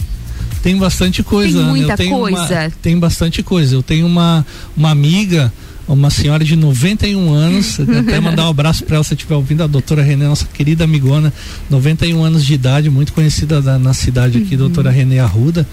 Tem 0.63 0.77
bastante 0.77 1.23
coisa. 1.23 1.59
Tem 1.59 1.67
muita 1.67 1.97
coisa. 1.97 2.61
Uma, 2.61 2.73
tem 2.83 2.99
bastante 2.99 3.43
coisa. 3.43 3.75
Eu 3.75 3.83
tenho 3.83 4.07
uma, 4.07 4.45
uma 4.77 4.91
amiga 4.91 5.53
uma 5.89 6.11
senhora 6.11 6.45
de 6.45 6.57
91 6.57 7.33
anos, 7.33 7.79
até 7.81 8.19
mandar 8.19 8.47
um 8.47 8.51
abraço 8.51 8.85
para 8.85 8.97
ela 8.97 9.05
se 9.05 9.15
estiver 9.15 9.37
ouvindo, 9.37 9.63
a 9.63 9.67
doutora 9.67 10.03
Renê, 10.03 10.25
nossa 10.25 10.45
querida 10.45 10.85
amigona, 10.85 11.33
91 11.71 12.25
anos 12.25 12.45
de 12.45 12.55
idade, 12.55 12.91
muito 12.91 13.13
conhecida 13.13 13.63
da, 13.63 13.79
na 13.79 13.95
cidade 13.95 14.39
aqui, 14.39 14.55
uhum. 14.55 14.63
doutora 14.63 14.91
Renê 14.91 15.21
Arruda. 15.21 15.67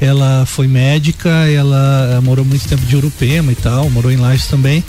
Ela 0.00 0.44
foi 0.46 0.66
médica, 0.66 1.28
ela, 1.28 2.08
ela 2.12 2.20
morou 2.20 2.44
muito 2.44 2.66
tempo 2.66 2.84
de 2.86 2.96
Urupema 2.96 3.52
e 3.52 3.54
tal, 3.54 3.90
morou 3.90 4.10
em 4.10 4.16
Lages 4.16 4.46
também 4.46 4.82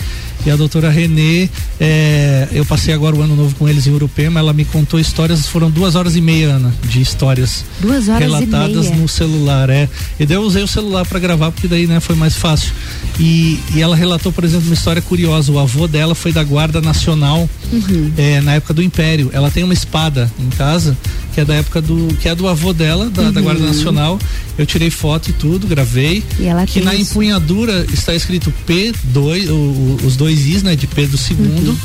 e 0.45 0.49
a 0.49 0.55
doutora 0.55 0.89
Renê, 0.89 1.47
é, 1.79 2.47
eu 2.51 2.65
passei 2.65 2.93
agora 2.93 3.15
o 3.15 3.21
ano 3.21 3.35
novo 3.35 3.55
com 3.55 3.69
eles 3.69 3.85
em 3.85 3.91
Urupema, 3.91 4.39
ela 4.39 4.53
me 4.53 4.65
contou 4.65 4.99
histórias, 4.99 5.45
foram 5.45 5.69
duas 5.69 5.93
horas 5.93 6.15
e 6.15 6.21
meia, 6.21 6.55
Ana, 6.55 6.73
de 6.83 6.99
histórias 6.99 7.63
duas 7.79 8.07
horas 8.07 8.21
relatadas 8.21 8.89
no 8.89 9.07
celular, 9.07 9.69
é. 9.69 9.87
E 10.19 10.25
daí 10.25 10.37
eu 10.37 10.41
usei 10.41 10.63
o 10.63 10.67
celular 10.67 11.05
para 11.05 11.19
gravar, 11.19 11.51
porque 11.51 11.67
daí, 11.67 11.85
né, 11.85 11.99
foi 11.99 12.15
mais 12.15 12.35
fácil. 12.35 12.73
E, 13.19 13.59
e 13.75 13.81
ela 13.81 13.95
relatou, 13.95 14.31
por 14.31 14.43
exemplo, 14.43 14.65
uma 14.65 14.73
história 14.73 15.01
curiosa, 15.01 15.51
o 15.51 15.59
avô 15.59 15.87
dela 15.87 16.15
foi 16.15 16.31
da 16.31 16.43
Guarda 16.43 16.81
Nacional 16.81 17.47
uhum. 17.71 18.11
é, 18.17 18.41
na 18.41 18.55
época 18.55 18.73
do 18.73 18.81
Império. 18.81 19.29
Ela 19.33 19.51
tem 19.51 19.63
uma 19.63 19.73
espada 19.73 20.31
em 20.39 20.49
casa, 20.49 20.97
que 21.35 21.41
é 21.41 21.45
da 21.45 21.53
época 21.53 21.81
do, 21.81 22.07
que 22.19 22.27
é 22.27 22.33
do 22.33 22.47
avô 22.47 22.73
dela, 22.73 23.11
da, 23.11 23.23
uhum. 23.23 23.31
da 23.31 23.41
Guarda 23.41 23.63
Nacional. 23.63 24.17
Eu 24.57 24.65
tirei 24.65 24.89
foto 25.01 25.29
e 25.31 25.33
tudo, 25.33 25.65
gravei. 25.65 26.23
E 26.39 26.47
que 26.67 26.81
na 26.81 26.93
isso. 26.93 27.11
empunhadura 27.11 27.85
está 27.91 28.13
escrito 28.13 28.53
P2, 28.67 29.49
o, 29.49 30.05
os 30.05 30.15
dois 30.15 30.45
Is, 30.45 30.61
né, 30.61 30.75
de 30.75 30.85
Pedro 30.85 31.17
II. 31.17 31.69
Uhum 31.69 31.77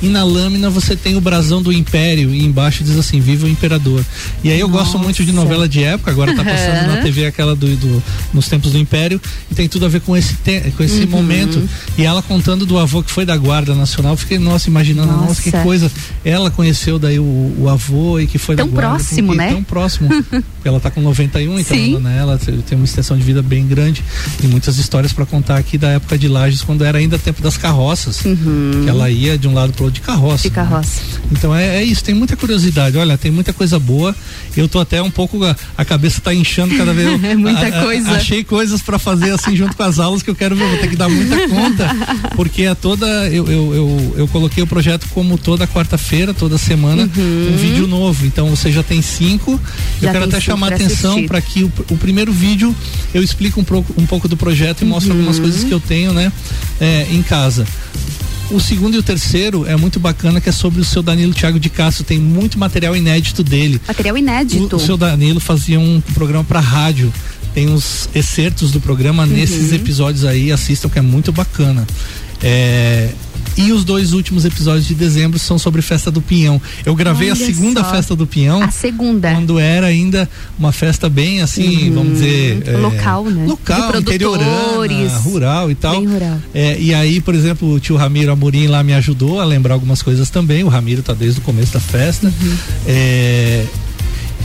e 0.00 0.08
na 0.08 0.22
lâmina 0.22 0.70
você 0.70 0.94
tem 0.94 1.16
o 1.16 1.20
brasão 1.20 1.60
do 1.60 1.72
Império 1.72 2.34
e 2.34 2.44
embaixo 2.44 2.84
diz 2.84 2.96
assim, 2.96 3.20
viva 3.20 3.46
o 3.46 3.48
imperador. 3.48 4.04
E 4.44 4.50
aí 4.50 4.60
eu 4.60 4.68
Nossa. 4.68 4.84
gosto 4.84 4.98
muito 4.98 5.24
de 5.24 5.32
novela 5.32 5.68
de 5.68 5.82
época, 5.82 6.10
agora 6.10 6.34
tá 6.34 6.44
passando 6.44 6.88
uhum. 6.88 6.96
na 6.96 7.02
TV 7.02 7.26
aquela 7.26 7.56
do, 7.56 7.66
do, 7.76 8.02
nos 8.32 8.48
tempos 8.48 8.72
do 8.72 8.78
Império 8.78 9.20
e 9.50 9.54
tem 9.54 9.68
tudo 9.68 9.86
a 9.86 9.88
ver 9.88 10.00
com 10.00 10.16
esse 10.16 10.34
te, 10.36 10.60
com 10.76 10.82
esse 10.82 11.02
uhum. 11.02 11.10
momento. 11.10 11.68
E 11.96 12.04
ela 12.04 12.22
contando 12.22 12.64
do 12.64 12.78
avô 12.78 13.02
que 13.02 13.10
foi 13.10 13.24
da 13.24 13.36
Guarda 13.36 13.74
Nacional, 13.74 14.16
fiquei 14.16 14.38
nossa 14.38 14.68
imaginando, 14.68 15.12
nossa, 15.12 15.26
nossa 15.26 15.42
que 15.42 15.50
coisa. 15.50 15.90
Ela 16.24 16.50
conheceu 16.50 16.98
daí 16.98 17.18
o, 17.18 17.54
o, 17.58 17.68
avô 17.68 18.20
e 18.20 18.26
que 18.26 18.38
foi 18.38 18.54
tão 18.54 18.66
da 18.66 18.72
Guarda. 18.72 18.96
Próximo, 18.96 19.34
né? 19.34 19.50
Tão 19.50 19.62
próximo, 19.62 20.08
ela 20.64 20.78
tá 20.78 20.90
com 20.90 21.00
91, 21.00 21.58
então 21.58 21.76
Sim. 21.76 21.98
né, 21.98 22.18
ela 22.20 22.38
tem 22.38 22.76
uma 22.76 22.84
extensão 22.84 23.16
de 23.16 23.22
vida 23.22 23.42
bem 23.42 23.66
grande 23.66 24.04
e 24.42 24.46
muitas 24.46 24.78
histórias 24.78 25.12
para 25.12 25.24
contar 25.26 25.56
aqui 25.56 25.78
da 25.78 25.88
época 25.88 26.18
de 26.18 26.28
Lages, 26.28 26.62
quando 26.62 26.84
era 26.84 26.98
ainda 26.98 27.18
tempo 27.18 27.42
das 27.42 27.56
carroças, 27.56 28.24
uhum. 28.24 28.82
que 28.84 28.88
ela 28.88 29.10
ia 29.10 29.38
de 29.38 29.48
um 29.48 29.54
lado 29.54 29.72
pro 29.72 29.87
outro 29.88 30.00
de 30.00 30.00
carroça. 30.00 30.42
De 30.44 30.50
carroça 30.50 30.68
carroça. 30.68 31.00
Então 31.32 31.54
é, 31.54 31.78
é, 31.78 31.84
isso, 31.84 32.04
tem 32.04 32.14
muita 32.14 32.36
curiosidade. 32.36 32.96
Olha, 32.96 33.16
tem 33.18 33.30
muita 33.30 33.52
coisa 33.52 33.78
boa. 33.78 34.14
Eu 34.56 34.68
tô 34.68 34.78
até 34.78 35.00
um 35.02 35.10
pouco. 35.10 35.44
A, 35.44 35.56
a 35.76 35.84
cabeça 35.84 36.20
tá 36.20 36.32
inchando 36.32 36.76
cada 36.76 36.92
vez. 36.92 37.08
é 37.24 37.34
muita 37.34 37.66
a, 37.66 37.82
coisa. 37.82 38.12
achei 38.12 38.44
coisas 38.44 38.80
para 38.82 38.98
fazer 38.98 39.30
assim 39.30 39.56
junto 39.56 39.76
com 39.76 39.82
as 39.82 39.98
aulas 39.98 40.22
que 40.22 40.30
eu 40.30 40.34
quero 40.34 40.54
ver. 40.54 40.68
Vou 40.68 40.78
ter 40.78 40.88
que 40.88 40.96
dar 40.96 41.08
muita 41.08 41.48
conta. 41.48 41.88
Porque 42.36 42.62
é 42.62 42.74
toda. 42.74 43.06
Eu, 43.28 43.46
eu, 43.46 43.74
eu, 43.74 44.14
eu 44.18 44.28
coloquei 44.28 44.62
o 44.62 44.66
projeto 44.66 45.06
como 45.10 45.36
toda 45.36 45.66
quarta-feira, 45.66 46.32
toda 46.32 46.58
semana, 46.58 47.08
uhum. 47.16 47.50
um 47.52 47.56
vídeo 47.56 47.86
novo. 47.86 48.26
Então 48.26 48.48
você 48.48 48.70
já 48.70 48.82
tem 48.82 49.02
cinco. 49.02 49.60
Já 50.00 50.08
eu 50.08 50.12
quero 50.12 50.24
até 50.24 50.40
chamar 50.40 50.72
atenção 50.72 51.26
para 51.26 51.40
que 51.40 51.64
o, 51.64 51.72
o, 51.90 51.96
primeiro 51.96 52.32
vídeo 52.32 52.74
eu 53.12 53.22
explico 53.22 53.60
um 53.60 53.64
pouco, 53.64 53.94
um 53.96 54.06
pouco 54.06 54.28
do 54.28 54.36
projeto 54.36 54.82
e 54.82 54.84
uhum. 54.84 54.90
mostro 54.90 55.12
algumas 55.12 55.38
coisas 55.38 55.64
que 55.64 55.72
eu 55.72 55.80
tenho, 55.80 56.12
né, 56.12 56.32
é, 56.80 57.06
em 57.10 57.22
casa. 57.22 57.66
O 58.50 58.58
segundo 58.58 58.94
e 58.94 58.98
o 58.98 59.02
terceiro 59.02 59.66
é 59.66 59.76
muito 59.76 60.00
bacana, 60.00 60.40
que 60.40 60.48
é 60.48 60.52
sobre 60.52 60.80
o 60.80 60.84
seu 60.84 61.02
Danilo 61.02 61.34
Thiago 61.34 61.60
de 61.60 61.68
Castro. 61.68 62.02
Tem 62.02 62.18
muito 62.18 62.58
material 62.58 62.96
inédito 62.96 63.44
dele. 63.44 63.80
Material 63.86 64.16
inédito. 64.16 64.74
O, 64.74 64.78
o 64.78 64.80
seu 64.80 64.96
Danilo 64.96 65.38
fazia 65.38 65.78
um 65.78 66.00
programa 66.14 66.44
para 66.44 66.60
rádio. 66.60 67.12
Tem 67.52 67.68
os 67.72 68.08
excertos 68.14 68.70
do 68.70 68.80
programa 68.80 69.24
uhum. 69.24 69.30
nesses 69.30 69.72
episódios 69.72 70.24
aí, 70.24 70.50
assistam 70.50 70.88
que 70.88 70.98
é 70.98 71.02
muito 71.02 71.30
bacana. 71.30 71.86
É, 72.42 73.10
e 73.58 73.72
os 73.72 73.84
dois 73.84 74.12
últimos 74.12 74.44
episódios 74.44 74.86
de 74.86 74.94
dezembro 74.94 75.38
são 75.38 75.58
sobre 75.58 75.82
Festa 75.82 76.10
do 76.10 76.22
Pinhão. 76.22 76.62
Eu 76.86 76.94
gravei 76.94 77.30
Olha 77.30 77.42
a 77.42 77.46
segunda 77.46 77.82
só. 77.82 77.90
Festa 77.90 78.14
do 78.16 78.26
Pinhão. 78.26 78.62
A 78.62 78.70
segunda. 78.70 79.32
Quando 79.34 79.58
era 79.58 79.86
ainda 79.86 80.28
uma 80.56 80.70
festa 80.70 81.08
bem 81.08 81.42
assim, 81.42 81.88
uhum. 81.88 81.94
vamos 81.94 82.12
dizer. 82.14 82.62
É, 82.66 82.76
local, 82.76 83.24
né? 83.24 83.46
Local, 83.46 83.98
interiorana, 83.98 85.18
rural 85.18 85.70
e 85.70 85.74
tal. 85.74 86.00
Bem 86.00 86.06
rural. 86.06 86.38
É, 86.54 86.78
e 86.78 86.94
aí, 86.94 87.20
por 87.20 87.34
exemplo, 87.34 87.72
o 87.72 87.80
tio 87.80 87.96
Ramiro 87.96 88.30
Amorim 88.30 88.68
lá 88.68 88.82
me 88.82 88.94
ajudou 88.94 89.40
a 89.40 89.44
lembrar 89.44 89.74
algumas 89.74 90.02
coisas 90.02 90.30
também. 90.30 90.62
O 90.62 90.68
Ramiro 90.68 91.02
tá 91.02 91.12
desde 91.12 91.40
o 91.40 91.42
começo 91.42 91.72
da 91.72 91.80
festa. 91.80 92.28
Uhum. 92.28 92.56
É, 92.86 93.66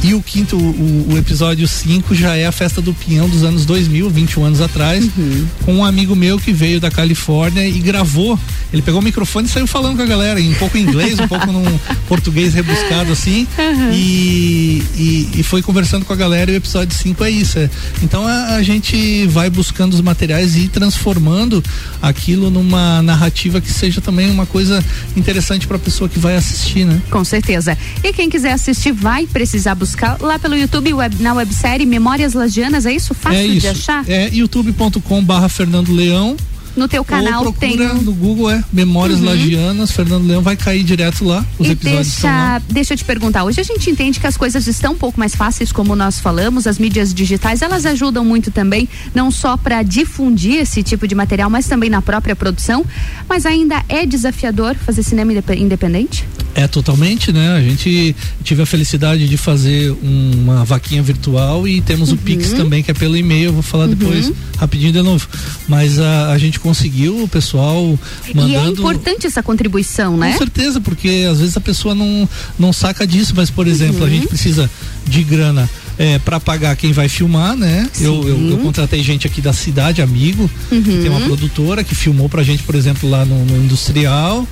e 0.04 0.14
o 0.14 0.22
quinto, 0.22 0.58
o, 0.58 1.14
o 1.14 1.18
episódio 1.18 1.66
5 1.66 2.14
já 2.14 2.36
é 2.36 2.46
a 2.46 2.52
festa 2.52 2.82
do 2.82 2.94
Pinhão 2.94 3.30
dos 3.30 3.42
anos 3.42 3.66
2000, 3.66 4.10
21 4.10 4.44
anos 4.44 4.60
atrás, 4.60 5.10
uhum. 5.18 5.48
com 5.64 5.74
um 5.76 5.86
amigo 5.86 6.14
meu 6.14 6.38
que 6.38 6.52
veio 6.52 6.78
da 6.78 6.92
Califórnia 6.92 7.66
e 7.66 7.80
gravou. 7.80 8.38
Ele 8.74 8.82
pegou 8.82 9.00
o 9.00 9.04
microfone 9.04 9.48
e 9.48 9.50
saiu 9.50 9.66
falando 9.66 9.96
com 9.96 10.02
a 10.02 10.06
galera, 10.06 10.42
um 10.42 10.54
pouco 10.56 10.78
em 10.78 10.82
inglês, 10.82 11.18
um 11.20 11.28
pouco 11.28 11.50
num 11.50 11.64
português 12.10 12.54
rebuscado 12.54 13.14
assim, 13.14 13.48
uhum. 13.58 13.92
e, 13.94 14.84
e, 14.96 15.30
e, 15.36 15.44
foi 15.44 15.62
conversando 15.62 16.04
com 16.04 16.12
a 16.12 16.16
galera 16.18 16.52
e 16.52 16.56
o 16.56 16.58
episódio 16.58 16.98
5 16.98 17.24
é 17.24 17.30
isso. 17.30 17.60
É. 17.60 17.70
Então 18.02 18.28
a, 18.28 18.56
a, 18.56 18.64
gente 18.64 19.26
vai 19.28 19.50
buscando 19.50 19.94
os 19.94 20.02
materiais 20.02 20.58
e 20.58 20.68
transformando 20.68 21.64
aquilo 22.02 22.50
numa 22.50 23.02
narrativa 23.02 23.62
que 23.62 23.72
seja 23.72 24.02
também 24.02 24.30
uma 24.30 24.46
coisa 24.46 24.84
interessante 25.16 25.66
para 25.66 25.78
a 25.78 25.80
pessoa 25.80 26.10
que 26.10 26.20
vai 26.20 26.36
assistir, 26.36 26.84
né? 26.86 27.02
Com 27.10 27.24
certeza. 27.24 27.78
E 28.04 28.12
quem 28.12 28.30
quiser 28.30 28.52
assistir 28.52 28.92
vai 28.92 29.26
precisar 29.26 29.76
buscar 29.76 29.93
buscar 29.94 30.18
lá 30.20 30.40
pelo 30.40 30.56
YouTube, 30.56 30.92
web, 30.94 31.22
na 31.22 31.34
websérie 31.34 31.86
Memórias 31.86 32.34
Lagianas, 32.34 32.86
é 32.86 32.94
isso? 32.94 33.14
Fácil 33.14 33.40
é 33.40 33.46
isso. 33.46 33.62
de 33.62 33.68
achar? 33.68 34.10
É 34.10 34.30
youtube.com 34.34 35.24
barra 35.24 35.48
Fernando 35.48 35.92
Leão 35.92 36.36
no 36.76 36.88
teu 36.88 37.04
canal 37.04 37.46
Ou 37.46 37.54
tem. 37.54 37.78
no 37.78 38.14
Google 38.14 38.50
é 38.50 38.64
Memórias 38.72 39.20
uhum. 39.20 39.26
Lagianas, 39.26 39.92
Fernando 39.92 40.26
Leão 40.26 40.42
vai 40.42 40.56
cair 40.56 40.84
direto 40.84 41.24
lá. 41.24 41.46
Os 41.60 41.68
e 41.68 41.72
episódios 41.72 42.14
deixa, 42.14 42.28
lá. 42.28 42.62
deixa 42.70 42.94
eu 42.94 42.98
te 42.98 43.06
perguntar. 43.06 43.44
Hoje 43.44 43.62
a 43.62 43.64
gente 43.64 43.90
entende 43.90 44.20
que 44.20 44.28
as 44.28 44.38
coisas 44.38 44.68
estão 44.68 44.94
um 44.94 44.98
pouco 44.98 45.20
mais 45.20 45.36
fáceis, 45.36 45.72
como 45.72 45.96
nós 45.96 46.20
falamos. 46.20 46.68
As 46.68 46.80
mídias 46.80 47.14
digitais 47.14 47.62
elas 47.62 47.86
ajudam 47.86 48.26
muito 48.26 48.52
também, 48.52 48.88
não 49.14 49.32
só 49.32 49.56
para 49.58 49.84
difundir 49.84 50.60
esse 50.60 50.82
tipo 50.82 51.08
de 51.08 51.16
material, 51.16 51.50
mas 51.50 51.68
também 51.68 51.90
na 51.90 52.02
própria 52.02 52.36
produção. 52.36 52.86
Mas 53.28 53.46
ainda 53.46 53.84
é 53.88 54.06
desafiador 54.06 54.76
fazer 54.76 55.04
cinema 55.04 55.32
independente? 55.34 56.26
É 56.56 56.68
totalmente, 56.68 57.32
né? 57.32 57.56
A 57.56 57.62
gente 57.62 58.16
tive 58.44 58.62
a 58.62 58.66
felicidade 58.66 59.28
de 59.28 59.38
fazer 59.38 59.96
uma 60.04 60.64
vaquinha 60.64 61.02
virtual 61.02 61.68
e 61.68 61.82
temos 61.82 62.10
uhum. 62.10 62.16
o 62.16 62.18
Pix 62.20 62.52
também, 62.52 62.84
que 62.84 62.92
é 62.92 62.94
pelo 62.94 63.18
e-mail. 63.18 63.46
Eu 63.46 63.54
vou 63.54 63.64
falar 63.64 63.86
uhum. 63.86 63.96
depois 63.96 64.32
rapidinho 64.58 64.92
de 64.92 65.02
novo. 65.02 65.28
Mas 65.68 66.00
a, 66.00 66.32
a 66.32 66.38
gente 66.38 66.60
conseguiu, 66.64 67.24
o 67.24 67.28
pessoal 67.28 68.00
mandando. 68.34 68.50
E 68.50 68.56
é 68.56 68.66
importante 68.68 69.28
essa 69.28 69.44
contribuição, 69.44 70.16
né? 70.18 70.32
Com 70.32 70.38
certeza, 70.38 70.80
porque 70.80 71.28
às 71.30 71.40
vezes 71.42 71.58
a 71.58 71.62
pessoa 71.62 71.94
não, 71.94 72.28
não 72.58 72.72
saca 72.72 73.06
disso, 73.06 73.34
mas, 73.36 73.52
por 73.52 73.68
exemplo, 73.68 74.00
uhum. 74.00 74.06
a 74.06 74.10
gente 74.10 74.28
precisa 74.28 74.72
de 75.06 75.24
grana 75.24 75.70
é, 75.98 76.18
para 76.20 76.40
pagar 76.40 76.76
quem 76.76 76.92
vai 76.92 77.08
filmar, 77.08 77.56
né? 77.56 77.88
Eu, 78.00 78.28
eu, 78.28 78.50
eu, 78.52 78.58
contratei 78.58 79.04
gente 79.04 79.28
aqui 79.28 79.42
da 79.42 79.54
cidade, 79.54 80.02
amigo, 80.02 80.50
uhum. 80.72 80.82
que 80.82 80.98
tem 80.98 81.10
uma 81.10 81.22
produtora 81.22 81.84
que 81.84 81.94
filmou 81.94 82.28
pra 82.28 82.44
gente, 82.44 82.64
por 82.64 82.76
exemplo, 82.76 83.10
lá 83.10 83.26
no, 83.26 83.46
no 83.46 83.64
industrial. 83.64 84.48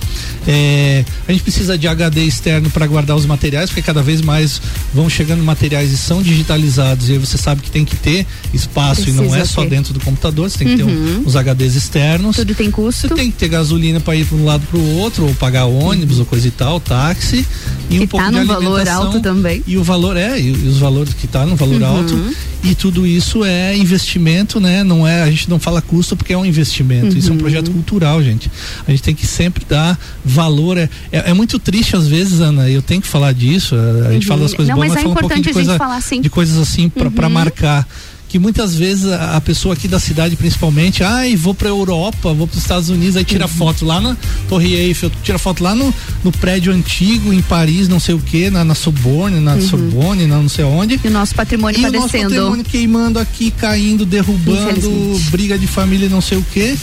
É, 0.47 1.03
a 1.27 1.31
gente 1.31 1.43
precisa 1.43 1.77
de 1.77 1.87
HD 1.87 2.23
externo 2.23 2.69
para 2.69 2.85
guardar 2.85 3.15
os 3.15 3.25
materiais, 3.25 3.69
porque 3.69 3.81
cada 3.81 4.01
vez 4.01 4.21
mais 4.21 4.61
vão 4.93 5.09
chegando 5.09 5.43
materiais 5.43 5.91
e 5.91 5.97
são 5.97 6.21
digitalizados. 6.21 7.09
E 7.09 7.13
aí 7.13 7.17
você 7.17 7.37
sabe 7.37 7.61
que 7.61 7.71
tem 7.71 7.85
que 7.85 7.95
ter 7.95 8.25
espaço 8.53 9.03
precisa 9.03 9.23
e 9.23 9.27
não 9.27 9.35
é 9.35 9.45
só 9.45 9.65
dentro 9.65 9.93
do 9.93 9.99
computador, 9.99 10.49
você 10.49 10.59
tem 10.59 10.67
que 10.69 10.77
ter 10.77 10.83
um, 10.83 10.87
uhum. 10.87 11.23
os 11.25 11.35
HDs 11.35 11.75
externos. 11.75 12.35
Tudo 12.35 12.53
tem 12.53 12.69
custo. 12.69 13.07
Você 13.07 13.13
tem 13.15 13.31
que 13.31 13.37
ter 13.37 13.49
gasolina 13.49 13.99
para 13.99 14.15
ir 14.15 14.25
para 14.25 14.37
um 14.37 14.45
lado 14.45 14.65
para 14.69 14.79
o 14.79 14.97
outro, 14.97 15.25
ou 15.25 15.33
pagar 15.35 15.65
ônibus 15.65 16.15
uhum. 16.15 16.21
ou 16.21 16.25
coisa 16.25 16.47
e 16.47 16.51
tal, 16.51 16.79
táxi. 16.79 17.45
E 17.89 17.97
que 17.97 18.03
um 18.03 18.07
pouco 18.07 18.31
tá 18.31 18.43
valor 18.43 18.87
alto 18.87 19.19
também. 19.19 19.63
E 19.65 19.77
o 19.77 19.83
valor 19.83 20.15
é, 20.15 20.39
e, 20.39 20.47
e 20.47 20.67
os 20.67 20.77
valores 20.77 21.13
que 21.13 21.27
tá 21.31 21.45
no 21.45 21.55
valor 21.55 21.81
Uhum. 21.81 21.87
alto 21.97 22.35
e 22.63 22.75
tudo 22.75 23.07
isso 23.07 23.43
é 23.43 23.75
investimento, 23.75 24.59
né? 24.59 24.83
Não 24.83 25.07
é, 25.07 25.23
a 25.23 25.29
gente 25.31 25.49
não 25.49 25.59
fala 25.59 25.81
custo 25.81 26.15
porque 26.15 26.33
é 26.33 26.37
um 26.37 26.45
investimento. 26.45 27.17
Isso 27.17 27.29
é 27.29 27.31
um 27.31 27.35
Uhum. 27.35 27.39
projeto 27.41 27.71
cultural, 27.71 28.21
gente. 28.21 28.51
A 28.87 28.91
gente 28.91 29.01
tem 29.03 29.15
que 29.15 29.25
sempre 29.25 29.65
dar 29.67 29.97
valor. 30.23 30.77
É, 30.77 30.89
é, 31.11 31.31
é 31.31 31.33
muito 31.33 31.57
triste 31.57 31.95
às 31.95 32.07
vezes, 32.07 32.39
Ana, 32.41 32.69
eu 32.69 32.81
tenho 32.81 33.01
que 33.01 33.07
falar 33.07 33.33
disso. 33.33 33.75
A, 33.75 34.11
gente 34.13 34.23
Uhum. 34.23 34.27
fala 34.27 34.41
das 34.41 34.53
coisas 34.53 34.67
Não, 34.69 34.75
boas, 34.75 34.89
mas 34.89 34.95
mas 34.95 34.99
é 34.99 35.03
fala 35.03 35.11
um 35.11 35.19
pouquinho 35.19 35.41
de, 35.43 35.49
importante 35.49 35.49
a 35.49 35.73
gente 35.73 35.79
coisa, 35.79 36.05
falar, 36.09 36.21
de 36.21 36.29
coisas 36.29 36.57
assim 36.57 36.89
pra 36.89 37.07
Uhum. 37.07 37.29
marcar 37.33 37.87
que 38.31 38.39
muitas 38.39 38.73
vezes 38.75 39.05
a, 39.11 39.35
a 39.35 39.41
pessoa 39.41 39.73
aqui 39.73 39.89
da 39.89 39.99
cidade 39.99 40.37
principalmente, 40.37 41.03
ai, 41.03 41.35
vou 41.35 41.53
pra 41.53 41.67
Europa, 41.67 42.33
vou 42.33 42.47
pros 42.47 42.61
Estados 42.61 42.87
Unidos, 42.89 43.17
aí 43.17 43.23
Uhum. 43.23 43.25
tira 43.27 43.45
foto 43.47 43.83
lá 43.85 43.99
na 43.99 44.15
Torre 44.47 44.73
Eiffel, 44.73 45.11
tira 45.21 45.37
foto 45.37 45.61
lá 45.61 45.75
no, 45.75 45.93
no 46.23 46.31
prédio 46.31 46.71
antigo 46.71 47.33
em 47.33 47.41
Paris, 47.41 47.89
não 47.89 47.99
sei 47.99 48.15
o 48.15 48.19
que, 48.19 48.49
na, 48.49 48.63
na 48.63 48.73
Sorbonne, 48.73 49.41
na 49.41 49.55
Uhum. 49.55 49.61
Sorbonne, 49.61 50.25
na 50.27 50.37
não 50.37 50.47
sei 50.47 50.63
onde. 50.63 50.97
E 51.03 51.07
o 51.07 51.11
nosso 51.11 51.35
patrimônio 51.35 51.77
E 51.77 51.81
o 51.81 51.83
padecendo. 51.83 52.01
nosso 52.23 52.23
patrimônio 52.23 52.63
queimando 52.63 53.19
aqui, 53.19 53.51
caindo, 53.51 54.05
derrubando, 54.05 55.19
briga 55.29 55.57
de 55.57 55.67
família, 55.67 56.07
não 56.07 56.21
sei 56.21 56.37
o 56.37 56.43
que. 56.53 56.77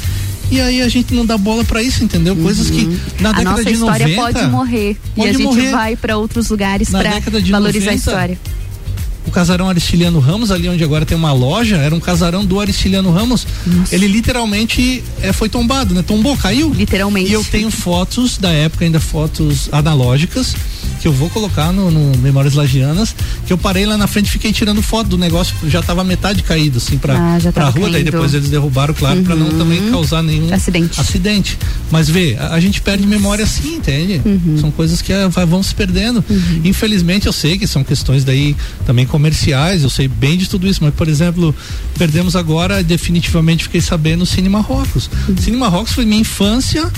E 0.51 0.61
aí 0.61 0.81
a 0.81 0.89
gente 0.89 1.13
não 1.13 1.27
dá 1.27 1.37
bola 1.37 1.63
pra 1.65 1.83
isso, 1.83 2.03
entendeu? 2.05 2.35
Coisas 2.37 2.71
que 2.71 2.85
na 3.21 3.31
Uhum. 3.31 3.35
a 3.35 3.39
década 3.39 3.45
nossa 3.51 3.65
de 3.65 3.73
história 3.73 4.09
90 4.09 4.33
pode 4.39 4.51
morrer 4.51 4.91
e 4.91 4.95
pode 5.17 5.29
a 5.29 5.33
gente 5.33 5.43
morrer. 5.43 5.71
vai 5.71 5.97
pra 5.97 6.17
outros 6.17 6.49
lugares 6.49 6.89
Na 6.91 7.03
de 7.03 7.51
valorizar 7.51 7.87
90, 7.87 7.91
a 7.91 7.95
história. 7.95 8.39
O 9.29 9.31
casarão 9.31 9.69
Aristiliano 9.69 10.19
Ramos, 10.19 10.51
ali 10.51 10.69
onde 10.69 10.83
agora 10.83 11.05
tem 11.07 11.17
uma 11.17 11.33
loja, 11.33 11.77
era 11.77 11.95
um 11.95 12.01
casarão 12.01 12.45
do 12.45 12.59
Aristiliano 12.61 13.11
Ramos. 13.13 13.47
Ele 13.93 14.07
literalmente 14.09 15.03
é, 15.23 15.33
foi 15.33 15.49
tombado, 15.49 15.95
né? 15.95 16.03
Tombou, 16.03 16.37
caiu. 16.37 16.73
Literalmente. 16.73 17.31
E 17.31 17.33
eu 17.35 17.45
tenho 17.45 17.71
fotos 17.71 18.39
da 18.39 18.51
época, 18.51 18.85
ainda 18.85 18.99
fotos 19.01 19.69
analógicas, 19.73 20.55
que 21.01 21.07
eu 21.07 21.13
vou 21.13 21.31
colocar 21.31 21.73
no, 21.73 21.91
no 21.91 22.19
Memórias 22.19 22.55
Lagianas, 22.55 23.15
que 23.47 23.53
eu 23.53 23.59
parei 23.59 23.87
lá 23.87 23.97
na 23.97 24.07
frente 24.07 24.27
e 24.27 24.31
fiquei 24.31 24.53
tirando 24.53 24.83
foto 24.83 25.09
do 25.09 25.19
negócio, 25.19 25.55
já 25.69 25.83
tava 25.83 26.03
metade 26.03 26.43
caído, 26.43 26.79
assim, 26.79 26.99
pra, 26.99 27.15
Ah, 27.17 27.53
pra 27.53 27.65
rua, 27.69 27.83
daí 27.85 27.93
caindo. 28.03 28.11
depois 28.11 28.35
eles 28.35 28.49
derrubaram, 28.51 28.95
claro, 28.95 29.23
pra 29.23 29.37
não 29.37 29.49
Uhum. 29.49 29.59
também 29.59 29.91
causar 29.91 30.23
nenhum 30.23 30.53
Acidente. 30.53 31.01
acidente. 31.01 31.59
Mas 31.91 32.09
vê, 32.09 32.37
a, 32.39 32.55
a 32.55 32.61
gente 32.61 32.81
perde 32.81 33.07
memória 33.07 33.45
assim, 33.45 33.77
entende? 33.77 34.21
Uhum. 34.25 34.59
São 34.61 34.71
coisas 34.71 35.01
que 35.03 35.13
ah, 35.13 35.29
vão 35.47 35.63
se 35.63 35.75
perdendo. 35.75 36.25
Infelizmente 36.65 37.27
eu 37.27 37.33
sei 37.33 37.57
que 37.59 37.67
são 37.67 37.85
questões 37.85 38.25
daí 38.25 38.57
também 38.87 39.07
comerciais, 39.19 39.83
eu 39.83 39.91
sei 39.91 40.07
bem 40.07 40.39
de 40.39 40.49
tudo 40.49 40.67
isso, 40.69 40.79
mas 40.83 40.95
por 40.95 41.09
exemplo, 41.09 41.55
perdemos 41.99 42.37
agora, 42.37 42.83
definitivamente 42.83 43.65
fiquei 43.65 43.81
sabendo, 43.81 44.23
o 44.23 44.27
Cine 44.27 44.49
Marrocos. 44.49 45.11
Cine 45.41 45.57
Marrocos 45.57 45.93
foi 45.93 46.05
minha 46.05 46.21
infância, 46.21 46.89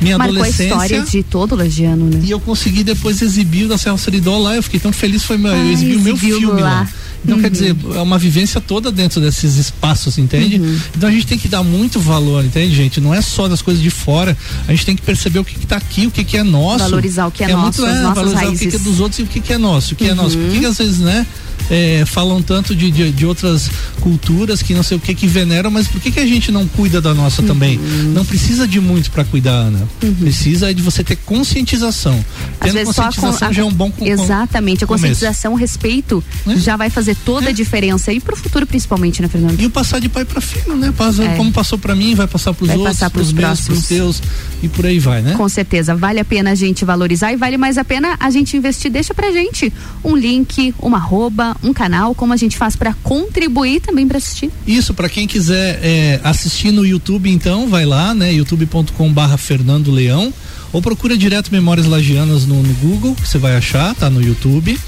minha 0.00 0.18
Marcou 0.18 0.36
a 0.36 0.38
adolescência. 0.40 0.72
história 0.74 1.02
de 1.02 1.22
todo 1.22 1.56
lagiano, 1.56 2.06
né? 2.10 2.20
E 2.24 2.30
eu 2.30 2.38
consegui 2.40 2.84
depois 2.84 3.22
exibir 3.22 3.64
o 3.64 3.68
da 3.68 3.78
Serra 3.78 3.96
Seridó 3.96 4.36
lá, 4.38 4.54
eu 4.54 4.62
fiquei 4.62 4.78
tão 4.80 4.92
feliz, 4.92 5.24
foi 5.24 5.38
meu, 5.38 5.52
eu 5.52 5.60
Ah, 5.68 5.72
exibi 5.72 5.96
o 5.96 6.00
meu 6.00 6.16
filme 6.16 6.60
lá. 6.60 6.80
lá. 6.82 6.88
Então, 7.24 7.36
Uhum. 7.36 7.42
quer 7.42 7.50
dizer, 7.50 7.76
é 7.94 8.00
uma 8.00 8.18
vivência 8.18 8.60
toda 8.60 8.90
dentro 8.90 9.20
desses 9.20 9.54
espaços, 9.56 10.18
entende? 10.18 10.56
Uhum. 10.58 10.76
Então 10.96 11.08
a 11.08 11.12
gente 11.12 11.24
tem 11.24 11.38
que 11.38 11.46
dar 11.46 11.62
muito 11.62 12.00
valor, 12.00 12.44
entende, 12.44 12.74
gente? 12.74 13.00
Não 13.00 13.14
é 13.14 13.20
só 13.22 13.46
das 13.46 13.62
coisas 13.62 13.80
de 13.80 13.90
fora, 13.90 14.36
a 14.66 14.72
gente 14.72 14.84
tem 14.84 14.96
que 14.96 15.02
perceber 15.02 15.38
o 15.38 15.44
que, 15.44 15.54
que 15.56 15.64
tá 15.64 15.76
aqui, 15.76 16.04
o 16.08 16.10
que, 16.10 16.24
que 16.24 16.36
é 16.36 16.42
nosso. 16.42 16.80
Valorizar 16.80 17.28
o 17.28 17.30
que 17.30 17.44
é 17.44 17.52
nosso, 17.54 17.80
muito, 17.82 17.86
é, 17.86 18.02
valorizar 18.12 18.18
o 18.48 18.50
que, 18.50 18.58
que 18.58 18.64
é 18.64 18.66
raízes. 18.70 18.80
dos 18.82 18.98
outros 18.98 19.20
e 19.20 19.22
o 19.22 19.26
que, 19.26 19.38
que 19.40 19.52
é 19.52 19.58
nosso, 19.58 19.94
o 19.94 19.96
que 19.96 20.08
é 20.08 20.14
nosso. 20.14 20.36
Por 20.36 20.50
que, 20.50 20.64
Uhum. 20.64 20.68
às 20.72 20.78
vezes, 20.78 20.98
né? 20.98 21.24
É, 21.72 22.04
falam 22.04 22.42
tanto 22.42 22.76
de, 22.76 22.90
de, 22.90 23.10
de 23.10 23.24
outras 23.24 23.70
culturas 24.00 24.60
que 24.60 24.74
não 24.74 24.82
sei 24.82 24.98
o 24.98 25.00
que 25.00 25.14
que 25.14 25.26
veneram, 25.26 25.70
mas 25.70 25.88
por 25.88 26.00
que, 26.02 26.10
que 26.10 26.20
a 26.20 26.26
gente 26.26 26.52
não 26.52 26.66
cuida 26.68 27.00
da 27.00 27.14
nossa 27.14 27.42
também? 27.42 27.78
Não 28.12 28.24
precisa 28.26 28.68
de 28.68 28.78
muito 28.78 29.10
para 29.10 29.24
cuidar, 29.24 29.52
Ana. 29.52 29.88
Precisa 30.20 30.70
é 30.70 30.74
de 30.74 30.82
você 30.82 31.02
ter 31.02 31.16
conscientização. 31.16 32.22
Às 32.60 32.72
Tendo 32.72 32.84
conscientização 32.84 33.48
a- 33.48 33.52
já 33.52 33.62
é 33.62 33.64
um 33.64 33.72
bom 33.72 33.90
co- 33.90 34.04
Exatamente, 34.06 34.84
a 34.84 34.86
conscientização, 34.86 35.54
o 35.54 35.56
respeito 35.56 36.22
já 36.56 36.76
vai 36.76 36.90
fazer 36.90 37.16
toda 37.24 37.48
a 37.48 37.52
diferença 37.52 38.12
e 38.12 38.20
pro 38.20 38.36
futuro 38.36 38.66
principalmente, 38.66 39.22
né, 39.22 39.28
Fernando? 39.28 39.58
E 39.58 39.64
o 39.64 39.70
passar 39.70 39.98
de 39.98 40.08
pai 40.10 40.24
para 40.26 40.40
filho, 40.42 40.76
né? 40.76 40.92
Passa, 40.94 41.24
É. 41.24 41.36
Como 41.36 41.50
passou 41.52 41.78
para 41.78 41.94
mim, 41.94 42.14
vai 42.14 42.26
passar 42.26 42.52
para 42.52 42.64
os 42.64 42.70
outros, 42.70 42.98
pros 42.98 43.10
pros 43.12 43.32
meus, 43.32 43.46
próximos. 43.46 43.78
pros 43.78 43.88
teus 43.88 44.22
e 44.62 44.68
por 44.68 44.84
aí 44.84 44.98
vai, 44.98 45.22
né? 45.22 45.34
Com 45.36 45.48
certeza, 45.48 45.94
vale 45.94 46.20
a 46.20 46.24
pena 46.24 46.50
a 46.50 46.54
gente 46.54 46.84
valorizar 46.84 47.32
e 47.32 47.36
vale 47.36 47.56
mais 47.56 47.78
a 47.78 47.84
pena 47.84 48.16
a 48.20 48.30
gente 48.30 48.56
investir. 48.56 48.90
Deixa 48.90 49.14
pra 49.14 49.32
gente 49.32 49.72
um 50.04 50.14
link, 50.14 50.74
uma 50.78 50.98
arroba, 50.98 51.56
um 51.62 51.72
canal, 51.72 52.14
como 52.14 52.32
a 52.32 52.36
gente 52.36 52.56
faz 52.56 52.76
pra 52.76 52.94
contribuir 53.02 53.80
também 53.80 54.06
pra 54.06 54.18
assistir. 54.18 54.50
Isso, 54.66 54.94
para 54.94 55.08
quem 55.08 55.26
quiser 55.26 55.78
é, 55.82 56.20
assistir 56.24 56.72
no 56.72 56.84
YouTube, 56.84 57.30
então, 57.30 57.68
vai 57.68 57.84
lá, 57.84 58.14
né? 58.14 58.32
youtube.com 58.32 59.12
barra 59.12 59.36
Fernando 59.36 59.90
Leão 59.90 60.32
ou 60.72 60.80
procura 60.80 61.16
direto 61.16 61.52
Memórias 61.52 61.86
Lagianas 61.86 62.46
no, 62.46 62.62
no 62.62 62.74
Google, 62.74 63.14
que 63.14 63.28
você 63.28 63.38
vai 63.38 63.56
achar, 63.56 63.94
tá 63.94 64.08
no 64.08 64.22
YouTube. 64.22 64.78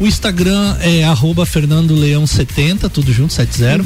O 0.00 0.06
Instagram 0.06 0.76
é 0.80 1.04
arroba 1.04 1.44
Fernando 1.44 1.94
Leão 1.94 2.26
70, 2.26 2.88
tudo 2.88 3.12
junto, 3.12 3.34
70. 3.34 3.84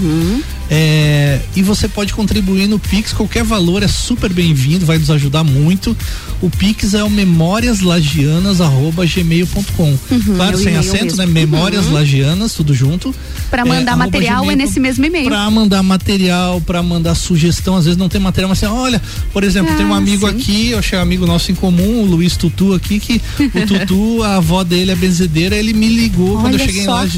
É, 0.70 1.40
e 1.56 1.62
você 1.62 1.88
pode 1.88 2.14
contribuir 2.14 2.68
no 2.68 2.78
Pix, 2.78 3.12
qualquer 3.12 3.42
valor 3.42 3.82
é 3.82 3.88
super 3.88 4.32
bem-vindo, 4.32 4.86
vai 4.86 4.96
nos 4.96 5.10
ajudar 5.10 5.42
muito. 5.42 5.96
O 6.40 6.48
Pix 6.48 6.94
é 6.94 7.02
o 7.02 7.10
memóriaslagianas.gmail.com. 7.10 9.98
Uhum, 10.10 10.20
claro, 10.36 10.56
é 10.56 10.58
o 10.60 10.62
sem 10.62 10.76
acento, 10.76 11.04
mesmo. 11.04 11.16
né? 11.18 11.24
Uhum. 11.24 11.32
Memórias 11.32 11.86
Lagianas, 11.90 12.52
tudo 12.54 12.72
junto. 12.74 13.12
Pra 13.50 13.64
mandar 13.64 13.92
arroba 13.92 14.04
material 14.06 14.50
é 14.50 14.56
nesse 14.56 14.78
mesmo 14.78 15.04
e-mail. 15.04 15.26
Pra 15.26 15.50
mandar 15.50 15.82
material, 15.82 16.60
pra 16.60 16.82
mandar 16.82 17.14
sugestão, 17.14 17.76
às 17.76 17.84
vezes 17.86 17.96
não 17.98 18.08
tem 18.08 18.20
material, 18.20 18.48
mas 18.50 18.62
assim, 18.62 18.72
olha, 18.72 19.00
por 19.32 19.42
exemplo, 19.44 19.74
tem 19.76 19.86
um 19.86 19.94
Ah, 19.94 19.98
amigo 19.98 20.28
sim. 20.28 20.34
aqui, 20.36 20.70
eu 20.70 20.78
achei 20.78 20.98
um 20.98 21.02
amigo 21.02 21.26
nosso 21.26 21.50
em 21.50 21.54
comum, 21.54 22.02
o 22.02 22.06
Luiz 22.06 22.36
Tutu 22.36 22.74
aqui, 22.74 23.00
que 23.00 23.20
o 23.38 23.66
Tutu, 23.86 24.22
a 24.22 24.36
avó 24.36 24.62
dele 24.64 24.90
é 24.92 24.96
benzedeira, 24.96 25.56
ele 25.56 25.72
me 25.72 25.88
ligou 26.04 26.40
quando 26.40 26.54
eu 26.54 26.60
Olha 26.60 26.66
cheguei 26.66 26.84
só. 26.84 26.94
lá. 26.94 27.08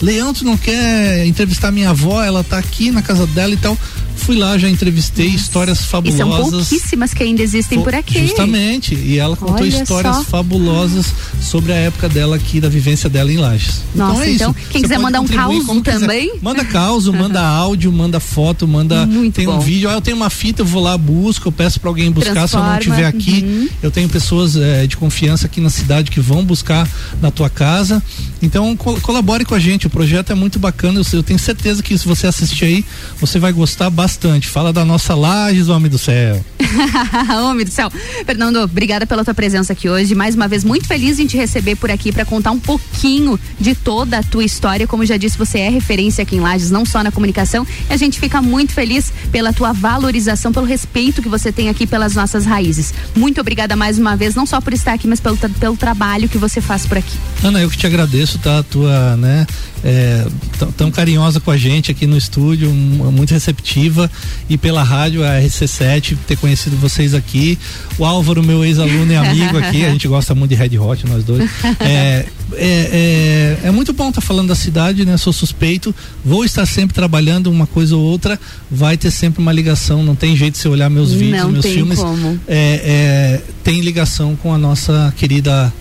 Leão, 0.00 0.32
tu 0.34 0.44
não 0.44 0.56
quer 0.56 1.26
entrevistar 1.26 1.70
minha 1.70 1.90
avó? 1.90 2.22
Ela 2.22 2.44
tá 2.44 2.58
aqui 2.58 2.90
na 2.90 3.02
casa 3.02 3.26
dela 3.28 3.52
e 3.52 3.56
tal. 3.56 3.76
Fui 4.16 4.36
lá, 4.36 4.58
já 4.58 4.68
entrevistei 4.68 5.26
histórias 5.28 5.80
E 5.80 5.82
fabulosas. 5.84 6.26
são 6.26 6.50
pouquíssimas 6.50 7.14
que 7.14 7.22
ainda 7.22 7.42
existem 7.42 7.80
por 7.80 7.94
aqui. 7.94 8.26
Justamente. 8.26 8.94
E 8.94 9.18
ela 9.18 9.36
contou 9.36 9.56
Olha 9.56 9.68
histórias 9.68 10.16
só. 10.16 10.24
fabulosas 10.24 11.06
sobre 11.40 11.72
a 11.72 11.76
época 11.76 12.08
dela 12.08 12.34
aqui, 12.36 12.60
da 12.60 12.68
vivência 12.68 13.08
dela 13.08 13.32
em 13.32 13.36
Lages. 13.36 13.82
Nossa, 13.94 14.14
então 14.14 14.22
é 14.24 14.30
então, 14.32 14.50
isso. 14.50 14.68
quem 14.70 14.80
Você 14.80 14.88
quiser 14.88 14.98
mandar 14.98 15.20
um 15.20 15.28
caos 15.28 15.64
quiser. 15.66 16.00
também? 16.00 16.38
Manda 16.42 16.64
caos, 16.64 17.06
manda 17.08 17.40
áudio, 17.40 17.92
manda 17.92 18.18
foto, 18.18 18.66
manda. 18.66 19.08
tem 19.32 19.46
um 19.46 19.52
bom. 19.54 19.60
vídeo. 19.60 19.88
Ah, 19.88 19.92
eu 19.94 20.00
tenho 20.00 20.16
uma 20.16 20.30
fita, 20.30 20.62
eu 20.62 20.66
vou 20.66 20.82
lá, 20.82 20.96
busco, 20.98 21.46
eu 21.48 21.52
peço 21.52 21.78
pra 21.78 21.88
alguém 21.90 22.10
buscar. 22.10 22.48
Se 22.48 22.56
eu 22.56 22.60
não 22.60 22.70
Transforma, 22.70 22.78
estiver 22.78 23.06
aqui, 23.06 23.44
uhum. 23.44 23.68
eu 23.82 23.90
tenho 23.92 24.08
pessoas 24.08 24.56
eh, 24.56 24.86
de 24.88 24.96
confiança 24.96 25.46
aqui 25.46 25.60
na 25.60 25.70
cidade 25.70 26.10
que 26.10 26.20
vão 26.20 26.44
buscar 26.44 26.88
na 27.22 27.30
tua 27.30 27.48
casa. 27.48 28.02
Então 28.42 28.76
col- 28.76 29.00
colabore 29.00 29.44
com 29.44 29.54
a 29.54 29.58
gente. 29.60 29.86
O 29.86 29.90
projeto 29.90 30.32
é 30.32 30.34
muito 30.34 30.58
bacana. 30.58 30.98
Eu, 31.00 31.04
eu 31.12 31.22
tenho 31.22 31.38
certeza 31.38 31.82
que 31.82 31.96
se 31.96 32.06
você 32.06 32.26
assistir 32.26 32.64
aí, 32.64 32.84
você 33.20 33.38
vai 33.38 33.52
gostar 33.52 33.88
bastante. 33.88 34.05
Fala 34.48 34.72
da 34.72 34.84
nossa 34.84 35.14
Lages, 35.14 35.68
homem 35.68 35.90
do 35.90 35.98
céu. 35.98 36.44
Homem 37.44 37.64
do 37.64 37.70
céu. 37.70 37.90
Fernando, 38.24 38.56
obrigada 38.60 39.06
pela 39.06 39.24
tua 39.24 39.34
presença 39.34 39.72
aqui 39.72 39.88
hoje. 39.88 40.14
Mais 40.14 40.34
uma 40.34 40.48
vez, 40.48 40.64
muito 40.64 40.86
feliz 40.86 41.18
em 41.18 41.26
te 41.26 41.36
receber 41.36 41.76
por 41.76 41.90
aqui 41.90 42.12
para 42.12 42.24
contar 42.24 42.50
um 42.50 42.58
pouquinho 42.58 43.38
de 43.60 43.74
toda 43.74 44.18
a 44.18 44.22
tua 44.22 44.44
história. 44.44 44.86
Como 44.86 45.04
já 45.04 45.16
disse, 45.16 45.38
você 45.38 45.60
é 45.60 45.68
referência 45.68 46.22
aqui 46.22 46.36
em 46.36 46.40
Lages, 46.40 46.70
não 46.70 46.84
só 46.84 47.02
na 47.02 47.10
comunicação. 47.10 47.66
E 47.88 47.92
a 47.92 47.96
gente 47.96 48.18
fica 48.18 48.42
muito 48.42 48.72
feliz 48.72 49.12
pela 49.30 49.52
tua 49.52 49.72
valorização, 49.72 50.52
pelo 50.52 50.66
respeito 50.66 51.22
que 51.22 51.28
você 51.28 51.52
tem 51.52 51.68
aqui 51.68 51.86
pelas 51.86 52.14
nossas 52.14 52.44
raízes. 52.44 52.92
Muito 53.14 53.40
obrigada 53.40 53.76
mais 53.76 53.98
uma 53.98 54.16
vez, 54.16 54.34
não 54.34 54.46
só 54.46 54.60
por 54.60 54.72
estar 54.72 54.92
aqui, 54.92 55.06
mas 55.06 55.20
pelo, 55.20 55.36
pelo 55.36 55.76
trabalho 55.76 56.28
que 56.28 56.38
você 56.38 56.60
faz 56.60 56.86
por 56.86 56.98
aqui. 56.98 57.16
Ana, 57.42 57.60
eu 57.60 57.70
que 57.70 57.76
te 57.76 57.86
agradeço, 57.86 58.38
tá? 58.38 58.58
A 58.58 58.62
tua, 58.62 59.16
né, 59.16 59.46
é, 59.84 60.26
tão, 60.58 60.72
tão 60.72 60.90
carinhosa 60.90 61.38
com 61.38 61.50
a 61.50 61.56
gente 61.56 61.90
aqui 61.90 62.06
no 62.06 62.16
estúdio, 62.16 62.70
muito 62.70 63.30
receptiva 63.32 64.10
e 64.48 64.58
pela 64.58 64.82
rádio, 64.82 65.22
a 65.24 65.40
RC7, 65.40 66.16
ter 66.26 66.36
conhecido 66.36 66.55
vocês 66.76 67.14
aqui. 67.14 67.58
O 67.98 68.04
Álvaro, 68.04 68.42
meu 68.42 68.64
ex-aluno 68.64 69.12
e 69.12 69.16
amigo 69.16 69.58
aqui, 69.58 69.84
a 69.84 69.90
gente 69.90 70.08
gosta 70.08 70.34
muito 70.34 70.50
de 70.50 70.56
Red 70.56 70.78
Hot, 70.78 71.06
nós 71.06 71.24
dois. 71.24 71.50
É, 71.80 72.26
é, 72.52 73.56
é, 73.62 73.68
é 73.68 73.70
muito 73.70 73.92
bom 73.92 74.08
estar 74.08 74.20
falando 74.20 74.48
da 74.48 74.54
cidade, 74.54 75.04
né? 75.04 75.16
Sou 75.16 75.32
suspeito, 75.32 75.94
vou 76.24 76.44
estar 76.44 76.66
sempre 76.66 76.94
trabalhando 76.94 77.50
uma 77.50 77.66
coisa 77.66 77.96
ou 77.96 78.02
outra, 78.02 78.38
vai 78.70 78.96
ter 78.96 79.10
sempre 79.10 79.40
uma 79.42 79.52
ligação, 79.52 80.02
não 80.02 80.14
tem 80.14 80.36
jeito 80.36 80.54
de 80.54 80.60
você 80.60 80.68
olhar 80.68 80.88
meus 80.88 81.12
vídeos, 81.12 81.42
Não 81.42 81.50
meus 81.52 81.66
filmes. 81.66 81.98
como. 81.98 82.40
É, 82.46 83.40
é, 83.42 83.42
tem 83.62 83.80
ligação 83.80 84.36
com 84.36 84.52
a 84.52 84.58
nossa 84.58 85.12
querida 85.16 85.72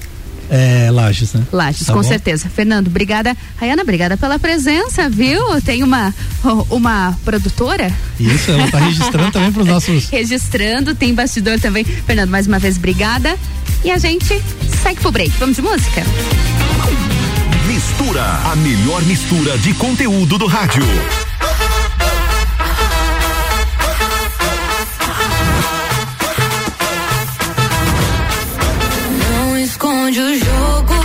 é, 0.49 0.89
Lages, 0.91 1.33
né? 1.33 1.43
Lages, 1.51 1.87
Tá 1.87 1.93
com 1.93 2.01
bom? 2.01 2.07
certeza. 2.07 2.49
Fernando, 2.53 2.87
obrigada. 2.87 3.35
Rayana, 3.57 3.81
obrigada 3.81 4.15
pela 4.17 4.37
presença, 4.39 5.09
viu? 5.09 5.41
Tem 5.61 5.83
uma, 5.83 6.13
uma 6.69 7.17
produtora 7.25 7.91
Isso, 8.19 8.51
ela 8.51 8.69
tá 8.69 8.79
registrando 8.79 9.31
também 9.31 9.51
para 9.51 9.61
os 9.61 9.67
nossos. 9.67 10.05
registrando, 10.11 10.93
tem 10.95 11.13
bastidor 11.13 11.59
também. 11.59 11.83
Fernando, 11.83 12.29
mais 12.29 12.47
uma 12.47 12.59
vez, 12.59 12.77
obrigada. 12.77 13.37
E 13.83 13.91
a 13.91 13.97
gente 13.97 14.41
segue 14.81 14.99
pro 14.99 15.11
break. 15.11 15.31
Vamos 15.39 15.55
de 15.55 15.61
música? 15.61 16.03
Mistura, 17.67 18.23
a 18.23 18.55
melhor 18.57 19.01
mistura 19.03 19.57
de 19.57 19.73
conteúdo 19.73 20.37
do 20.37 20.45
rádio. 20.47 20.83
Esconde 29.65 30.21
o 30.21 30.37
jogo, 30.37 31.04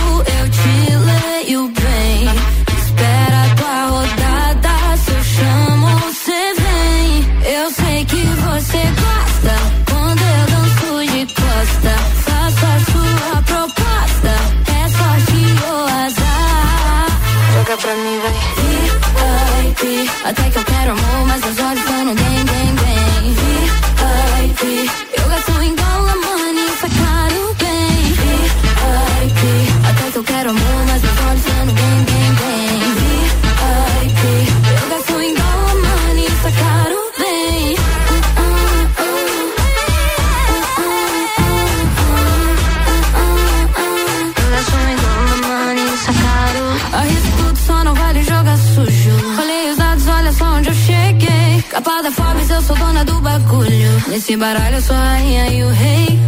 Nesse 54.07 54.35
baralho 54.37 54.75
é 54.75 54.77
eu 54.77 54.81
sou 54.81 54.95
a 54.95 54.99
rainha 54.99 55.47
e 55.47 55.63
o 55.63 55.69
rei. 55.69 56.19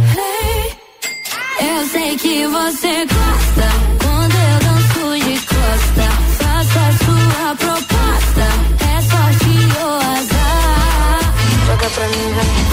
Eu 1.60 1.86
sei 1.88 2.16
que 2.16 2.46
você 2.46 3.06
gosta 3.06 3.68
quando 4.02 4.34
eu 4.34 4.58
danço 4.64 5.24
de 5.24 5.38
costa. 5.46 6.06
Faça 6.38 6.80
a 6.80 6.92
sua 7.04 7.56
proposta, 7.56 8.46
é 8.80 9.00
sorte 9.02 9.54
ou 9.82 9.96
azar. 9.96 11.20
Joga 11.66 11.90
pra 11.90 12.08
mim, 12.08 12.34
vai. 12.34 12.64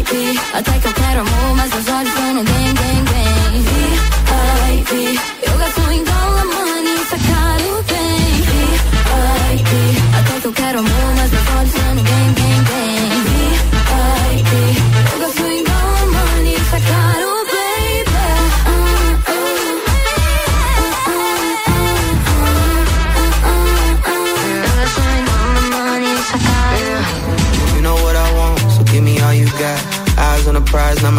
VIP, 0.00 0.40
até 0.54 0.78
que 0.78 0.88
eu 0.88 0.92
quero 0.94 1.20
amor, 1.20 1.56
mas 1.56 1.72
os 1.74 1.88
olhos 1.88 2.12
vão 2.14 2.34
no 2.34 2.44
game, 2.44 2.72
game, 2.72 3.04
game. 3.10 3.64
VIP, 4.86 5.20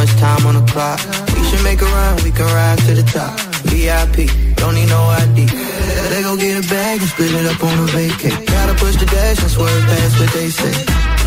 much 0.02 0.16
time 0.18 0.44
on 0.50 0.56
the 0.58 0.66
clock. 0.74 1.00
We 1.36 1.42
should 1.48 1.64
make 1.64 1.80
a 1.82 1.86
run, 1.86 2.14
we 2.26 2.32
can 2.32 2.50
rise 2.58 2.82
to 2.88 2.94
the 3.00 3.06
top. 3.16 3.34
VIP, 3.70 4.18
don't 4.58 4.74
need 4.74 4.90
no 4.90 5.02
ID. 5.22 5.46
They 6.12 6.22
gon' 6.26 6.40
get 6.42 6.58
a 6.58 6.66
bag 6.74 7.02
and 7.04 7.10
split 7.14 7.32
it 7.40 7.46
up 7.46 7.62
on 7.62 7.76
a 7.86 7.88
vacay. 7.94 8.34
Gotta 8.56 8.74
push 8.82 8.96
the 9.02 9.06
dash 9.06 9.40
and 9.46 9.52
swerve 9.56 9.84
past 9.92 10.14
what 10.20 10.32
they 10.34 10.50
say. 10.50 10.74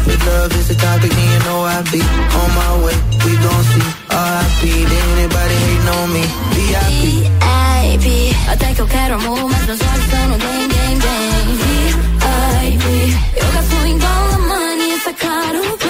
With 0.07 0.23
love 0.27 0.51
is 0.59 0.67
the 0.71 0.77
topic, 0.87 1.13
and 1.23 1.29
you 1.33 1.41
know 1.47 1.61
I 1.75 1.77
be 1.95 2.03
on 2.41 2.51
my 2.63 2.73
way. 2.85 2.97
We 3.25 3.33
gon' 3.45 3.65
see 3.71 3.87
RIP. 4.11 4.63
Then 4.91 5.07
anybody 5.15 5.57
hating 5.65 5.89
on 5.99 6.07
me? 6.17 6.25
VIP. 6.55 7.03
VIP. 7.95 8.07
Até 8.53 8.75
que 8.75 8.83
eu 8.83 8.89
quero 8.89 9.15
amor, 9.15 9.51
mas 9.53 9.65
meus 9.67 9.81
olhos 9.89 10.05
estão 10.05 10.25
no 10.31 10.39
gang, 10.45 10.67
gang, 10.75 10.99
gang. 11.07 11.49
VIP. 11.63 12.87
Eu 13.41 13.49
gasto 13.55 13.77
em 13.87 13.99
dólar, 13.99 14.41
money, 14.51 14.91
essa 14.99 15.13
caro. 15.13 15.84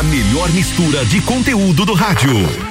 A 0.00 0.02
melhor 0.02 0.50
mistura 0.52 1.04
de 1.04 1.20
conteúdo 1.20 1.84
do 1.84 1.92
rádio. 1.92 2.69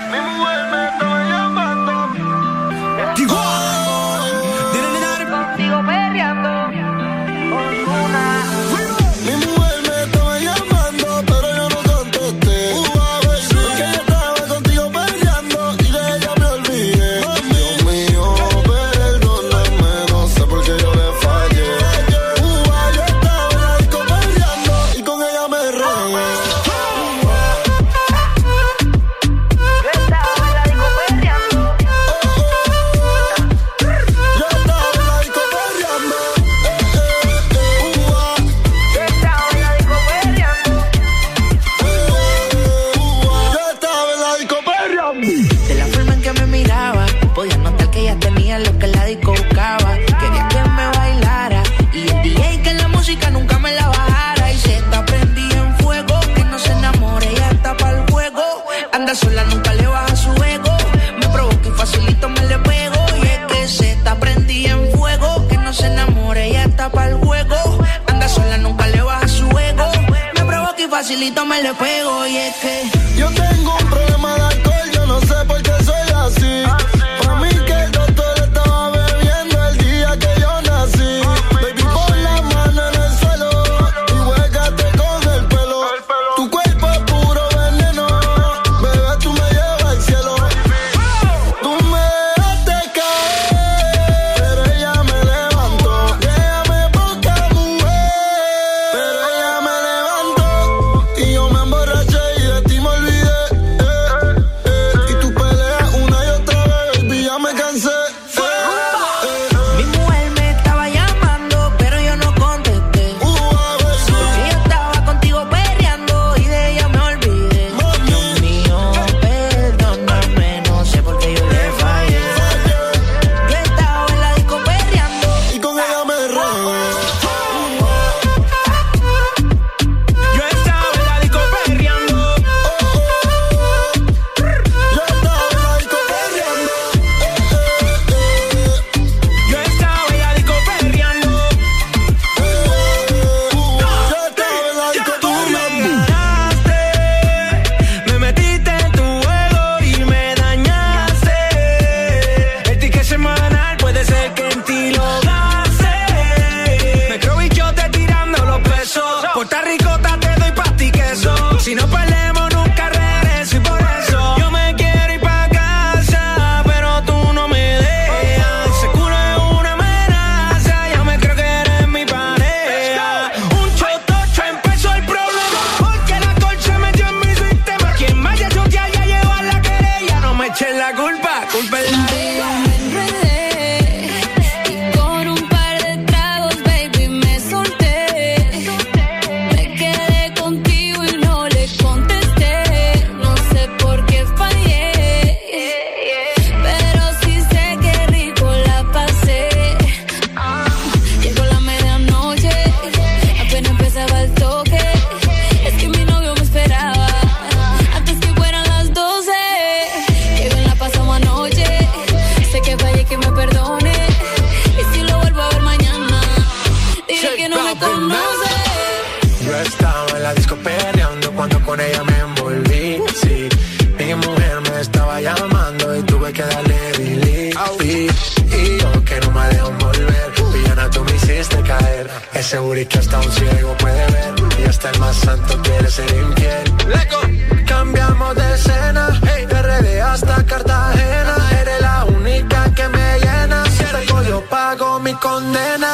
Es 232.39 232.45
seguro 232.45 232.79
que 232.87 232.97
hasta 232.97 233.17
un 233.19 233.31
ciego 233.33 233.75
puede 233.79 234.05
ver. 234.13 234.33
Y 234.59 234.63
hasta 234.63 234.89
el 234.91 234.99
más 234.99 235.17
santo 235.17 235.61
quiere 235.61 235.91
ser 235.91 236.09
infiel. 236.09 236.73
Leco. 236.87 237.19
Cambiamos 237.67 238.33
de 238.33 238.53
escena. 238.53 239.19
Hey. 239.27 239.45
De 239.45 239.61
RD 239.61 240.01
hasta 240.01 240.45
Cartagena. 240.45 241.35
Eres 241.59 241.81
la 241.81 242.05
única 242.05 242.73
que 242.73 242.87
me 242.87 243.19
llena. 243.19 243.65
Si 243.65 243.83
te 243.83 244.29
yo 244.29 244.41
pago 244.49 245.01
mi 245.01 245.13
condena. 245.15 245.88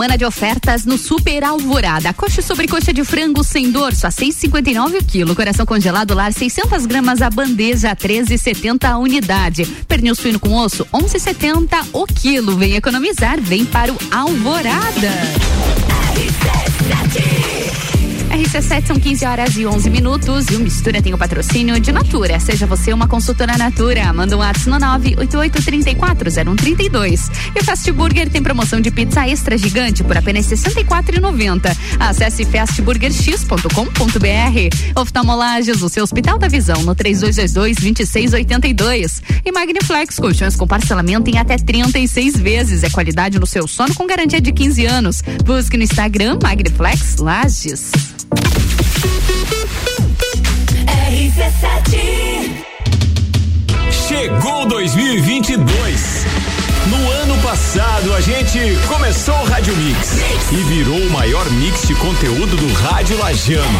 semana 0.00 0.16
de 0.16 0.24
ofertas 0.24 0.86
no 0.86 0.96
Super 0.96 1.44
Alvorada. 1.44 2.14
Coxa 2.14 2.40
sobre 2.40 2.66
coxa 2.66 2.90
de 2.90 3.04
frango 3.04 3.44
sem 3.44 3.70
dorso 3.70 4.06
a 4.06 4.10
6,59 4.10 4.98
o 4.98 5.04
quilo. 5.04 5.36
Coração 5.36 5.66
congelado 5.66 6.14
lar 6.14 6.32
600 6.32 6.86
gramas 6.86 7.20
a 7.20 7.28
bandeja 7.28 7.90
a 7.90 7.96
13,70 7.96 8.88
a 8.88 8.96
unidade. 8.96 9.66
Pernil 9.86 10.14
suíno 10.14 10.40
com 10.40 10.54
osso 10.54 10.86
11,70 10.86 11.88
o 11.92 12.06
quilo. 12.06 12.56
Vem 12.56 12.76
economizar, 12.76 13.38
vem 13.42 13.66
para 13.66 13.92
o 13.92 13.98
Alvorada. 14.10 15.10
RC7 18.50 18.88
são 18.88 18.98
15 18.98 19.24
horas 19.26 19.56
e 19.56 19.64
11 19.64 19.88
minutos 19.88 20.46
e 20.50 20.56
o 20.56 20.58
Mistura 20.58 21.00
tem 21.00 21.14
o 21.14 21.18
patrocínio 21.18 21.78
de 21.78 21.92
Natura. 21.92 22.40
Seja 22.40 22.66
você 22.66 22.92
uma 22.92 23.06
consultora 23.06 23.56
Natura, 23.56 24.12
manda 24.12 24.36
um 24.36 24.42
ato 24.42 24.68
no 24.68 24.76
988340132. 24.76 27.30
E 27.54 27.60
o 27.60 27.64
Fast 27.64 27.92
Burger 27.92 28.28
tem 28.28 28.42
promoção 28.42 28.80
de 28.80 28.90
pizza 28.90 29.24
extra 29.24 29.56
gigante 29.56 30.02
por 30.02 30.16
apenas 30.16 30.50
R$ 30.50 30.56
64,90. 30.56 31.76
Acesse 32.00 32.44
fastburgerx.com.br. 32.44 35.00
Oftalmolages, 35.00 35.80
o 35.80 35.88
seu 35.88 36.02
Hospital 36.02 36.36
da 36.36 36.48
Visão, 36.48 36.82
no 36.82 36.96
3222-2682. 36.96 39.22
E 39.44 39.52
Magniflex, 39.52 40.18
colchões 40.18 40.56
com 40.56 40.66
parcelamento 40.66 41.30
em 41.30 41.38
até 41.38 41.56
36 41.56 42.36
vezes. 42.36 42.82
É 42.82 42.90
qualidade 42.90 43.38
no 43.38 43.46
seu 43.46 43.68
sono 43.68 43.94
com 43.94 44.08
garantia 44.08 44.40
de 44.40 44.50
15 44.50 44.86
anos. 44.86 45.22
Busque 45.44 45.76
no 45.76 45.84
Instagram 45.84 46.36
Magniflex 46.42 47.18
Lages. 47.18 48.09
Chegou 54.06 54.66
2022. 54.66 56.26
No 56.86 57.10
ano 57.22 57.38
passado, 57.42 58.14
a 58.14 58.20
gente 58.20 58.58
começou 58.86 59.34
o 59.34 59.44
Rádio 59.44 59.74
Mix, 59.76 60.18
e 60.52 60.56
virou 60.56 60.98
o 60.98 61.10
maior 61.10 61.48
mix 61.52 61.86
de 61.86 61.94
conteúdo 61.94 62.56
do 62.56 62.72
Rádio 62.74 63.16
Lajano. 63.18 63.78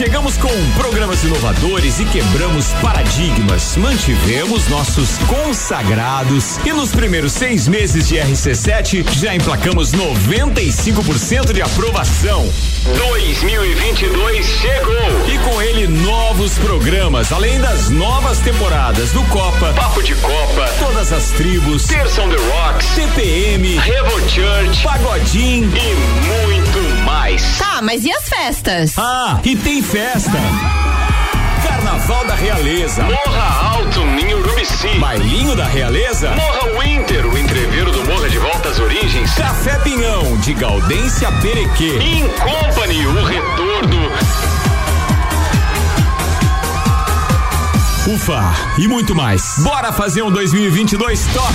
Chegamos 0.00 0.38
com 0.38 0.48
programas 0.78 1.22
inovadores 1.24 2.00
e 2.00 2.06
quebramos 2.06 2.72
paradigmas. 2.80 3.76
Mantivemos 3.76 4.66
nossos 4.68 5.18
consagrados 5.28 6.56
e 6.64 6.72
nos 6.72 6.90
primeiros 6.90 7.34
seis 7.34 7.68
meses 7.68 8.08
de 8.08 8.14
RC7 8.14 9.04
já 9.18 9.34
emplacamos 9.34 9.92
95% 9.92 11.52
de 11.52 11.60
aprovação. 11.60 12.50
2022 12.96 14.46
chegou 14.46 14.94
e 15.28 15.38
com 15.50 15.60
ele 15.60 15.86
novos 15.86 16.56
programas, 16.60 17.30
além 17.30 17.60
das 17.60 17.90
novas 17.90 18.38
temporadas 18.38 19.12
do 19.12 19.22
Copa, 19.24 19.74
Papo 19.74 20.02
de 20.02 20.14
Copa, 20.14 20.66
Todas 20.78 21.12
as 21.12 21.24
Tribos, 21.32 21.84
Terça 21.84 22.22
on 22.22 22.30
the 22.30 22.36
Rocks, 22.36 22.86
TPM, 22.94 23.76
Revo 23.76 24.18
Church, 24.30 24.82
Pagodim 24.82 25.64
e 25.64 25.94
muito 26.26 26.89
mais. 27.10 27.58
Tá, 27.58 27.80
mas 27.82 28.04
e 28.04 28.12
as 28.12 28.28
festas? 28.28 28.94
Ah, 28.96 29.40
e 29.44 29.56
tem 29.56 29.82
festa. 29.82 30.38
Carnaval 31.62 32.24
da 32.24 32.34
Realeza. 32.34 33.02
Morra 33.02 33.74
Alto, 33.74 34.00
em 34.00 34.32
Urubici. 34.34 34.98
Bailinho 34.98 35.56
da 35.56 35.64
Realeza. 35.64 36.30
Morra 36.30 36.80
Winter, 36.80 37.26
o 37.26 37.36
entreveiro 37.36 37.90
do 37.90 38.04
Morra 38.04 38.28
de 38.28 38.38
Volta 38.38 38.68
às 38.68 38.78
Origens. 38.78 39.34
Café 39.34 39.76
Pinhão, 39.80 40.36
de 40.38 40.54
Gaudência 40.54 41.30
Perequê. 41.42 41.98
In 41.98 42.28
Company, 42.28 43.06
o 43.06 43.24
retorno. 43.24 44.10
Ufa, 48.06 48.54
e 48.78 48.86
muito 48.86 49.14
mais. 49.14 49.56
Bora 49.58 49.92
fazer 49.92 50.22
um 50.22 50.30
2022 50.30 51.26
top. 51.26 51.54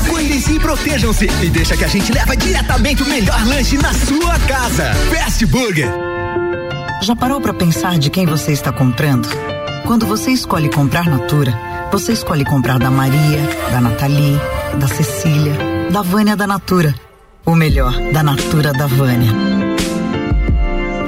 Cuidem-se 0.41 0.53
e 0.53 0.59
protejam-se 0.59 1.27
e 1.43 1.49
deixa 1.49 1.77
que 1.77 1.83
a 1.83 1.87
gente 1.87 2.11
leva 2.11 2.35
diretamente 2.35 3.03
o 3.03 3.05
melhor 3.05 3.45
lanche 3.45 3.77
na 3.77 3.93
sua 3.93 4.39
casa. 4.39 4.91
Fast 5.13 5.45
Burger. 5.45 5.87
Já 7.01 7.15
parou 7.15 7.39
para 7.39 7.53
pensar 7.53 7.99
de 7.99 8.09
quem 8.09 8.25
você 8.25 8.51
está 8.51 8.71
comprando? 8.71 9.27
Quando 9.85 10.05
você 10.05 10.31
escolhe 10.31 10.69
comprar 10.69 11.05
Natura, 11.05 11.53
você 11.91 12.13
escolhe 12.13 12.43
comprar 12.43 12.79
da 12.79 12.89
Maria, 12.89 13.39
da 13.71 13.81
Nathalie, 13.81 14.39
da 14.79 14.87
Cecília, 14.87 15.53
da 15.91 16.01
Vânia 16.01 16.35
da 16.35 16.47
Natura. 16.47 16.95
Ou 17.45 17.55
melhor, 17.55 17.93
da 18.11 18.23
Natura 18.23 18.73
da 18.73 18.87
Vânia. 18.87 19.31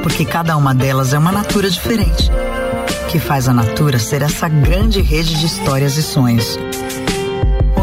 Porque 0.03 0.25
cada 0.25 0.55
uma 0.57 0.75
delas 0.75 1.13
é 1.13 1.17
uma 1.17 1.31
Natura 1.31 1.69
diferente. 1.71 2.29
Que 3.09 3.19
faz 3.19 3.47
a 3.47 3.53
Natura 3.53 3.97
ser 3.97 4.21
essa 4.21 4.47
grande 4.47 5.01
rede 5.01 5.39
de 5.39 5.45
histórias 5.45 5.97
e 5.97 6.03
sonhos. 6.03 6.59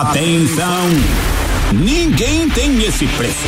Atenção! 0.00 0.88
Ninguém 1.74 2.48
tem 2.48 2.82
esse 2.84 3.06
preço. 3.06 3.46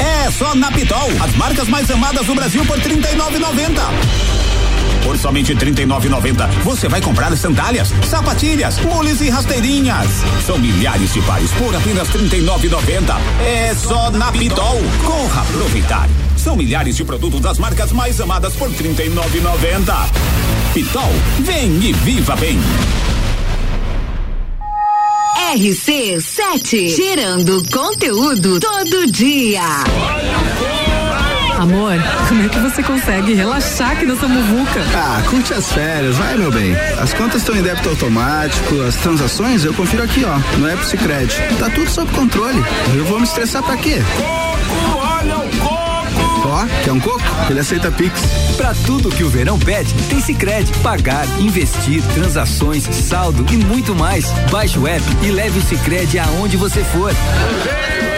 É 0.00 0.28
só 0.32 0.56
na 0.56 0.72
Pitol, 0.72 1.08
as 1.20 1.36
marcas 1.36 1.68
mais 1.68 1.88
amadas 1.88 2.26
do 2.26 2.34
Brasil 2.34 2.66
por 2.66 2.76
R$ 2.76 2.96
39,90. 2.96 3.80
Por 5.04 5.16
somente 5.16 5.54
R$ 5.54 5.60
39,90 5.72 6.48
você 6.64 6.88
vai 6.88 7.00
comprar 7.00 7.34
sandálias, 7.36 7.92
sapatilhas, 8.08 8.80
mules 8.80 9.20
e 9.20 9.30
rasteirinhas. 9.30 10.08
São 10.44 10.58
milhares 10.58 11.12
de 11.12 11.22
pares 11.22 11.52
por 11.52 11.76
apenas 11.76 12.08
R$ 12.08 12.28
39,90. 12.28 13.16
É 13.46 13.72
só 13.72 14.10
na 14.10 14.32
Pitol. 14.32 14.82
Corra 15.04 15.42
aproveitar. 15.42 16.08
São 16.36 16.56
milhares 16.56 16.96
de 16.96 17.04
produtos 17.04 17.40
das 17.40 17.56
marcas 17.56 17.92
mais 17.92 18.20
amadas 18.20 18.54
por 18.54 18.68
R$ 18.68 18.76
39,90. 18.76 19.94
Pitol, 20.74 21.12
vem 21.38 21.70
e 21.84 21.92
viva 21.92 22.34
bem. 22.34 22.58
RC7, 25.48 26.94
gerando 26.94 27.64
conteúdo 27.72 28.60
todo 28.60 29.10
dia. 29.10 29.62
Amor, 31.58 31.94
como 32.28 32.42
é 32.44 32.48
que 32.48 32.58
você 32.60 32.82
consegue 32.84 33.34
relaxar 33.34 33.92
aqui 33.92 34.06
nessa 34.06 34.28
muvuca? 34.28 34.80
Ah, 34.94 35.20
curte 35.28 35.52
as 35.52 35.72
férias, 35.72 36.16
vai 36.16 36.36
meu 36.36 36.52
bem. 36.52 36.76
As 37.00 37.12
contas 37.14 37.40
estão 37.40 37.56
em 37.56 37.62
débito 37.62 37.88
automático, 37.88 38.80
as 38.82 38.94
transações 38.96 39.64
eu 39.64 39.74
confiro 39.74 40.04
aqui, 40.04 40.24
ó, 40.24 40.38
no 40.58 40.68
App 40.68 40.86
Sicredi. 40.86 41.34
Tá 41.58 41.68
tudo 41.70 41.90
sob 41.90 42.12
controle. 42.12 42.62
Eu 42.94 43.04
vou 43.06 43.18
me 43.18 43.24
estressar 43.24 43.62
pra 43.64 43.76
quê? 43.76 43.96
Olha 44.94 45.38
o 45.38 45.56
coco! 45.58 45.79
Ó, 46.44 46.66
quer 46.84 46.92
um 46.92 47.00
coco? 47.00 47.20
Ele 47.48 47.60
aceita 47.60 47.90
Pix. 47.90 48.22
Pra 48.56 48.74
tudo 48.86 49.10
que 49.10 49.24
o 49.24 49.28
verão 49.28 49.58
pede, 49.58 49.92
tem 50.08 50.20
Sicredi. 50.20 50.72
Pagar, 50.82 51.26
investir, 51.40 52.02
transações, 52.14 52.84
saldo 52.84 53.44
e 53.52 53.56
muito 53.56 53.94
mais. 53.94 54.30
Baixe 54.50 54.78
o 54.78 54.86
app 54.86 55.04
e 55.22 55.30
leve 55.30 55.58
o 55.58 55.62
Sicredi 55.62 56.18
aonde 56.18 56.56
você 56.56 56.82
for. 56.84 57.12
No 57.12 58.09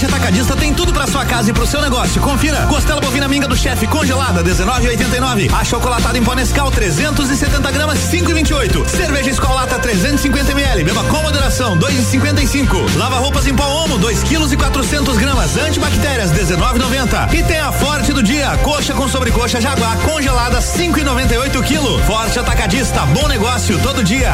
Forte 0.00 0.14
Atacadista 0.14 0.56
tem 0.56 0.72
tudo 0.72 0.94
pra 0.94 1.06
sua 1.06 1.26
casa 1.26 1.50
e 1.50 1.52
pro 1.52 1.66
seu 1.66 1.82
negócio. 1.82 2.22
Confira. 2.22 2.64
Costela 2.68 3.02
bovina 3.02 3.28
minga 3.28 3.46
do 3.46 3.54
chefe 3.54 3.86
congelada 3.86 4.42
19,89. 4.42 5.52
A 5.52 5.62
chocolatada 5.62 6.16
em 6.16 6.24
pó 6.24 6.34
Nescau 6.34 6.70
370 6.70 7.70
gramas 7.70 7.98
5,28. 8.10 8.88
Cerveja 8.88 9.28
Escolata 9.28 9.78
350 9.78 10.52
ml. 10.52 10.84
Beba 10.84 11.04
com 11.04 11.20
moderação 11.20 11.76
2,55. 11.76 12.96
Lava 12.96 13.18
roupas 13.18 13.46
em 13.46 13.54
pó 13.54 13.66
Omo 13.84 13.98
2 13.98 14.22
quilos 14.22 14.50
e 14.52 14.56
400 14.56 15.18
gramas. 15.18 15.58
Antibactérias 15.58 16.32
19,90. 16.32 17.34
E 17.34 17.42
tem 17.42 17.60
a 17.60 17.70
Forte 17.70 18.14
do 18.14 18.22
dia. 18.22 18.56
Coxa 18.62 18.94
com 18.94 19.06
sobrecoxa 19.06 19.60
Jaguar 19.60 19.98
congelada 19.98 20.60
5,98 20.60 21.62
quilo. 21.62 21.98
Forte 22.04 22.38
Atacadista. 22.38 23.04
Bom 23.04 23.28
negócio 23.28 23.78
todo 23.80 24.02
dia. 24.02 24.32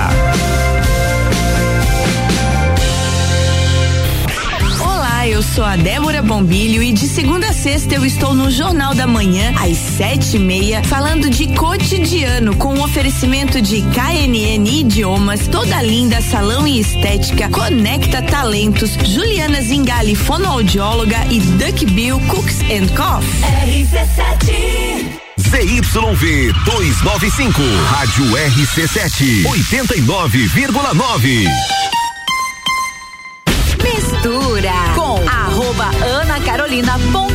Olá, 5.27 5.35
eu 5.35 5.43
sou 5.43 5.65
a 5.65 5.75
Débora 5.75 6.23
Bombilho 6.23 6.81
e 6.81 6.93
de 6.93 7.09
segunda 7.09 7.49
a 7.49 7.53
sexta 7.53 7.97
eu 7.97 8.07
estou 8.07 8.33
no 8.33 8.49
Jornal 8.49 8.95
da 8.95 9.09
Manhã, 9.09 9.53
às 9.61 9.77
sete 9.77 10.37
e 10.37 10.39
meia, 10.39 10.85
falando 10.85 11.29
de 11.29 11.49
cotidiano, 11.49 12.55
com 12.55 12.75
um 12.75 12.85
oferecimento 12.85 13.61
de 13.61 13.83
KNN 13.83 14.69
Idiomas, 14.69 15.49
Toda 15.49 15.83
Linda 15.83 16.21
Salão 16.21 16.65
e 16.65 16.79
Estética, 16.79 17.49
Conecta 17.49 18.23
Talentos, 18.23 18.93
Juliana 19.05 19.61
Zingali, 19.63 20.15
fonoaudióloga 20.15 21.19
e 21.29 21.41
Duck 21.41 21.85
Bill 21.87 22.21
Cooks 22.29 22.61
and 22.61 22.87
Coffee. 22.95 23.43
RC7 23.67 25.11
ZYV 25.41 26.53
295, 26.65 27.63
Rádio 27.91 28.27
RC7, 28.27 29.43
89,9. 29.43 31.49
Mistura 33.83 34.96
com 36.67 37.27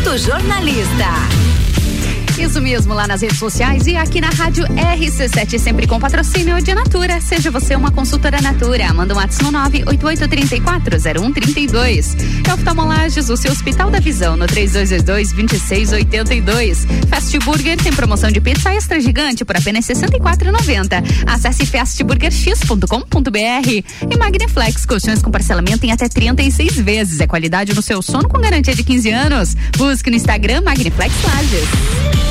Isso 2.42 2.60
mesmo, 2.60 2.94
lá 2.96 3.08
nas 3.08 3.22
redes 3.22 3.38
sociais 3.38 3.86
e 3.86 3.96
aqui 3.96 4.20
na 4.20 4.30
rádio 4.30 4.66
RC7, 4.66 5.60
sempre 5.60 5.86
com 5.86 6.00
patrocínio 6.00 6.60
de 6.60 6.74
Natura. 6.74 7.22
Seja 7.22 7.52
você 7.52 7.76
uma 7.76 7.92
consultora 7.92 8.42
Natura. 8.42 8.92
Manda 8.96 9.14
um 9.14 9.18
WhatsApp 9.18 9.52
no 9.52 9.60
988340132. 9.60 12.16
É 12.50 12.54
Oftalmolages, 12.54 13.30
o 13.30 13.38
seu 13.38 13.52
Hospital 13.52 13.92
da 13.92 14.00
Visão, 14.00 14.36
no 14.36 14.48
3222-2682. 14.48 16.88
Fast 17.08 17.38
Burger 17.40 17.78
tem 17.78 17.94
promoção 17.94 18.32
de 18.32 18.42
pizza 18.42 18.74
extra 18.74 19.00
gigante 19.00 19.46
por 19.46 19.56
apenas 19.56 19.88
R$ 19.88 19.94
64,90. 19.94 21.04
Acesse 21.28 21.68
fastburgerx.com.br 21.68 23.70
e 23.70 23.86
Magniflex, 24.18 24.88
colchões 24.88 25.22
com 25.22 25.30
parcelamento 25.30 25.86
em 25.86 25.92
até 25.92 26.10
36 26.10 26.78
vezes. 26.78 27.20
É 27.20 27.28
qualidade 27.28 27.76
no 27.76 27.84
seu 27.84 28.02
sono 28.02 28.28
com 28.28 28.42
garantia 28.42 28.74
de 28.74 28.84
15 28.84 29.12
anos. 29.12 29.56
Busque 29.78 30.10
no 30.10 30.16
Instagram 30.16 30.62
Magniflex 30.62 31.14
Lages. 31.24 32.31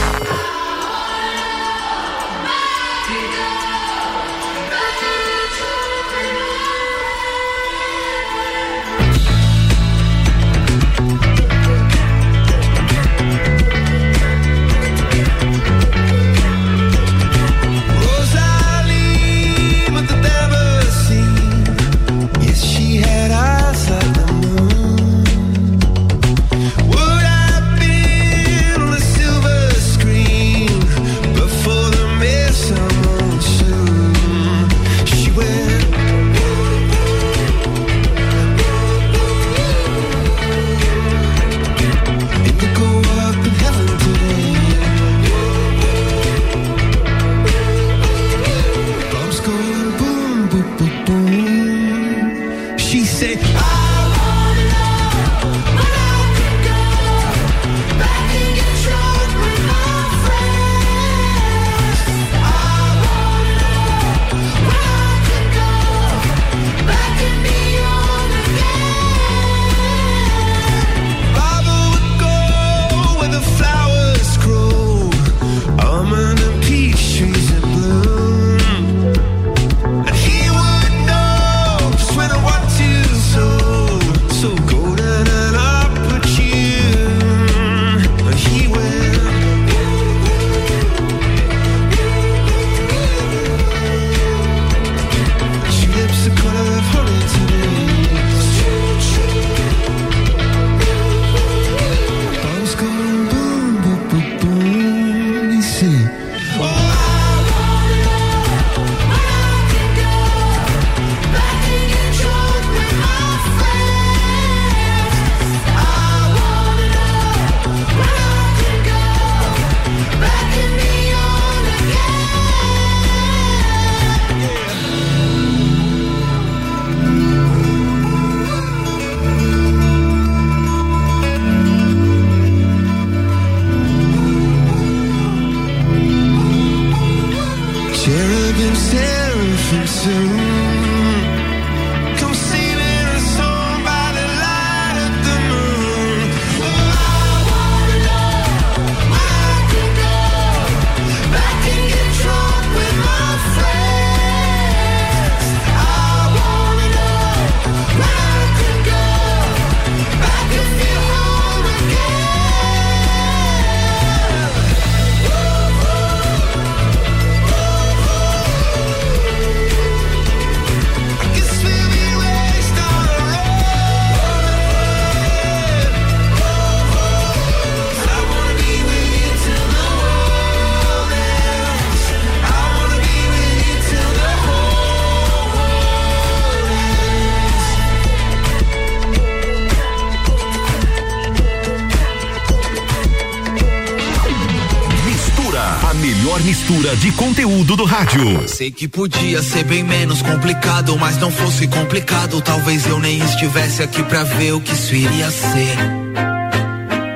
De 197.01 197.11
conteúdo 197.13 197.75
do 197.75 197.83
rádio. 197.83 198.47
Sei 198.47 198.69
que 198.69 198.87
podia 198.87 199.41
ser 199.41 199.63
bem 199.63 199.81
menos 199.81 200.21
complicado, 200.21 200.95
mas 200.99 201.17
não 201.17 201.31
fosse 201.31 201.67
complicado, 201.67 202.39
talvez 202.41 202.85
eu 202.85 202.99
nem 202.99 203.17
estivesse 203.17 203.81
aqui 203.81 204.03
pra 204.03 204.23
ver 204.23 204.51
o 204.51 204.61
que 204.61 204.71
isso 204.71 204.93
iria 204.93 205.31
ser. 205.31 205.77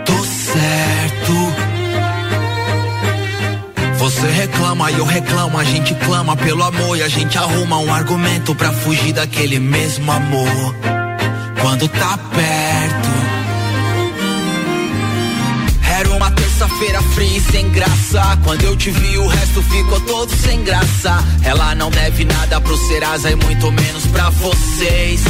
Tô 0.04 0.24
certo. 0.24 1.34
Você 4.00 4.28
reclama 4.28 4.90
e 4.90 4.98
eu 4.98 5.06
reclamo, 5.06 5.56
a 5.56 5.64
gente 5.64 5.94
clama 5.94 6.36
pelo 6.36 6.64
amor 6.64 6.98
e 6.98 7.04
a 7.04 7.08
gente 7.08 7.38
arruma 7.38 7.78
um 7.78 7.94
argumento 7.94 8.56
pra 8.56 8.72
fugir 8.72 9.14
daquele 9.14 9.60
mesmo 9.60 10.12
amor. 10.12 10.76
Quando 11.62 11.88
tá 11.88 12.18
perto. 12.18 13.05
Terça-feira 16.56 17.02
fria 17.02 17.38
e 17.38 17.42
sem 17.42 17.70
graça. 17.70 18.40
Quando 18.44 18.64
eu 18.64 18.78
te 18.78 18.90
vi, 18.90 19.18
o 19.18 19.28
resto 19.28 19.62
ficou 19.64 20.00
todo 20.02 20.34
sem 20.34 20.64
graça. 20.64 21.22
Ela 21.44 21.76
não 21.76 21.92
deve 21.92 22.24
nada 22.24 22.62
pro 22.62 22.78
Serasa 22.78 23.30
e 23.30 23.36
muito 23.36 23.70
menos 23.72 24.08
pra 24.08 24.30
vocês. 24.30 25.22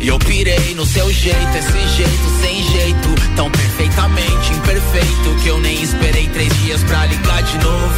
E 0.00 0.06
eu 0.06 0.18
pirei 0.20 0.74
no 0.76 0.86
seu 0.86 1.12
jeito, 1.12 1.56
esse 1.56 1.96
jeito, 1.96 2.40
sem 2.40 2.62
jeito. 2.70 3.08
Tão 3.34 3.50
perfeitamente 3.50 4.52
imperfeito 4.52 5.42
que 5.42 5.48
eu 5.48 5.58
nem 5.58 5.82
esperei 5.82 6.28
três 6.28 6.56
dias 6.62 6.84
pra 6.84 7.06
ligar 7.06 7.42
de 7.42 7.58
novo. 7.58 7.94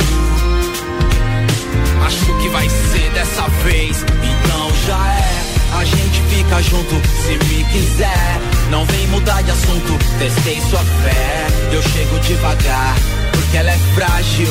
Acho 2.06 2.38
que 2.40 2.48
vai 2.48 2.68
ser 2.68 3.10
dessa 3.10 3.48
vez, 3.64 3.98
então 4.02 4.70
já 4.86 5.12
é. 5.12 5.39
A 5.72 5.84
gente 5.84 6.22
fica 6.28 6.62
junto 6.62 6.94
se 7.22 7.32
me 7.46 7.64
quiser. 7.64 8.40
Não 8.70 8.84
vem 8.84 9.06
mudar 9.08 9.42
de 9.42 9.50
assunto, 9.50 9.98
testei 10.18 10.60
sua 10.68 10.80
fé. 10.80 11.46
Eu 11.72 11.82
chego 11.82 12.18
devagar, 12.20 12.94
Porque 13.32 13.56
ela 13.56 13.70
é 13.70 13.78
frágil, 13.94 14.48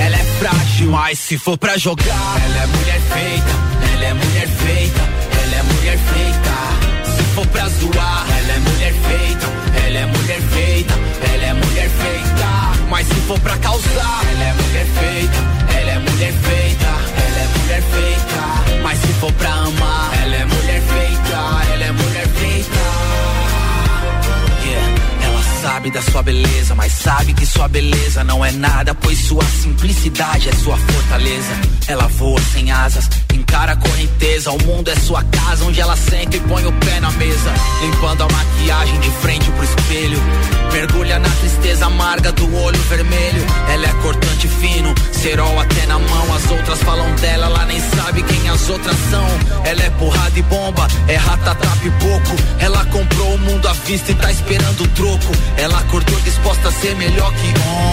ela 0.00 0.16
é 0.16 0.24
frágil. 0.38 0.90
Mas 0.90 1.18
se 1.18 1.38
for 1.38 1.56
pra 1.58 1.76
jogar, 1.76 2.42
ela 2.44 2.62
é 2.62 2.66
mulher 2.66 3.00
feita, 3.12 3.52
ela 3.92 4.04
é 4.04 4.14
mulher 4.14 4.48
feita, 4.48 5.00
ela 5.42 5.56
é 5.56 5.62
mulher 5.62 5.98
feita. 5.98 7.16
Se 7.16 7.22
for 7.34 7.46
pra 7.46 7.68
zoar, 7.68 8.26
ela 8.38 8.52
é 8.52 8.58
mulher 8.58 8.92
feita, 8.92 9.46
ela 9.86 9.98
é 9.98 10.06
mulher 10.06 10.40
feita, 10.40 10.94
ela 11.32 11.44
é 11.44 11.52
mulher 11.54 11.90
feita. 11.90 12.75
Mas 12.88 13.06
se 13.06 13.14
for 13.26 13.38
pra 13.40 13.56
causar, 13.58 14.20
ela 14.30 14.44
é 14.44 14.52
mulher 14.54 14.86
feita, 14.86 15.78
ela 15.78 15.90
é 15.90 15.98
mulher 15.98 16.32
feita, 16.32 16.86
ela 16.86 17.38
é 17.40 17.58
mulher 17.58 17.82
feita. 17.82 18.82
Mas 18.82 18.98
se 19.00 19.12
for 19.14 19.32
pra 19.32 19.50
amar, 19.50 20.22
ela 20.22 20.34
é 20.36 20.44
mulher 20.44 20.82
feita, 20.82 21.72
ela 21.72 21.84
é 21.84 21.92
mulher 21.92 22.28
feita. 22.28 22.78
Yeah. 24.64 25.06
Sabe 25.62 25.90
da 25.90 26.00
sua 26.00 26.22
beleza, 26.22 26.74
mas 26.76 26.92
sabe 26.92 27.34
que 27.34 27.44
sua 27.44 27.66
beleza 27.66 28.22
não 28.22 28.44
é 28.44 28.52
nada, 28.52 28.94
pois 28.94 29.18
sua 29.18 29.44
simplicidade 29.44 30.48
é 30.48 30.52
sua 30.52 30.76
fortaleza. 30.76 31.52
Ela 31.88 32.06
voa 32.06 32.40
sem 32.52 32.70
asas, 32.70 33.10
encara 33.36 33.72
a 33.72 33.76
correnteza. 33.76 34.50
O 34.50 34.62
mundo 34.64 34.90
é 34.90 34.96
sua 34.96 35.22
casa, 35.22 35.64
onde 35.64 35.80
ela 35.80 35.96
senta 35.96 36.36
e 36.36 36.40
põe 36.40 36.66
o 36.66 36.72
pé 36.72 37.00
na 37.00 37.10
mesa. 37.12 37.52
Limpando 37.82 38.22
a 38.24 38.28
maquiagem 38.28 38.98
de 39.00 39.10
frente 39.10 39.50
pro 39.50 39.64
espelho. 39.64 40.20
Mergulha 40.72 41.18
na 41.18 41.28
tristeza 41.28 41.86
amarga 41.86 42.32
do 42.32 42.54
olho 42.62 42.80
vermelho. 42.88 43.44
Ela 43.68 43.86
é 43.86 43.92
cortante 44.02 44.48
fino, 44.48 44.94
cerol 45.12 45.58
até 45.60 45.86
na 45.86 45.98
mão. 45.98 46.34
As 46.34 46.50
outras 46.50 46.82
falam 46.82 47.14
dela, 47.16 47.46
ela 47.46 47.64
nem 47.66 47.80
sabe 47.80 48.22
quem 48.22 48.48
as 48.48 48.68
outras 48.68 48.96
são. 49.10 49.26
Ela 49.64 49.82
é 49.82 49.90
porrada 49.90 50.38
e 50.38 50.42
bomba, 50.42 50.86
é 51.08 51.16
ratatá 51.16 51.70
pipoco. 51.82 52.36
Ela 52.58 52.84
comprou 52.86 53.34
o 53.34 53.38
mundo 53.38 53.68
à 53.68 53.72
vista 53.72 54.12
e 54.12 54.14
tá 54.14 54.30
esperando 54.30 54.82
o 54.82 54.88
troco. 54.88 55.32
Ela 55.56 55.78
acordou 55.78 56.18
disposta 56.20 56.68
a 56.68 56.72
ser 56.72 56.94
melhor 56.96 57.32
que 57.32 57.48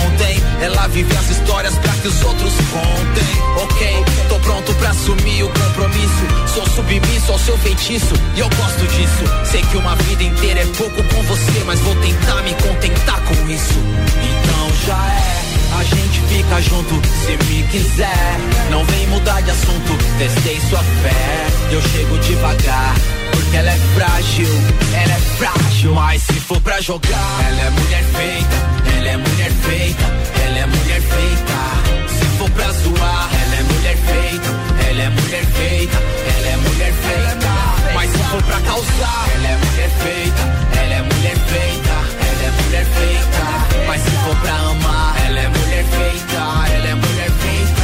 ontem. 0.05 0.43
Ela 0.61 0.87
vive 0.87 1.15
as 1.15 1.29
histórias 1.29 1.73
pra 1.75 1.93
que 1.93 2.07
os 2.07 2.23
outros 2.23 2.53
contem. 2.53 3.63
Ok, 3.63 4.05
tô 4.29 4.39
pronto 4.39 4.73
pra 4.75 4.89
assumir 4.89 5.32
o 5.41 5.49
compromisso. 5.49 6.25
Sou 6.53 6.67
submisso 6.67 7.31
ao 7.31 7.39
seu 7.39 7.57
feitiço 7.57 8.13
e 8.35 8.39
eu 8.39 8.49
gosto 8.49 8.85
disso. 8.87 9.23
Sei 9.49 9.61
que 9.63 9.77
uma 9.77 9.95
vida 9.95 10.23
inteira 10.23 10.59
é 10.59 10.65
pouco 10.77 11.01
com 11.01 11.23
você, 11.23 11.63
mas 11.65 11.79
vou 11.79 11.95
tentar 11.95 12.41
me 12.43 12.53
contentar 12.55 13.19
com 13.21 13.49
isso. 13.49 13.79
Então 14.21 14.69
já 14.85 15.07
é. 15.07 15.53
A 15.79 15.83
gente 15.83 16.21
fica 16.29 16.61
junto 16.61 17.01
se 17.25 17.31
me 17.45 17.63
quiser. 17.63 18.37
Não 18.69 18.85
vem 18.85 19.07
mudar 19.07 19.41
de 19.41 19.49
assunto, 19.49 19.97
testei 20.19 20.59
sua 20.69 20.79
fé. 20.79 21.47
Eu 21.71 21.81
chego 21.81 22.17
devagar, 22.19 22.93
porque 23.31 23.57
ela 23.57 23.71
é 23.71 23.79
frágil, 23.95 24.47
ela 24.93 25.13
é 25.13 25.19
frágil. 25.37 25.95
Mas 25.95 26.21
se 26.21 26.33
for 26.33 26.61
pra 26.61 26.79
jogar, 26.79 27.45
ela 27.47 27.61
é 27.61 27.69
mulher 27.71 28.03
feita, 28.03 28.55
ela 28.97 29.07
é 29.09 29.17
mulher 29.17 29.51
feita, 29.51 30.03
ela 30.45 30.59
é 30.59 30.65
mulher 30.67 31.01
feita. 31.01 32.07
Se 32.07 32.25
for 32.37 32.49
pra 32.51 32.71
zoar, 32.71 33.29
ela 33.33 33.55
é 33.55 33.63
mulher 33.63 33.97
feita, 33.97 34.49
ela 34.93 35.01
é 35.01 35.09
mulher 35.09 35.43
feita, 35.45 35.97
ela 35.97 36.47
é 36.47 36.57
mulher 36.57 36.93
feita. 36.93 37.93
Mas 37.95 38.11
se 38.11 38.17
for 38.17 38.43
pra 38.43 38.59
causar, 38.59 39.29
ela 39.33 39.47
é 39.47 39.57
mulher 39.57 39.89
feita, 39.89 40.41
ela 40.79 40.93
é 40.93 41.01
mulher 41.01 41.35
feita, 41.35 41.93
ela 42.29 42.43
é 42.43 42.51
mulher 42.61 42.85
feita. 42.85 43.85
Mas 43.87 44.01
se 44.01 44.11
for 44.11 44.35
pra 44.35 44.53
amar, 44.53 45.15
ela 45.25 45.39
é 45.39 45.47
mulher 45.47 45.85
feita, 45.85 46.37
ela 46.75 46.87
é 46.87 46.95
mulher 46.95 47.31
feita. 47.41 47.83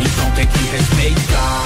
Então 0.00 0.30
tem 0.32 0.46
que 0.46 0.58
respeitar. 0.76 1.57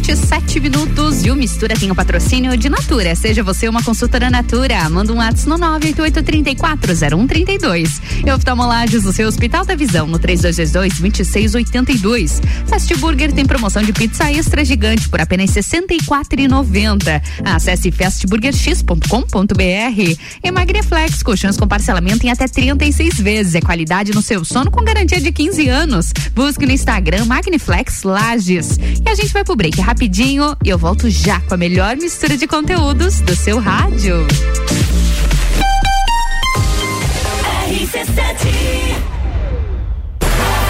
antes 0.00 0.39
7 0.50 0.58
minutos 0.58 1.24
e 1.24 1.30
o 1.30 1.36
Mistura 1.36 1.76
tem 1.76 1.90
o 1.90 1.92
um 1.92 1.94
patrocínio 1.94 2.56
de 2.56 2.68
Natura. 2.68 3.14
Seja 3.14 3.40
você 3.40 3.68
uma 3.68 3.84
consultora 3.84 4.28
Natura, 4.28 4.90
manda 4.90 5.12
um 5.12 5.18
WhatsApp 5.18 5.48
no 5.48 5.56
988340132. 5.56 8.00
Eu 8.26 8.34
oftalmolagens 8.34 9.04
no 9.04 9.12
seu 9.12 9.28
Hospital 9.28 9.64
da 9.64 9.76
Visão 9.76 10.08
no 10.08 10.18
3222-2682. 10.18 12.42
Fast 12.66 12.92
Burger 12.96 13.32
tem 13.32 13.46
promoção 13.46 13.80
de 13.80 13.92
pizza 13.92 14.28
extra 14.32 14.64
gigante 14.64 15.08
por 15.08 15.20
apenas 15.20 15.54
R$ 15.54 15.62
64,90. 15.62 17.22
Acesse 17.44 17.92
fastburgerx.com.br. 17.92 20.18
Emagreflex, 20.42 21.22
colchões 21.22 21.56
com 21.56 21.68
parcelamento 21.68 22.26
em 22.26 22.30
até 22.30 22.48
36 22.48 23.20
vezes. 23.20 23.54
É 23.54 23.60
qualidade 23.60 24.12
no 24.12 24.20
seu 24.20 24.44
sono 24.44 24.68
com 24.68 24.82
garantia 24.82 25.20
de 25.20 25.30
15 25.30 25.68
anos. 25.68 26.12
Busque 26.34 26.66
no 26.66 26.72
Instagram 26.72 27.24
Magniflex 27.26 28.02
Lages. 28.02 28.80
E 29.06 29.08
a 29.08 29.14
gente 29.14 29.32
vai 29.32 29.44
pro 29.44 29.54
break 29.54 29.80
rapidinho 29.80 30.39
e 30.64 30.68
eu 30.68 30.78
volto 30.78 31.10
já 31.10 31.40
com 31.40 31.54
a 31.54 31.56
melhor 31.56 31.96
mistura 31.96 32.36
de 32.36 32.46
conteúdos 32.46 33.20
do 33.20 33.36
seu 33.36 33.58
rádio. 33.58 34.26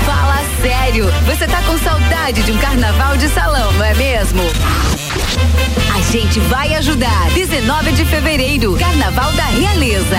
Fala 0.05 0.43
sério, 0.61 1.07
você 1.25 1.47
tá 1.47 1.63
com 1.63 1.79
saudade 1.79 2.43
de 2.43 2.51
um 2.51 2.59
carnaval 2.59 3.17
de 3.17 3.29
salão, 3.29 3.73
não 3.75 3.85
é 3.85 3.95
mesmo? 3.95 4.43
A 5.95 6.13
gente 6.13 6.41
vai 6.41 6.75
ajudar. 6.75 7.31
19 7.31 7.93
de 7.93 8.05
fevereiro, 8.05 8.77
Carnaval 8.77 9.33
da 9.33 9.45
Realeza. 9.45 10.19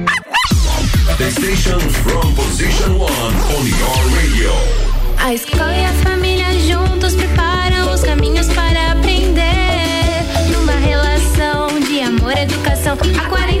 The 1.21 1.29
station 1.29 1.79
from 1.79 2.33
position 2.33 2.97
one 2.97 3.35
on 3.53 3.63
your 3.79 3.99
radio. 4.17 4.51
A 5.19 5.35
escola 5.35 5.71
e 5.71 5.85
a 5.85 5.93
família 6.01 6.51
juntos 6.61 7.13
preparam 7.13 7.93
os 7.93 8.01
caminhos 8.01 8.47
para 8.47 8.93
aprender. 8.93 10.25
Numa 10.51 10.73
relação 10.73 11.79
de 11.79 12.01
amor 12.01 12.35
educação. 12.35 12.97
Há 13.19 13.29
48 13.29 13.60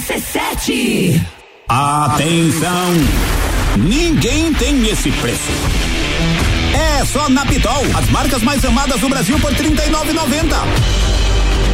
RC7. 0.00 1.20
Atenção! 1.68 2.94
Ninguém 3.76 4.52
tem 4.54 4.88
esse 4.88 5.10
preço. 5.12 5.52
É 6.74 7.04
só 7.04 7.28
na 7.28 7.44
Pitol, 7.44 7.84
as 7.94 8.08
marcas 8.08 8.42
mais 8.42 8.64
amadas 8.64 9.00
do 9.00 9.08
Brasil 9.08 9.38
por 9.38 9.52
R$ 9.52 9.58
39,90. 9.62 10.56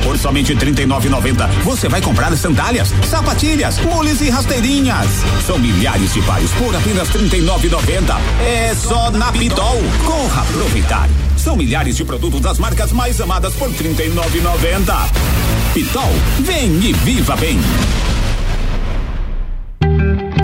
Por 0.03 0.19
somente 0.19 0.55
R$ 0.55 0.73
39,90 0.73 1.49
você 1.63 1.89
vai 1.89 2.01
comprar 2.01 2.37
sandálias, 2.37 2.93
sapatilhas, 3.09 3.79
mules 3.79 4.21
e 4.21 4.29
rasteirinhas. 4.29 5.07
São 5.47 5.59
milhares 5.59 6.13
de 6.13 6.21
pares 6.23 6.51
por 6.53 6.75
apenas 6.75 7.09
R$ 7.09 7.29
39,90. 7.29 8.19
É 8.45 8.75
só 8.75 9.11
na 9.13 9.31
Pitol. 9.33 9.81
Corra 10.05 10.43
aproveitar. 10.43 11.09
São 11.37 11.55
milhares 11.57 11.97
de 11.97 12.05
produtos 12.05 12.41
das 12.41 12.59
marcas 12.59 12.91
mais 12.93 13.21
amadas 13.21 13.55
por 13.55 13.71
R$ 13.71 13.77
39,90. 13.79 15.37
Pitol, 15.75 16.11
vem 16.41 16.73
e 16.81 16.93
viva 16.93 17.37
bem. 17.37 17.61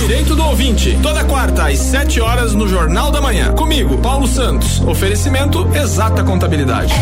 Direito 0.00 0.34
do 0.34 0.42
ouvinte, 0.44 0.98
toda 1.02 1.22
quarta 1.24 1.68
às 1.68 1.78
7 1.78 2.20
horas 2.20 2.54
no 2.54 2.66
Jornal 2.66 3.10
da 3.10 3.20
Manhã. 3.20 3.52
Comigo, 3.52 3.98
Paulo 3.98 4.26
Santos. 4.26 4.80
Oferecimento 4.80 5.68
Exata 5.76 6.24
Contabilidade. 6.24 6.92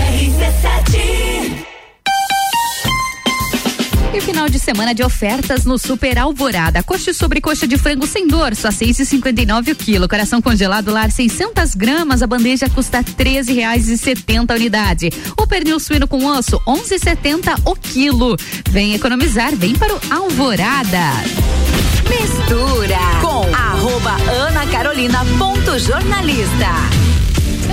E 4.12 4.20
final 4.20 4.48
de 4.48 4.58
semana 4.58 4.92
de 4.94 5.02
ofertas 5.04 5.64
no 5.64 5.78
Super 5.78 6.18
Alvorada. 6.18 6.82
Coxa 6.82 7.14
sobre 7.14 7.40
coxa 7.40 7.68
de 7.68 7.78
frango 7.78 8.06
sem 8.06 8.26
dor, 8.26 8.54
só 8.56 8.70
seis 8.70 8.98
e 8.98 9.06
cinquenta 9.06 9.40
e 9.42 9.46
nove 9.46 9.70
o 9.72 9.76
quilo. 9.76 10.08
Coração 10.08 10.42
congelado 10.42 10.92
lar 10.92 11.10
600 11.10 11.74
gramas, 11.76 12.20
a 12.20 12.26
bandeja 12.26 12.68
custa 12.68 13.02
treze 13.02 13.52
reais 13.52 13.88
e 13.88 13.96
setenta 13.96 14.54
unidade. 14.54 15.10
O 15.38 15.46
pernil 15.46 15.78
suíno 15.78 16.08
com 16.08 16.26
osso, 16.26 16.60
onze 16.66 16.98
setenta 16.98 17.54
o 17.64 17.76
quilo. 17.76 18.36
Vem 18.68 18.94
economizar, 18.94 19.54
vem 19.54 19.74
para 19.74 19.94
o 19.94 20.00
Alvorada. 20.10 21.67
Mistura 22.08 22.98
com 23.20 23.44
arroba 23.54 24.16
Ana 24.46 24.66
Carolina 24.66 25.24
ponto 25.38 25.78
jornalista. 25.78 27.07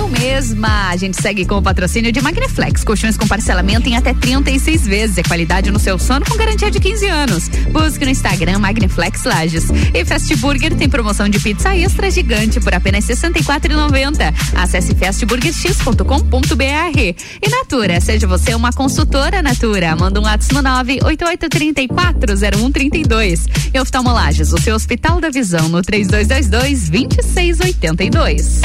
Eu 0.06 0.10
mesma. 0.20 0.90
A 0.90 0.96
gente 0.96 1.20
segue 1.20 1.44
com 1.44 1.56
o 1.56 1.62
patrocínio 1.62 2.12
de 2.12 2.20
Magniflex. 2.20 2.84
Colchões 2.84 3.16
com 3.16 3.26
parcelamento 3.26 3.88
em 3.88 3.96
até 3.96 4.14
36 4.14 4.86
vezes. 4.86 5.18
É 5.18 5.24
qualidade 5.24 5.68
no 5.70 5.80
seu 5.80 5.98
sono 5.98 6.24
com 6.24 6.36
garantia 6.36 6.70
de 6.70 6.78
15 6.78 7.08
anos. 7.08 7.48
Busque 7.72 8.04
no 8.04 8.12
Instagram 8.12 8.60
Magniflex 8.60 9.24
Lages. 9.24 9.64
E 9.92 10.04
Fast 10.04 10.32
Burger 10.36 10.76
tem 10.76 10.88
promoção 10.88 11.28
de 11.28 11.40
pizza 11.40 11.76
extra 11.76 12.08
gigante 12.10 12.60
por 12.60 12.72
apenas 12.74 13.08
R$ 13.08 13.16
64,90. 13.16 14.32
Acesse 14.54 14.94
fastburgerx.com.br. 14.94 17.16
E 17.42 17.48
Natura, 17.48 18.00
seja 18.00 18.28
você 18.28 18.54
uma 18.54 18.72
consultora 18.72 19.42
Natura. 19.42 19.96
Manda 19.96 20.20
um 20.20 20.24
WhatsApp 20.24 20.54
no 20.54 20.62
988340132. 20.62 23.40
E 23.74 23.80
Oftalmolages, 23.80 24.52
o 24.52 24.58
seu 24.58 24.76
Hospital 24.76 25.20
da 25.20 25.30
Visão 25.30 25.68
no 25.68 25.82
3222 25.82 26.90
2682. 26.90 28.60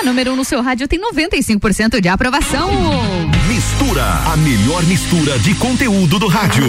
A 0.00 0.02
número 0.02 0.30
1 0.30 0.32
um 0.32 0.36
no 0.36 0.44
seu 0.46 0.62
rádio 0.62 0.88
tem 0.88 0.98
95% 0.98 2.00
de 2.00 2.08
aprovação. 2.08 2.70
Mistura, 3.46 4.02
a 4.32 4.36
melhor 4.38 4.82
mistura 4.84 5.38
de 5.38 5.54
conteúdo 5.56 6.18
do 6.18 6.26
rádio. 6.26 6.64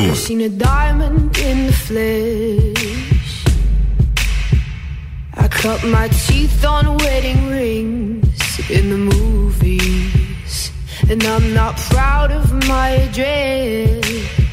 I 5.34 5.48
cut 5.48 5.82
my 5.86 6.10
teeth 6.10 6.66
on 6.66 6.98
wedding 6.98 7.48
rings 7.50 8.60
in 8.70 8.90
the 8.90 8.98
movies. 8.98 10.72
And 11.10 11.24
I'm 11.24 11.54
not 11.54 11.78
proud 11.90 12.32
of 12.32 12.52
my 12.68 12.90
address. 12.90 14.51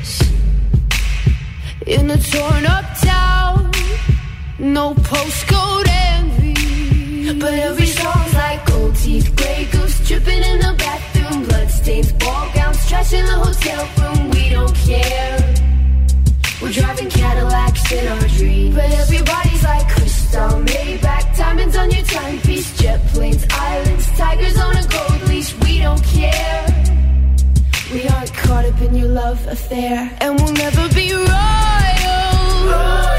In 1.89 2.11
a 2.11 2.19
torn 2.19 2.67
up 2.67 2.85
town, 3.01 3.71
no 4.59 4.93
postcode 4.95 5.89
envy. 5.89 7.33
But 7.39 7.55
every 7.55 7.87
song's 7.87 8.35
like 8.35 8.67
gold 8.67 8.95
teeth, 8.97 9.35
gray 9.35 9.67
goose 9.73 10.07
dripping 10.07 10.43
in 10.43 10.59
the 10.59 10.75
bathroom, 10.77 11.47
bloodstains, 11.47 12.13
ball 12.13 12.51
gowns, 12.55 12.87
trash 12.87 13.15
in 13.15 13.25
the 13.25 13.33
hotel 13.33 13.89
room. 14.01 14.31
We 14.33 14.51
don't 14.51 14.75
care. 14.75 15.39
We're 16.61 16.73
driving 16.73 17.09
Cadillacs 17.09 17.91
in 17.91 18.07
our 18.07 18.29
dreams. 18.37 18.75
But 18.75 18.91
everybody's 18.91 19.63
like 19.65 19.89
crystal, 19.89 20.51
Maybach, 20.69 21.39
diamonds 21.39 21.75
on 21.75 21.91
your 21.91 22.05
timepiece, 22.05 22.77
jet 22.77 23.01
planes, 23.07 23.47
islands, 23.51 24.07
tigers 24.19 24.59
on 24.59 24.77
a 24.77 24.87
gold 24.89 25.23
leash. 25.29 25.57
We 25.61 25.79
don't 25.79 26.05
care. 26.05 26.67
We 27.95 28.07
aren't 28.09 28.18
caught 28.49 28.65
up 28.65 28.81
in 28.81 28.95
your 28.95 29.09
love 29.09 29.47
affair, 29.47 30.11
and 30.23 30.41
we'll 30.41 30.55
never 30.55 30.89
be 30.95 31.13
royal. 31.13 31.29
It's 33.13 33.18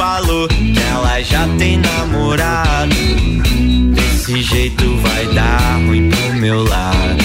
falou 0.00 0.48
que 0.48 0.74
ela 0.90 1.20
já 1.20 1.46
tem 1.58 1.76
namorado. 1.76 2.96
Desse 3.94 4.42
jeito 4.42 4.96
vai 4.96 5.26
dar 5.34 5.76
ruim 5.86 6.08
pro 6.08 6.34
meu 6.36 6.64
lado. 6.64 7.22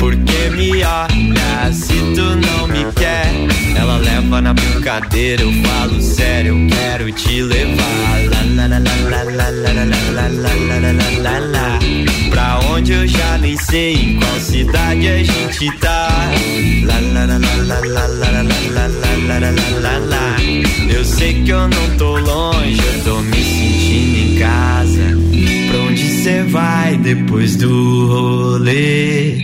Porque 0.00 0.50
me 0.50 0.82
olha 0.82 1.72
se 1.72 1.94
tu 2.16 2.24
não 2.44 2.66
me 2.66 2.92
quer. 2.94 3.30
Ela 3.76 3.98
leva 3.98 4.40
na 4.40 4.52
brincadeira, 4.52 5.42
eu 5.42 5.52
falo 5.62 6.02
sério, 6.02 6.58
eu 6.58 6.76
quero 6.76 7.12
te 7.12 7.40
levar. 7.40 8.18
Pra 12.30 12.58
onde 12.72 12.92
eu 12.94 13.06
já 13.06 13.38
nem 13.38 13.56
sei, 13.56 13.94
em 13.94 14.18
qual 14.18 14.40
cidade 14.40 15.06
a 15.06 15.22
gente 15.22 15.70
tá. 15.78 16.08
Lá, 16.82 16.98
lá, 17.12 17.26
lá, 17.26 17.38
lá, 17.38 17.78
lá, 17.78 18.06
lá, 18.06 18.06
lá, 18.16 18.42
lá, 18.72 18.88
lá, 19.28 19.38
lá, 19.38 19.50
lá, 19.80 19.98
lá. 19.98 20.31
Eu 20.94 21.04
sei 21.04 21.42
que 21.42 21.50
eu 21.50 21.68
não 21.68 21.96
tô 21.96 22.18
longe, 22.18 22.80
eu 22.94 23.04
tô 23.04 23.20
me 23.20 23.36
sentindo 23.36 24.18
em 24.18 24.38
casa. 24.38 25.18
Pra 25.68 25.80
onde 25.80 26.02
cê 26.22 26.42
vai 26.44 26.96
depois 26.98 27.56
do 27.56 28.06
rolê? 28.06 29.38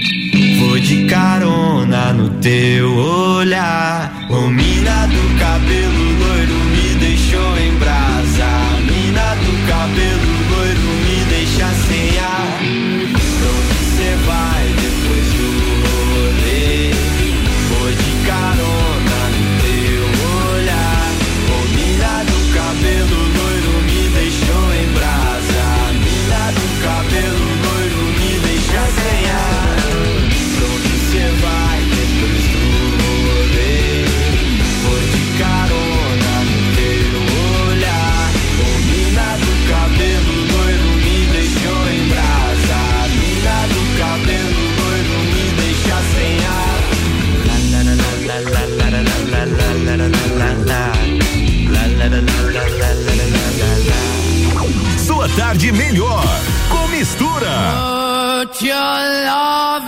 Vou 0.61 0.79
de 0.79 1.07
carona 1.07 2.13
no 2.13 2.29
teu 2.41 2.95
olhar. 2.95 4.27
O 4.31 4.49
mina 4.49 5.07
do 5.07 5.39
cabelo 5.39 6.19
loiro 6.19 6.55
me 6.71 6.95
deixou 7.01 7.59
em 7.59 7.79
brasa. 7.79 8.08
de 55.59 55.73
melhor 55.73 56.23
com 56.71 56.87
mistura. 56.89 57.49
Put 58.47 58.65
your 58.65 58.75
love 59.27 59.88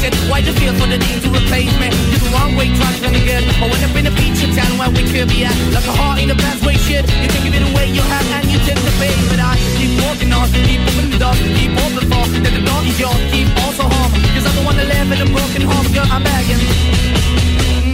station 0.00 0.30
Why 0.30 0.40
the 0.40 0.52
feel 0.56 0.72
for 0.74 0.88
the 0.88 0.98
need 0.98 1.20
to 1.22 1.28
replace 1.28 1.72
me? 1.76 1.88
You're 2.10 2.24
the 2.24 2.30
wrong 2.32 2.56
way, 2.56 2.72
trying 2.72 2.96
to 3.04 3.08
again 3.12 3.44
I 3.60 3.68
went 3.68 3.84
up 3.84 3.94
in 3.96 4.06
a 4.08 4.14
feature 4.16 4.48
town 4.56 4.72
where 4.80 4.90
we 4.90 5.04
could 5.12 5.28
be 5.28 5.44
at 5.44 5.54
Like 5.76 5.84
a 5.84 5.92
heart 5.92 6.20
in 6.20 6.30
a 6.30 6.34
bad 6.34 6.56
way, 6.64 6.76
shit 6.80 7.04
You're 7.20 7.32
taking 7.36 7.52
it 7.52 7.64
away, 7.70 7.92
you 7.92 8.02
have 8.02 8.26
and 8.40 8.48
you 8.48 8.58
take 8.64 8.80
the 8.80 8.94
face. 8.96 9.20
But 9.28 9.40
I 9.40 9.56
keep 9.76 9.92
walking 10.00 10.32
on, 10.32 10.48
keep 10.64 10.80
moving 10.80 11.10
the 11.12 11.18
dog 11.20 11.36
Keep 11.36 11.72
on 11.84 11.90
the 11.94 12.04
fall, 12.08 12.26
that 12.26 12.52
the 12.56 12.64
dog 12.64 12.84
is 12.88 12.98
yours 12.98 13.20
Keep 13.32 13.48
also 13.64 13.84
home, 13.84 14.12
cause 14.34 14.44
I'm 14.48 14.56
the 14.56 14.64
one 14.64 14.76
that 14.80 14.88
live 14.88 15.10
in 15.12 15.20
a 15.20 15.28
broken 15.28 15.62
home 15.68 15.86
Girl, 15.92 16.08
I'm 16.08 16.24
begging. 16.24 16.60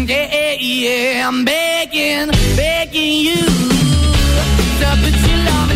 Yeah, 0.06 0.30
yeah, 0.30 0.54
yeah, 0.54 1.28
I'm 1.28 1.44
begging, 1.44 2.30
begging 2.54 3.14
you 3.26 3.42
To 4.80 4.86
put 5.02 5.16
your 5.26 5.40
love 5.50 5.75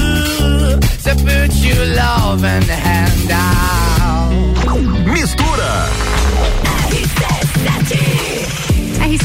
to 1.03 1.15
put 1.15 1.51
your 1.63 1.85
loving 1.85 2.63
hand. 2.63 3.31
out, 3.31 3.90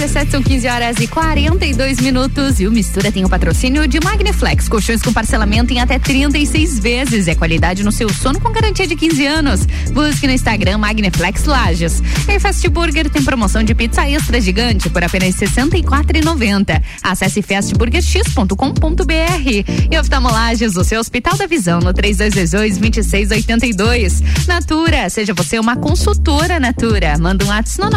RC7 0.07 0.31
são 0.31 0.43
15 0.43 0.69
horas 0.69 0.97
e 1.01 1.09
42 1.09 1.99
minutos 1.99 2.61
e 2.61 2.69
o 2.69 2.70
Mistura 2.70 3.11
tem 3.11 3.24
o 3.24 3.28
patrocínio 3.28 3.89
de 3.89 3.99
Magniflex, 3.99 4.69
colchões 4.69 5.03
com 5.03 5.12
parcelamento 5.12 5.73
em 5.73 5.81
até 5.81 5.99
36 5.99 6.78
vezes. 6.78 7.27
É 7.27 7.35
qualidade 7.35 7.83
no 7.83 7.91
seu 7.91 8.09
sono 8.09 8.41
com 8.41 8.53
garantia 8.53 8.87
de 8.87 8.95
15 8.95 9.27
anos. 9.27 9.66
Busque 9.93 10.28
no 10.28 10.33
Instagram 10.33 10.78
Magniflex 10.78 11.45
Lages. 11.45 12.01
E 12.28 12.39
Fast 12.39 12.69
Burger 12.69 13.11
tem 13.11 13.24
promoção 13.24 13.65
de 13.65 13.74
pizza 13.74 14.09
extra 14.09 14.41
gigante 14.41 14.89
por 14.89 15.03
apenas 15.03 15.35
R$ 15.41 15.49
64,90. 15.49 16.81
Acesse 17.03 17.43
fastburgerx.com.br. 17.43 19.65
E 19.91 19.99
oftalmolages, 19.99 20.77
o 20.77 20.85
seu 20.85 21.01
Hospital 21.01 21.37
da 21.37 21.49
Visão 21.49 21.81
no 21.81 21.93
3222-2682. 21.93 24.23
Natura, 24.47 25.11
seja 25.11 25.35
você 25.35 25.59
uma 25.59 25.74
consultora 25.74 26.61
Natura. 26.61 27.19
Manda 27.19 27.45
um 27.45 27.49
WhatsApp 27.49 27.91
no 27.91 27.97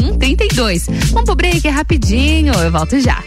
988340132. 0.00 0.84
Vamos 1.10 1.24
pro 1.24 1.34
break 1.34 1.68
rapidinho, 1.68 2.54
eu 2.54 2.70
volto 2.70 2.98
já. 3.00 3.22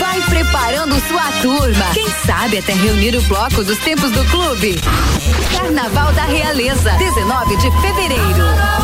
Vai 0.00 0.20
preparando 0.28 0.94
sua 1.08 1.30
turma. 1.42 1.84
Quem 1.94 2.08
sabe 2.26 2.58
até 2.58 2.72
reunir 2.72 3.16
o 3.16 3.22
bloco 3.22 3.62
dos 3.64 3.78
tempos 3.78 4.10
do 4.10 4.24
clube. 4.26 4.80
Carnaval 5.56 6.12
da 6.12 6.24
Realeza, 6.24 6.90
19 6.92 7.56
de 7.56 7.70
fevereiro. 7.80 8.83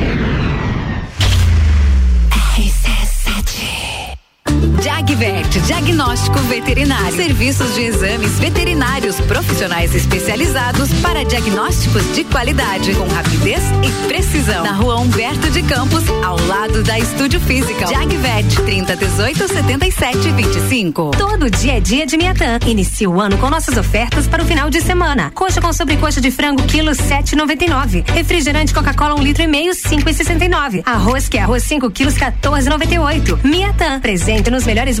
Jagvet, 5.11 5.59
diagnóstico 5.67 6.39
veterinário. 6.39 7.13
Serviços 7.17 7.75
de 7.75 7.81
exames 7.81 8.39
veterinários 8.39 9.19
profissionais 9.19 9.93
especializados 9.93 10.89
para 11.01 11.25
diagnósticos 11.25 12.15
de 12.15 12.23
qualidade, 12.23 12.95
com 12.95 13.05
rapidez 13.09 13.61
e 13.83 14.07
precisão. 14.07 14.63
Na 14.63 14.71
rua 14.71 14.97
Humberto 14.99 15.49
de 15.49 15.63
Campos, 15.63 16.03
ao 16.23 16.39
lado 16.47 16.81
da 16.83 16.97
Estúdio 16.97 17.41
Física. 17.41 17.87
Jagvet, 17.87 18.55
30 18.63 18.95
18 18.95 19.47
77 19.49 20.31
25. 20.31 21.11
Todo 21.17 21.49
dia 21.49 21.77
é 21.77 21.79
dia 21.81 22.05
de 22.05 22.15
Miatã. 22.15 22.57
Inicie 22.65 23.05
o 23.05 23.19
ano 23.19 23.37
com 23.37 23.49
nossas 23.49 23.75
ofertas 23.75 24.27
para 24.27 24.41
o 24.41 24.45
final 24.45 24.69
de 24.69 24.79
semana. 24.79 25.29
Coxa 25.35 25.59
com 25.59 25.73
sobrecoxa 25.73 26.21
de 26.21 26.31
frango, 26.31 26.63
quilo 26.63 26.91
7,99. 26.91 28.09
Refrigerante 28.09 28.73
Coca-Cola, 28.73 29.15
um 29.15 29.21
litro 29.21 29.43
e 29.43 29.47
meio, 29.47 29.73
5,69. 29.73 30.83
Arroz, 30.85 31.27
que 31.27 31.37
é 31.37 31.41
arroz 31.41 31.63
5 31.63 31.91
quilos, 31.91 32.15
14,98. 32.15 33.39
Miatã, 33.43 33.99
presente 33.99 34.49
nos 34.49 34.65
melhores 34.65 35.00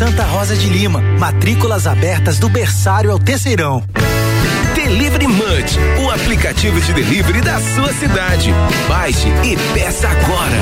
Santa 0.00 0.24
Rosa 0.24 0.56
de 0.56 0.66
Lima, 0.70 1.02
matrículas 1.18 1.86
abertas 1.86 2.38
do 2.38 2.48
berçário 2.48 3.10
ao 3.10 3.18
terceirão. 3.18 3.84
Delivery 4.74 5.26
Munch, 5.26 5.78
o 6.02 6.10
aplicativo 6.10 6.80
de 6.80 6.94
delivery 6.94 7.42
da 7.42 7.60
sua 7.60 7.92
cidade. 7.92 8.50
Baixe 8.88 9.28
e 9.28 9.74
peça 9.74 10.08
agora. 10.08 10.56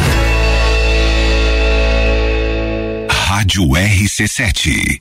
Rádio 3.13 3.63
RC7. 3.69 5.01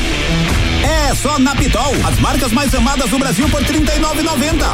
É 1.11 1.13
só 1.13 1.37
na 1.37 1.53
Pitol, 1.53 1.93
as 2.07 2.17
marcas 2.21 2.53
mais 2.53 2.73
amadas 2.73 3.09
do 3.09 3.19
Brasil 3.19 3.49
por 3.49 3.61
R$ 3.61 3.67
39,90. 3.67 4.65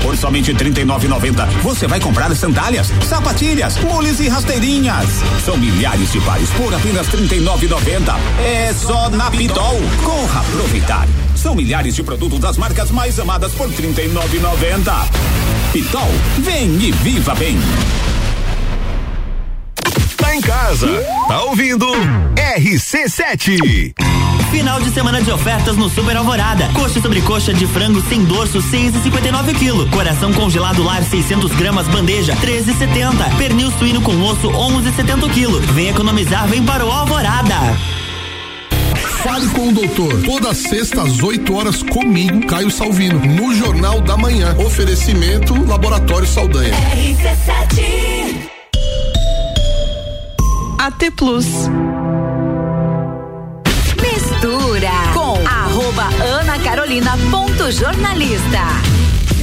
Por 0.00 0.16
somente 0.16 0.52
R$ 0.52 0.70
39,90, 0.70 1.48
você 1.62 1.88
vai 1.88 1.98
comprar 1.98 2.32
sandálias, 2.36 2.92
sapatilhas, 3.02 3.76
mules 3.78 4.20
e 4.20 4.28
rasteirinhas. 4.28 5.04
São 5.44 5.56
milhares 5.56 6.12
de 6.12 6.20
pares 6.20 6.48
por 6.50 6.72
apenas 6.72 7.08
R$ 7.08 7.26
39,90. 7.26 8.14
É 8.38 8.72
só 8.72 9.10
na 9.10 9.28
Pitol. 9.32 9.80
Corra 10.04 10.42
aproveitar. 10.42 11.08
São 11.34 11.56
milhares 11.56 11.96
de 11.96 12.04
produtos 12.04 12.38
das 12.38 12.56
marcas 12.56 12.92
mais 12.92 13.18
amadas 13.18 13.50
por 13.50 13.68
R$ 13.68 13.74
39,90. 13.76 14.92
Pitol, 15.72 16.08
vem 16.38 16.68
e 16.76 16.92
viva 16.92 17.34
bem. 17.34 17.58
Tá 20.16 20.36
em 20.36 20.40
casa, 20.40 20.86
tá 21.26 21.42
ouvindo 21.42 21.88
RC7. 22.56 24.15
Final 24.56 24.80
de 24.80 24.90
semana 24.90 25.20
de 25.20 25.30
ofertas 25.30 25.76
no 25.76 25.86
Super 25.90 26.16
Alvorada. 26.16 26.66
Coxa 26.72 26.98
sobre 26.98 27.20
coxa 27.20 27.52
de 27.52 27.66
frango 27.66 28.00
sem 28.08 28.24
dorso, 28.24 28.58
6,59 28.58 29.52
kg. 29.52 29.90
Coração 29.90 30.32
congelado 30.32 30.82
lar 30.82 31.04
600 31.04 31.52
gramas 31.56 31.86
bandeja, 31.88 32.34
13,70. 32.36 33.36
Pernil 33.36 33.70
suíno 33.72 34.00
com 34.00 34.18
osso, 34.22 34.48
11,70 34.48 35.30
kg. 35.30 35.72
Vem 35.74 35.88
economizar, 35.88 36.48
vem 36.48 36.64
para 36.64 36.86
o 36.86 36.90
Alvorada. 36.90 37.54
Fale 39.22 39.46
com 39.48 39.68
o 39.68 39.72
doutor. 39.72 40.22
Toda 40.22 40.54
sexta 40.54 41.02
às 41.02 41.22
8 41.22 41.54
horas 41.54 41.82
comigo, 41.82 42.46
Caio 42.46 42.70
Salvino, 42.70 43.20
no 43.20 43.54
Jornal 43.54 44.00
da 44.00 44.16
Manhã. 44.16 44.56
Oferecimento 44.56 45.52
Laboratório 45.66 46.26
Saldanha. 46.26 46.72
AT 50.78 51.10
Plus. 51.14 51.46
Mistura 54.36 54.90
com 55.14 55.34
arroba 55.48 56.08
Ana 56.22 56.58
Carolina 56.58 57.16
ponto 57.30 57.70
jornalista. 57.70 58.95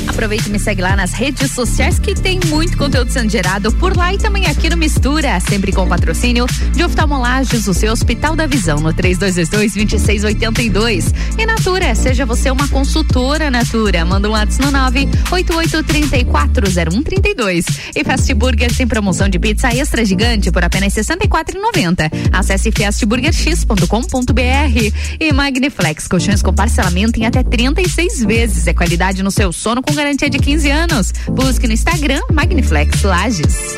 Aproveite 0.08 0.50
e 0.50 0.52
me 0.52 0.60
segue 0.60 0.82
lá 0.82 0.96
nas 0.96 1.14
redes 1.14 1.52
sociais 1.52 2.00
que 2.00 2.14
tem 2.14 2.40
muito 2.48 2.78
conteúdo 2.78 3.12
sendo 3.12 3.30
gerado 3.30 3.72
por 3.74 3.96
lá 3.96 4.14
e 4.14 4.18
também 4.18 4.46
aqui 4.46 4.70
no 4.70 4.78
Mistura, 4.78 5.40
sempre 5.40 5.72
com 5.72 5.88
patrocínio 5.88 6.46
de 6.74 6.84
oftalmolages, 6.84 7.68
o 7.68 7.74
seu 7.74 7.92
Hospital 7.92 8.36
da 8.36 8.46
Visão, 8.46 8.80
no 8.80 8.94
3222-2682. 8.94 11.12
E 11.38 11.46
Natura, 11.46 11.96
seja 11.96 12.26
você 12.26 12.52
uma 12.52 12.68
consultora 12.68 13.50
Natura, 13.50 14.04
manda 14.06 14.30
um 14.30 14.32
WhatsApp 14.32 14.66
no 14.66 14.72
988340132. 14.72 17.66
E 17.96 18.04
Fast 18.04 18.34
Burger 18.34 18.76
tem 18.76 18.88
promoção 18.88 19.30
de 19.30 19.40
pizza 19.40 19.70
extra 19.70 20.04
gigante 20.04 20.52
por 20.52 20.64
apenas 20.64 20.96
R$ 20.96 21.04
64,90. 21.04 22.12
Acesse 22.32 22.72
fastburgerx.com.br 22.72 24.94
e 25.20 25.34
Magniflex, 25.34 26.08
colchões 26.08 26.42
com 26.42 26.52
parcelamento 26.54 27.20
em 27.20 27.26
até 27.26 27.44
36 27.44 28.24
vezes. 28.24 28.68
É 28.68 28.74
qualidade 28.74 29.22
no 29.24 29.32
seu 29.32 29.52
sono 29.52 29.82
com 29.82 29.93
garantia 29.94 30.30
de 30.30 30.40
15 30.40 30.70
anos. 30.70 31.14
Busque 31.30 31.68
no 31.68 31.74
Instagram 31.74 32.22
Magniflex 32.32 33.04
Lages. 33.04 33.78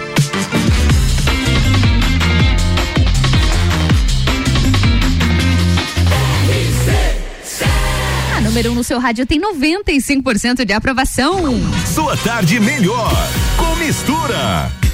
A 8.36 8.42
número 8.42 8.70
1 8.70 8.72
um 8.72 8.76
no 8.76 8.84
seu 8.84 9.00
rádio 9.00 9.26
tem 9.26 9.40
95% 9.40 10.66
de 10.66 10.74
aprovação. 10.74 11.56
Sua 11.94 12.16
tarde 12.18 12.60
melhor 12.60 13.12
com 13.58 13.76
mistura. 13.76 14.85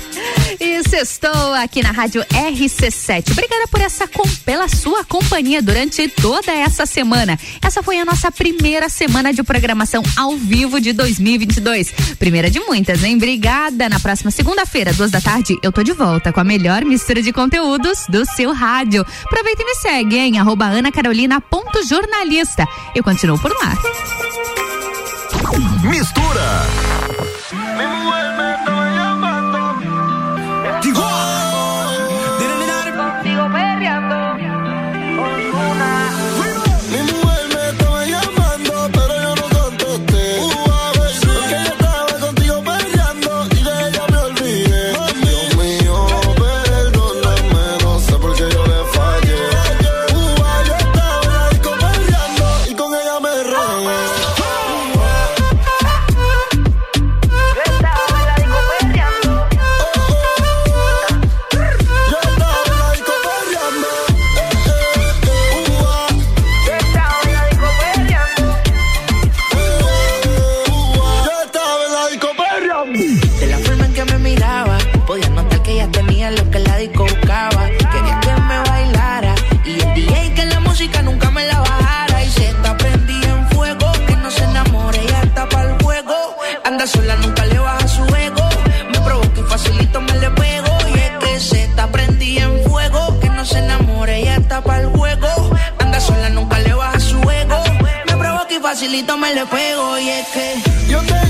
E 0.60 0.90
sextou 0.90 1.54
aqui 1.54 1.82
na 1.82 1.92
Rádio 1.92 2.24
RC7. 2.26 3.32
Obrigada 3.32 3.68
por 3.68 3.82
essa 3.82 4.08
com, 4.08 4.28
pela 4.46 4.68
sua 4.68 5.04
companhia 5.04 5.62
durante 5.62 6.08
toda 6.08 6.52
essa 6.52 6.86
semana. 6.86 7.40
Essa 7.62 7.82
foi 7.82 8.00
a 8.00 8.06
nossa 8.06 8.32
primeira 8.32 8.90
semana 8.90 9.34
de 9.34 9.42
programação 9.44 10.04
ao 10.18 10.36
vivo 10.36 10.82
de 10.82 10.94
2022. 10.94 11.92
Primeira 12.20 12.50
de 12.50 12.60
muitas, 12.60 13.04
hein? 13.04 13.16
Obrigada. 13.16 13.90
Na 13.90 14.00
próxima 14.00 14.32
segunda-feira, 14.32 14.94
duas 14.94 15.12
da 15.12 15.22
tarde, 15.22 15.58
eu 15.64 15.72
tô 15.72 15.84
de 15.84 15.94
volta 15.94 16.34
com 16.34 16.40
a 16.40 16.44
melhor 16.44 16.84
mistura 16.84 17.22
de 17.22 17.32
conteúdos 17.32 18.06
do 18.10 18.26
seu 18.26 18.54
rádio. 18.54 19.06
Aproveita 19.26 19.62
e 19.62 19.66
me 19.66 19.76
segue, 19.76 20.18
hein? 20.18 20.40
Arroba 20.40 20.66
anacarolina.jornalista. 20.66 22.68
Eu 22.96 23.04
continuo 23.04 23.38
por 23.40 23.52
lá. 23.52 23.78
Mistura. 25.84 26.66
Mi 27.78 28.21
facilito 98.92 99.18
me 99.18 99.34
le 99.34 99.46
pego. 99.46 99.98
Y 100.00 100.10
es 100.10 100.28
que 100.28 101.21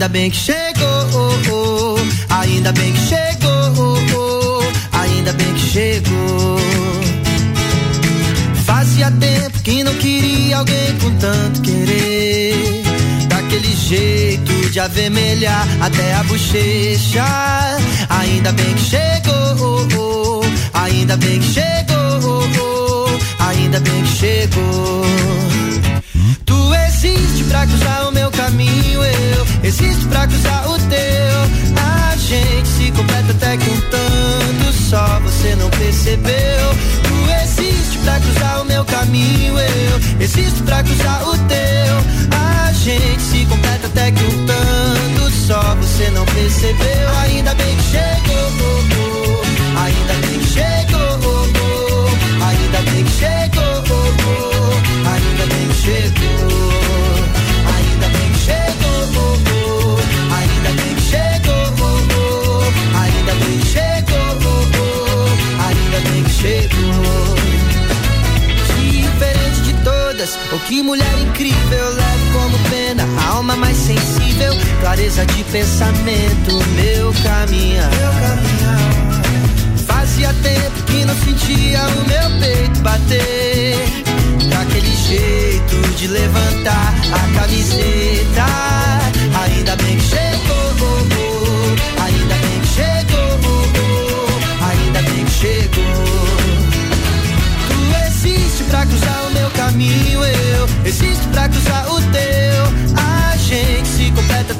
Ainda 0.00 0.08
bem 0.08 0.30
que 0.30 0.36
chegou, 0.38 1.98
ainda 2.30 2.72
bem 2.72 2.90
que 2.90 3.00
chegou, 3.00 4.62
ainda 4.92 5.30
bem 5.34 5.52
que 5.52 5.60
chegou. 5.60 6.56
Fazia 8.64 9.10
tempo 9.10 9.60
que 9.62 9.84
não 9.84 9.92
queria 9.96 10.56
alguém 10.56 10.96
com 11.02 11.14
tanto 11.16 11.60
querer. 11.60 12.82
Daquele 13.28 13.76
jeito 13.76 14.70
de 14.70 14.80
avermelhar 14.80 15.68
até 15.82 16.14
a 16.14 16.24
bochecha. 16.24 17.26
Ainda 18.08 18.52
bem 18.52 18.74
que 18.76 18.80
chegou, 18.80 18.99
que 70.70 70.84
mulher 70.84 71.18
incrível, 71.18 71.90
leve 71.94 72.32
como 72.32 72.56
pena, 72.70 73.02
alma 73.28 73.56
mais 73.56 73.76
sensível, 73.76 74.54
clareza 74.80 75.26
de 75.26 75.42
pensamento, 75.42 76.64
meu 76.76 77.12
caminhar. 77.24 77.90
Fazia 79.84 80.32
tempo 80.34 80.82
que 80.86 81.04
não 81.04 81.14
sentia 81.16 81.82
o 81.88 82.06
meu 82.06 82.38
peito 82.38 82.80
bater. 82.82 83.74
Daquele 84.48 84.94
jeito 84.94 85.96
de 85.96 86.06
levantar 86.06 86.94
a 87.14 87.40
camiseta. 87.40 88.46
Ainda 89.42 89.74
bem 89.74 89.96
que 89.96 90.04
chegou, 90.04 90.29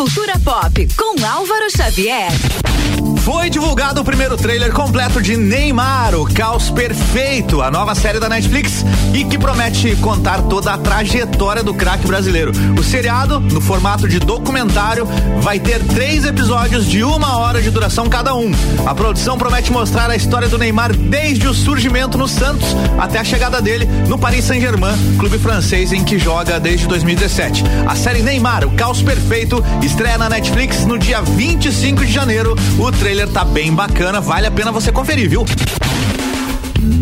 Cultura 0.00 0.32
Pop 0.42 0.88
com 0.96 1.26
Álvaro 1.26 1.70
Xavier. 1.70 2.59
Foi 3.24 3.50
divulgado 3.50 4.00
o 4.00 4.04
primeiro 4.04 4.34
trailer 4.36 4.72
completo 4.72 5.20
de 5.20 5.36
Neymar, 5.36 6.14
o 6.14 6.24
Caos 6.32 6.70
Perfeito, 6.70 7.60
a 7.60 7.70
nova 7.70 7.94
série 7.94 8.18
da 8.18 8.30
Netflix 8.30 8.84
e 9.12 9.24
que 9.24 9.38
promete 9.38 9.94
contar 9.96 10.42
toda 10.42 10.72
a 10.72 10.78
trajetória 10.78 11.62
do 11.62 11.74
craque 11.74 12.06
brasileiro. 12.06 12.50
O 12.78 12.82
seriado, 12.82 13.38
no 13.38 13.60
formato 13.60 14.08
de 14.08 14.18
documentário, 14.18 15.06
vai 15.42 15.60
ter 15.60 15.84
três 15.84 16.24
episódios 16.24 16.86
de 16.86 17.04
uma 17.04 17.36
hora 17.36 17.60
de 17.60 17.70
duração 17.70 18.08
cada 18.08 18.34
um. 18.34 18.50
A 18.86 18.94
produção 18.94 19.36
promete 19.36 19.70
mostrar 19.70 20.10
a 20.10 20.16
história 20.16 20.48
do 20.48 20.56
Neymar 20.56 20.96
desde 20.96 21.46
o 21.46 21.52
surgimento 21.52 22.16
no 22.16 22.26
Santos 22.26 22.74
até 22.98 23.18
a 23.18 23.24
chegada 23.24 23.60
dele 23.60 23.86
no 24.08 24.18
Paris 24.18 24.46
Saint-Germain, 24.46 24.96
clube 25.18 25.38
francês 25.38 25.92
em 25.92 26.02
que 26.02 26.18
joga 26.18 26.58
desde 26.58 26.86
2017. 26.86 27.64
A 27.86 27.94
série 27.94 28.22
Neymar, 28.22 28.66
o 28.66 28.70
Caos 28.70 29.02
Perfeito, 29.02 29.62
estreia 29.82 30.16
na 30.16 30.28
Netflix 30.30 30.86
no 30.86 30.98
dia 30.98 31.20
25 31.20 32.06
de 32.06 32.12
janeiro. 32.12 32.56
O 32.78 32.90
trailer 32.90 33.09
tá 33.26 33.44
bem 33.44 33.74
bacana, 33.74 34.20
vale 34.20 34.46
a 34.46 34.50
pena 34.50 34.70
você 34.70 34.92
conferir, 34.92 35.28
viu? 35.28 35.44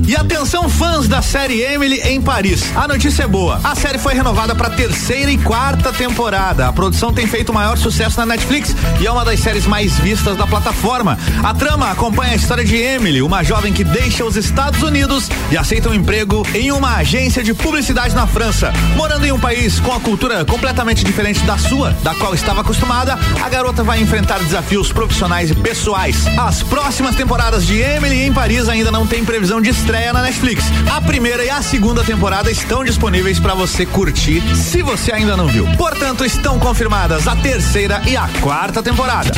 E 0.09 0.17
atenção 0.17 0.71
fãs 0.71 1.07
da 1.07 1.21
série 1.21 1.61
Emily 1.61 2.01
em 2.01 2.19
Paris. 2.19 2.75
A 2.75 2.89
notícia 2.89 3.25
é 3.25 3.27
boa. 3.27 3.61
A 3.63 3.75
série 3.75 3.99
foi 3.99 4.15
renovada 4.15 4.55
para 4.55 4.71
terceira 4.71 5.31
e 5.31 5.37
quarta 5.37 5.93
temporada. 5.93 6.67
A 6.67 6.73
produção 6.73 7.13
tem 7.13 7.27
feito 7.27 7.53
maior 7.53 7.77
sucesso 7.77 8.19
na 8.19 8.25
Netflix 8.25 8.75
e 9.03 9.07
é 9.07 9.13
uma 9.13 9.23
das 9.23 9.39
séries 9.39 9.67
mais 9.67 9.99
vistas 9.99 10.35
da 10.39 10.47
plataforma. 10.47 11.19
A 11.45 11.53
trama 11.53 11.91
acompanha 11.91 12.33
a 12.33 12.37
história 12.37 12.65
de 12.65 12.75
Emily, 12.75 13.21
uma 13.21 13.45
jovem 13.45 13.71
que 13.71 13.85
deixa 13.85 14.25
os 14.25 14.35
Estados 14.35 14.83
Unidos 14.83 15.29
e 15.51 15.59
aceita 15.59 15.91
um 15.91 15.95
emprego 15.95 16.43
em 16.55 16.73
uma 16.73 16.97
agência 16.97 17.45
de 17.45 17.53
publicidade 17.53 18.15
na 18.15 18.27
França. 18.27 18.73
Morando 18.97 19.27
em 19.27 19.33
um 19.33 19.39
país 19.39 19.79
com 19.79 19.93
a 19.93 20.01
cultura 20.01 20.43
completamente 20.43 21.05
diferente 21.05 21.43
da 21.43 21.59
sua, 21.59 21.91
da 22.03 22.15
qual 22.15 22.33
estava 22.33 22.63
acostumada, 22.63 23.19
a 23.45 23.49
garota 23.51 23.85
vai 23.85 24.01
enfrentar 24.01 24.39
desafios 24.39 24.91
profissionais 24.91 25.51
e 25.51 25.55
pessoais. 25.55 26.27
As 26.39 26.63
próximas 26.63 27.15
temporadas 27.15 27.67
de 27.67 27.79
Emily 27.79 28.23
em 28.23 28.33
Paris 28.33 28.71
ainda 28.71 28.91
não 28.91 29.07
têm 29.07 29.23
previsão 29.23 29.61
de 29.61 29.69
estreia 29.69 29.98
na 30.13 30.23
Netflix. 30.23 30.65
A 30.91 31.01
primeira 31.01 31.45
e 31.45 31.51
a 31.51 31.61
segunda 31.61 32.05
temporada 32.05 32.51
estão 32.51 32.85
disponíveis 32.85 33.39
para 33.39 33.55
você 33.55 33.85
curtir, 33.85 34.43
se 34.57 34.81
você 34.83 35.13
ainda 35.13 35.37
não 35.37 35.47
viu. 35.47 35.67
Portanto, 35.77 36.25
estão 36.25 36.59
confirmadas 36.59 37.27
a 37.27 37.37
terceira 37.37 38.01
e 38.07 38.17
a 38.17 38.29
quarta 38.41 38.83
temporada. 38.83 39.31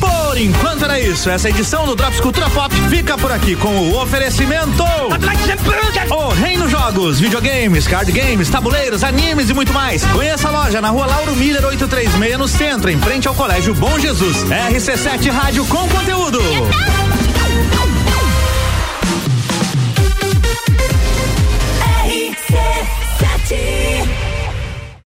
Por 0.00 0.38
enquanto 0.38 0.84
era 0.84 1.00
isso. 1.00 1.28
Essa 1.28 1.48
edição 1.48 1.86
do 1.86 1.96
Drops 1.96 2.20
Cultura 2.20 2.48
Pop 2.50 2.74
fica 2.88 3.18
por 3.18 3.32
aqui 3.32 3.56
com 3.56 3.76
o 3.76 4.00
oferecimento. 4.00 4.84
O 6.10 6.28
Reino 6.28 6.68
Jogos, 6.68 7.18
videogames, 7.18 7.86
card 7.86 8.12
games, 8.12 8.48
tabuleiros, 8.48 9.02
animes 9.02 9.50
e 9.50 9.54
muito 9.54 9.72
mais. 9.72 10.04
Conheça 10.04 10.48
a 10.48 10.50
loja 10.50 10.80
na 10.80 10.90
rua 10.90 11.06
Lauro 11.06 11.34
Miller 11.34 11.64
836 11.64 12.38
no 12.38 12.46
centro, 12.46 12.90
em 12.90 12.98
frente 12.98 13.26
ao 13.26 13.34
Colégio 13.34 13.74
Bom 13.74 13.98
Jesus. 13.98 14.44
RC7 14.44 15.30
Rádio 15.30 15.64
com 15.66 15.88
conteúdo. 15.88 16.38
RC7 23.50 23.87